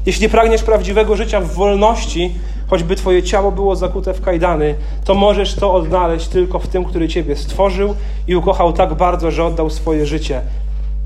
Jeśli 0.06 0.30
pragniesz 0.30 0.64
prawdziwego 0.64 1.16
życia 1.16 1.42
w 1.42 1.54
wolności, 1.54 2.36
choćby 2.68 2.96
twoje 2.96 3.24
ciało 3.24 3.52
było 3.52 3.76
zakute 3.76 4.14
w 4.14 4.22
kajdany, 4.22 4.76
to 5.06 5.14
możesz 5.14 5.56
to 5.56 5.74
odnaleźć 5.74 6.28
tylko 6.28 6.60
w 6.60 6.68
tym, 6.68 6.86
który 6.86 7.08
ciebie 7.08 7.36
stworzył 7.36 7.96
i 8.28 8.36
ukochał 8.36 8.74
tak 8.74 8.94
bardzo, 8.94 9.32
że 9.32 9.46
oddał 9.46 9.70
swoje 9.70 10.06
życie 10.06 10.42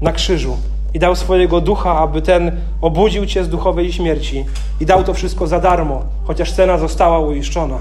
na 0.01 0.11
krzyżu 0.11 0.57
i 0.93 0.99
dał 0.99 1.15
swojego 1.15 1.61
ducha, 1.61 1.97
aby 1.97 2.21
ten 2.21 2.51
obudził 2.81 3.25
cię 3.25 3.43
z 3.43 3.49
duchowej 3.49 3.93
śmierci. 3.93 4.45
I 4.79 4.85
dał 4.85 5.03
to 5.03 5.13
wszystko 5.13 5.47
za 5.47 5.59
darmo, 5.59 6.03
chociaż 6.23 6.51
cena 6.51 6.77
została 6.77 7.19
uiszczona. 7.19 7.77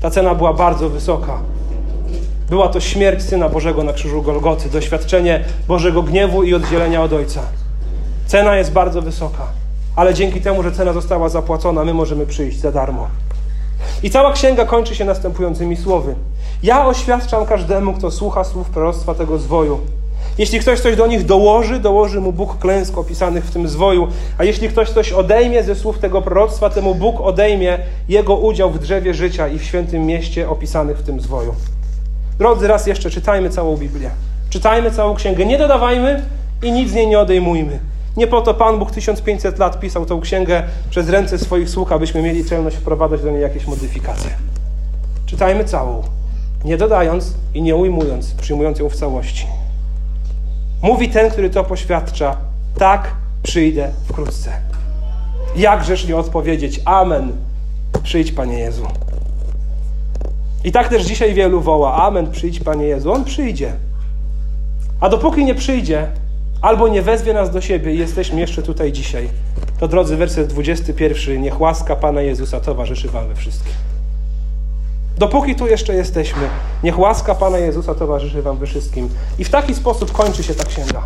Ta 0.00 0.10
cena 0.10 0.34
była 0.34 0.52
bardzo 0.52 0.88
wysoka. 0.88 1.38
Była 2.52 2.68
to 2.68 2.80
śmierć 2.80 3.22
Syna 3.22 3.48
Bożego 3.48 3.84
na 3.84 3.92
krzyżu 3.92 4.22
Golgoty, 4.22 4.68
doświadczenie 4.68 5.44
Bożego 5.68 6.02
gniewu 6.02 6.42
i 6.42 6.54
oddzielenia 6.54 7.02
od 7.02 7.12
Ojca. 7.12 7.40
Cena 8.26 8.56
jest 8.56 8.72
bardzo 8.72 9.02
wysoka, 9.02 9.46
ale 9.96 10.14
dzięki 10.14 10.40
temu, 10.40 10.62
że 10.62 10.72
cena 10.72 10.92
została 10.92 11.28
zapłacona, 11.28 11.84
my 11.84 11.94
możemy 11.94 12.26
przyjść 12.26 12.58
za 12.58 12.72
darmo. 12.72 13.08
I 14.02 14.10
cała 14.10 14.32
księga 14.32 14.64
kończy 14.64 14.94
się 14.94 15.04
następującymi 15.04 15.76
słowy. 15.76 16.14
Ja 16.62 16.86
oświadczam 16.86 17.46
każdemu, 17.46 17.92
kto 17.92 18.10
słucha 18.10 18.44
słów 18.44 18.70
proroctwa 18.70 19.14
tego 19.14 19.38
zwoju. 19.38 19.80
Jeśli 20.38 20.60
ktoś 20.60 20.80
coś 20.80 20.96
do 20.96 21.06
nich 21.06 21.26
dołoży, 21.26 21.80
dołoży 21.80 22.20
mu 22.20 22.32
Bóg 22.32 22.58
klęsk 22.58 22.98
opisanych 22.98 23.44
w 23.44 23.50
tym 23.50 23.68
zwoju. 23.68 24.08
A 24.38 24.44
jeśli 24.44 24.68
ktoś 24.68 24.90
coś 24.90 25.12
odejmie 25.12 25.62
ze 25.62 25.74
słów 25.74 25.98
tego 25.98 26.22
proroctwa, 26.22 26.70
temu 26.70 26.94
Bóg 26.94 27.20
odejmie 27.20 27.78
jego 28.08 28.36
udział 28.36 28.70
w 28.70 28.78
drzewie 28.78 29.14
życia 29.14 29.48
i 29.48 29.58
w 29.58 29.64
świętym 29.64 30.06
mieście 30.06 30.48
opisanych 30.48 30.98
w 30.98 31.02
tym 31.02 31.20
zwoju. 31.20 31.54
Drodzy, 32.38 32.68
raz 32.68 32.86
jeszcze 32.86 33.10
czytajmy 33.10 33.50
całą 33.50 33.76
Biblię. 33.76 34.10
Czytajmy 34.50 34.90
całą 34.90 35.14
księgę. 35.14 35.46
Nie 35.46 35.58
dodawajmy 35.58 36.22
i 36.62 36.72
nic 36.72 36.90
z 36.90 36.94
niej 36.94 37.06
nie 37.06 37.18
odejmujmy. 37.18 37.78
Nie 38.16 38.26
po 38.26 38.40
to 38.40 38.54
Pan 38.54 38.78
Bóg 38.78 38.90
1500 38.90 39.58
lat 39.58 39.80
pisał 39.80 40.06
tą 40.06 40.20
księgę 40.20 40.62
przez 40.90 41.08
ręce 41.08 41.38
swoich 41.38 41.70
słuch, 41.70 41.92
abyśmy 41.92 42.22
mieli 42.22 42.44
celność 42.44 42.76
wprowadzać 42.76 43.22
do 43.22 43.30
niej 43.30 43.42
jakieś 43.42 43.66
modyfikacje. 43.66 44.30
Czytajmy 45.26 45.64
całą, 45.64 46.02
nie 46.64 46.76
dodając 46.76 47.34
i 47.54 47.62
nie 47.62 47.76
ujmując, 47.76 48.34
przyjmując 48.34 48.78
ją 48.78 48.88
w 48.88 48.96
całości. 48.96 49.46
Mówi 50.82 51.08
ten, 51.08 51.30
który 51.30 51.50
to 51.50 51.64
poświadcza, 51.64 52.36
tak, 52.78 53.14
przyjdę 53.42 53.90
wkrótce. 54.08 54.52
Jakżeż 55.56 56.08
nie 56.08 56.16
odpowiedzieć, 56.16 56.80
Amen, 56.84 57.32
przyjdź 58.02 58.32
Panie 58.32 58.58
Jezu. 58.58 58.86
I 60.64 60.72
tak 60.72 60.88
też 60.88 61.04
dzisiaj 61.04 61.34
wielu 61.34 61.60
woła, 61.60 61.94
Amen, 61.94 62.30
przyjdź 62.30 62.60
Panie 62.60 62.86
Jezu. 62.86 63.12
On 63.12 63.24
przyjdzie. 63.24 63.72
A 65.00 65.08
dopóki 65.08 65.44
nie 65.44 65.54
przyjdzie, 65.54 66.06
albo 66.62 66.88
nie 66.88 67.02
wezwie 67.02 67.32
nas 67.32 67.50
do 67.50 67.60
siebie 67.60 67.94
i 67.94 67.98
jesteśmy 67.98 68.40
jeszcze 68.40 68.62
tutaj 68.62 68.92
dzisiaj, 68.92 69.28
to 69.80 69.88
drodzy, 69.88 70.16
werset 70.16 70.46
21, 70.46 71.42
niech 71.42 71.60
łaska 71.60 71.96
Pana 71.96 72.20
Jezusa 72.20 72.60
towarzyszy 72.60 73.08
Wam 73.08 73.28
we 73.28 73.34
wszystkim. 73.34 73.72
Dopóki 75.18 75.54
tu 75.54 75.66
jeszcze 75.66 75.94
jesteśmy, 75.94 76.42
niech 76.82 76.98
łaska 76.98 77.34
Pana 77.34 77.58
Jezusa 77.58 77.94
towarzyszy 77.94 78.42
Wam 78.42 78.58
we 78.58 78.66
wszystkim. 78.66 79.08
I 79.38 79.44
w 79.44 79.50
taki 79.50 79.74
sposób 79.74 80.12
kończy 80.12 80.42
się 80.42 80.54
ta 80.54 80.64
księga. 80.64 81.02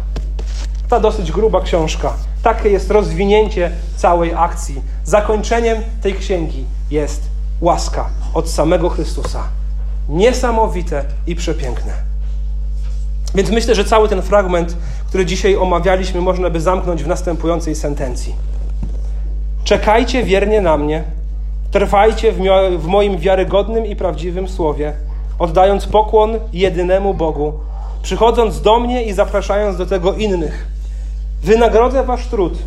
Ta 0.88 1.00
dosyć 1.00 1.32
gruba 1.32 1.60
książka. 1.60 2.12
Takie 2.42 2.68
jest 2.68 2.90
rozwinięcie 2.90 3.70
całej 3.96 4.34
akcji. 4.34 4.82
Zakończeniem 5.04 5.78
tej 6.02 6.14
księgi 6.14 6.64
jest 6.90 7.22
łaska 7.60 8.10
od 8.36 8.50
samego 8.50 8.88
Chrystusa. 8.88 9.42
Niesamowite 10.08 11.04
i 11.26 11.34
przepiękne. 11.34 11.92
Więc 13.34 13.50
myślę, 13.50 13.74
że 13.74 13.84
cały 13.84 14.08
ten 14.08 14.22
fragment, 14.22 14.76
który 15.08 15.26
dzisiaj 15.26 15.56
omawialiśmy, 15.56 16.20
można 16.20 16.50
by 16.50 16.60
zamknąć 16.60 17.04
w 17.04 17.06
następującej 17.06 17.74
sentencji. 17.74 18.34
Czekajcie 19.64 20.22
wiernie 20.22 20.60
na 20.60 20.76
mnie, 20.76 21.04
trwajcie 21.70 22.32
w, 22.32 22.38
w 22.78 22.86
moim 22.86 23.18
wiarygodnym 23.18 23.86
i 23.86 23.96
prawdziwym 23.96 24.48
słowie, 24.48 24.92
oddając 25.38 25.86
pokłon 25.86 26.38
jedynemu 26.52 27.14
Bogu, 27.14 27.52
przychodząc 28.02 28.60
do 28.60 28.80
mnie 28.80 29.02
i 29.02 29.12
zapraszając 29.12 29.76
do 29.76 29.86
tego 29.86 30.12
innych. 30.12 30.66
Wynagrodzę 31.42 32.04
wasz 32.04 32.26
trud 32.26 32.58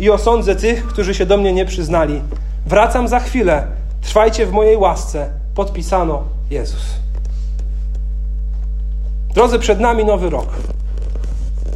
i 0.00 0.10
osądzę 0.10 0.56
tych, 0.56 0.86
którzy 0.86 1.14
się 1.14 1.26
do 1.26 1.36
mnie 1.36 1.52
nie 1.52 1.64
przyznali. 1.64 2.20
Wracam 2.66 3.08
za 3.08 3.20
chwilę. 3.20 3.66
Trwajcie 4.04 4.46
w 4.46 4.52
mojej 4.52 4.76
łasce. 4.76 5.30
Podpisano 5.54 6.22
Jezus. 6.50 6.82
Drodzy, 9.34 9.58
przed 9.58 9.80
nami 9.80 10.04
nowy 10.04 10.30
rok. 10.30 10.48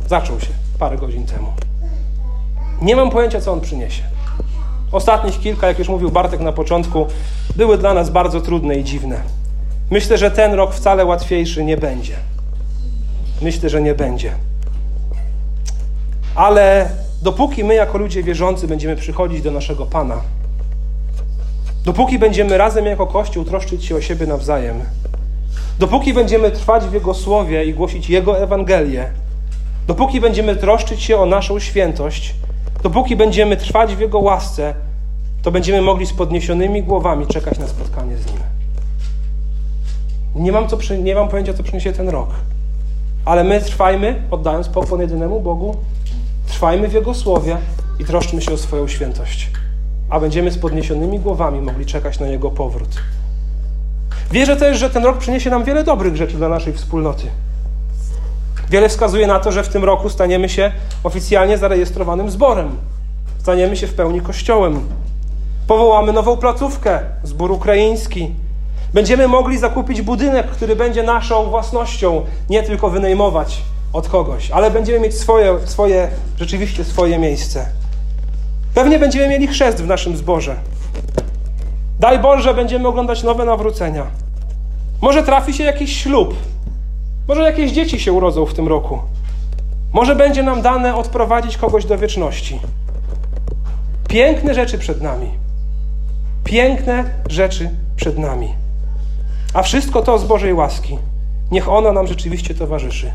Zaczął 0.08 0.40
się 0.40 0.46
parę 0.78 0.96
godzin 0.96 1.26
temu. 1.26 1.52
Nie 2.82 2.96
mam 2.96 3.10
pojęcia, 3.10 3.40
co 3.40 3.52
on 3.52 3.60
przyniesie. 3.60 4.02
Ostatnich 4.92 5.40
kilka, 5.40 5.66
jak 5.66 5.78
już 5.78 5.88
mówił 5.88 6.10
Bartek 6.10 6.40
na 6.40 6.52
początku, 6.52 7.06
były 7.56 7.78
dla 7.78 7.94
nas 7.94 8.10
bardzo 8.10 8.40
trudne 8.40 8.76
i 8.76 8.84
dziwne. 8.84 9.20
Myślę, 9.90 10.18
że 10.18 10.30
ten 10.30 10.52
rok 10.52 10.74
wcale 10.74 11.04
łatwiejszy 11.04 11.64
nie 11.64 11.76
będzie. 11.76 12.16
Myślę, 13.42 13.68
że 13.68 13.82
nie 13.82 13.94
będzie. 13.94 14.32
Ale 16.34 16.90
dopóki 17.22 17.64
my, 17.64 17.74
jako 17.74 17.98
ludzie 17.98 18.22
wierzący, 18.22 18.68
będziemy 18.68 18.96
przychodzić 18.96 19.42
do 19.42 19.50
naszego 19.50 19.86
Pana, 19.86 20.20
dopóki 21.84 22.18
będziemy 22.18 22.58
razem 22.58 22.86
jako 22.86 23.06
Kościół 23.06 23.44
troszczyć 23.44 23.84
się 23.84 23.96
o 23.96 24.00
siebie 24.00 24.26
nawzajem, 24.26 24.80
dopóki 25.78 26.14
będziemy 26.14 26.50
trwać 26.50 26.84
w 26.84 26.92
Jego 26.92 27.14
słowie 27.14 27.64
i 27.64 27.74
głosić 27.74 28.10
Jego 28.10 28.42
Ewangelię, 28.42 29.10
dopóki 29.86 30.20
będziemy 30.20 30.56
troszczyć 30.56 31.02
się 31.02 31.16
o 31.16 31.26
naszą 31.26 31.58
świętość, 31.58 32.34
dopóki 32.82 33.16
będziemy 33.16 33.56
trwać 33.56 33.96
w 33.96 34.00
Jego 34.00 34.18
łasce, 34.18 34.74
to 35.42 35.50
będziemy 35.50 35.82
mogli 35.82 36.06
z 36.06 36.12
podniesionymi 36.12 36.82
głowami 36.82 37.26
czekać 37.26 37.58
na 37.58 37.68
spotkanie 37.68 38.16
z 38.16 38.26
Nim. 38.26 38.38
Nie 40.34 40.52
mam, 40.52 40.68
co, 40.68 40.78
nie 41.02 41.14
mam 41.14 41.28
pojęcia, 41.28 41.54
co 41.54 41.62
przyniesie 41.62 41.92
ten 41.92 42.08
rok. 42.08 42.28
Ale 43.24 43.44
my 43.44 43.60
trwajmy, 43.60 44.22
oddając 44.30 44.68
pokłon 44.68 45.00
jedynemu 45.00 45.40
Bogu, 45.40 45.76
trwajmy 46.46 46.88
w 46.88 46.92
Jego 46.92 47.14
słowie 47.14 47.56
i 47.98 48.04
troszczmy 48.04 48.42
się 48.42 48.52
o 48.52 48.56
swoją 48.56 48.88
świętość. 48.88 49.50
A 50.10 50.20
będziemy 50.20 50.50
z 50.50 50.58
podniesionymi 50.58 51.20
głowami 51.20 51.60
mogli 51.60 51.86
czekać 51.86 52.20
na 52.20 52.26
Jego 52.26 52.50
powrót. 52.50 52.88
Wierzę 54.30 54.56
też, 54.56 54.78
że 54.78 54.90
ten 54.90 55.04
rok 55.04 55.18
przyniesie 55.18 55.50
nam 55.50 55.64
wiele 55.64 55.84
dobrych 55.84 56.16
rzeczy 56.16 56.36
dla 56.36 56.48
naszej 56.48 56.72
wspólnoty. 56.72 57.26
Wiele 58.70 58.88
wskazuje 58.88 59.26
na 59.26 59.38
to, 59.38 59.52
że 59.52 59.62
w 59.62 59.68
tym 59.68 59.84
roku 59.84 60.10
staniemy 60.10 60.48
się 60.48 60.72
oficjalnie 61.04 61.58
zarejestrowanym 61.58 62.30
zborem. 62.30 62.76
Staniemy 63.38 63.76
się 63.76 63.86
w 63.86 63.94
pełni 63.94 64.20
kościołem. 64.20 64.80
Powołamy 65.66 66.12
nową 66.12 66.36
placówkę, 66.36 67.00
zbór 67.22 67.52
ukraiński. 67.52 68.30
Będziemy 68.94 69.28
mogli 69.28 69.58
zakupić 69.58 70.02
budynek, 70.02 70.46
który 70.46 70.76
będzie 70.76 71.02
naszą 71.02 71.50
własnością, 71.50 72.24
nie 72.50 72.62
tylko 72.62 72.90
wynajmować 72.90 73.62
od 73.92 74.08
kogoś, 74.08 74.50
ale 74.50 74.70
będziemy 74.70 75.00
mieć 75.00 75.14
swoje, 75.14 75.58
swoje 75.64 76.08
rzeczywiście 76.38 76.84
swoje 76.84 77.18
miejsce. 77.18 77.66
Pewnie 78.74 78.98
będziemy 78.98 79.28
mieli 79.28 79.46
chrzest 79.46 79.82
w 79.82 79.86
naszym 79.86 80.16
zborze. 80.16 80.56
Daj 82.00 82.18
Boże, 82.18 82.54
będziemy 82.54 82.88
oglądać 82.88 83.22
nowe 83.22 83.44
nawrócenia. 83.44 84.06
Może 85.02 85.22
trafi 85.22 85.54
się 85.54 85.64
jakiś 85.64 86.02
ślub. 86.02 86.34
Może 87.28 87.42
jakieś 87.42 87.72
dzieci 87.72 88.00
się 88.00 88.12
urodzą 88.12 88.46
w 88.46 88.54
tym 88.54 88.68
roku. 88.68 88.98
Może 89.92 90.16
będzie 90.16 90.42
nam 90.42 90.62
dane 90.62 90.94
odprowadzić 90.94 91.56
kogoś 91.56 91.84
do 91.84 91.98
wieczności. 91.98 92.60
Piękne 94.08 94.54
rzeczy 94.54 94.78
przed 94.78 95.02
nami. 95.02 95.30
Piękne 96.44 97.04
rzeczy 97.28 97.70
przed 97.96 98.18
nami. 98.18 98.54
A 99.54 99.62
wszystko 99.62 100.02
to 100.02 100.18
z 100.18 100.24
Bożej 100.24 100.54
łaski. 100.54 100.98
Niech 101.50 101.68
ona 101.68 101.92
nam 101.92 102.06
rzeczywiście 102.06 102.54
towarzyszy. 102.54 103.12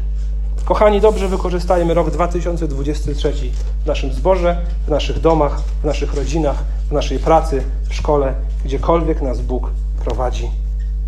Kochani, 0.65 1.01
dobrze 1.01 1.27
wykorzystajmy 1.27 1.93
rok 1.93 2.11
2023 2.11 3.33
w 3.83 3.85
naszym 3.85 4.13
zborze, 4.13 4.57
w 4.87 4.89
naszych 4.89 5.19
domach, 5.19 5.61
w 5.81 5.85
naszych 5.85 6.13
rodzinach, 6.13 6.63
w 6.89 6.91
naszej 6.91 7.19
pracy, 7.19 7.63
w 7.89 7.93
szkole, 7.93 8.33
gdziekolwiek 8.65 9.21
nas 9.21 9.41
Bóg 9.41 9.69
prowadzi. 10.03 10.49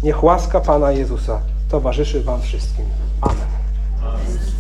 Niech 0.04 0.24
łaska 0.24 0.62
Pana 0.62 0.92
Jezusa 0.92 1.40
towarzyszy 1.70 2.24
Wam 2.24 2.42
wszystkim. 2.42 2.86
Amen. 3.22 4.55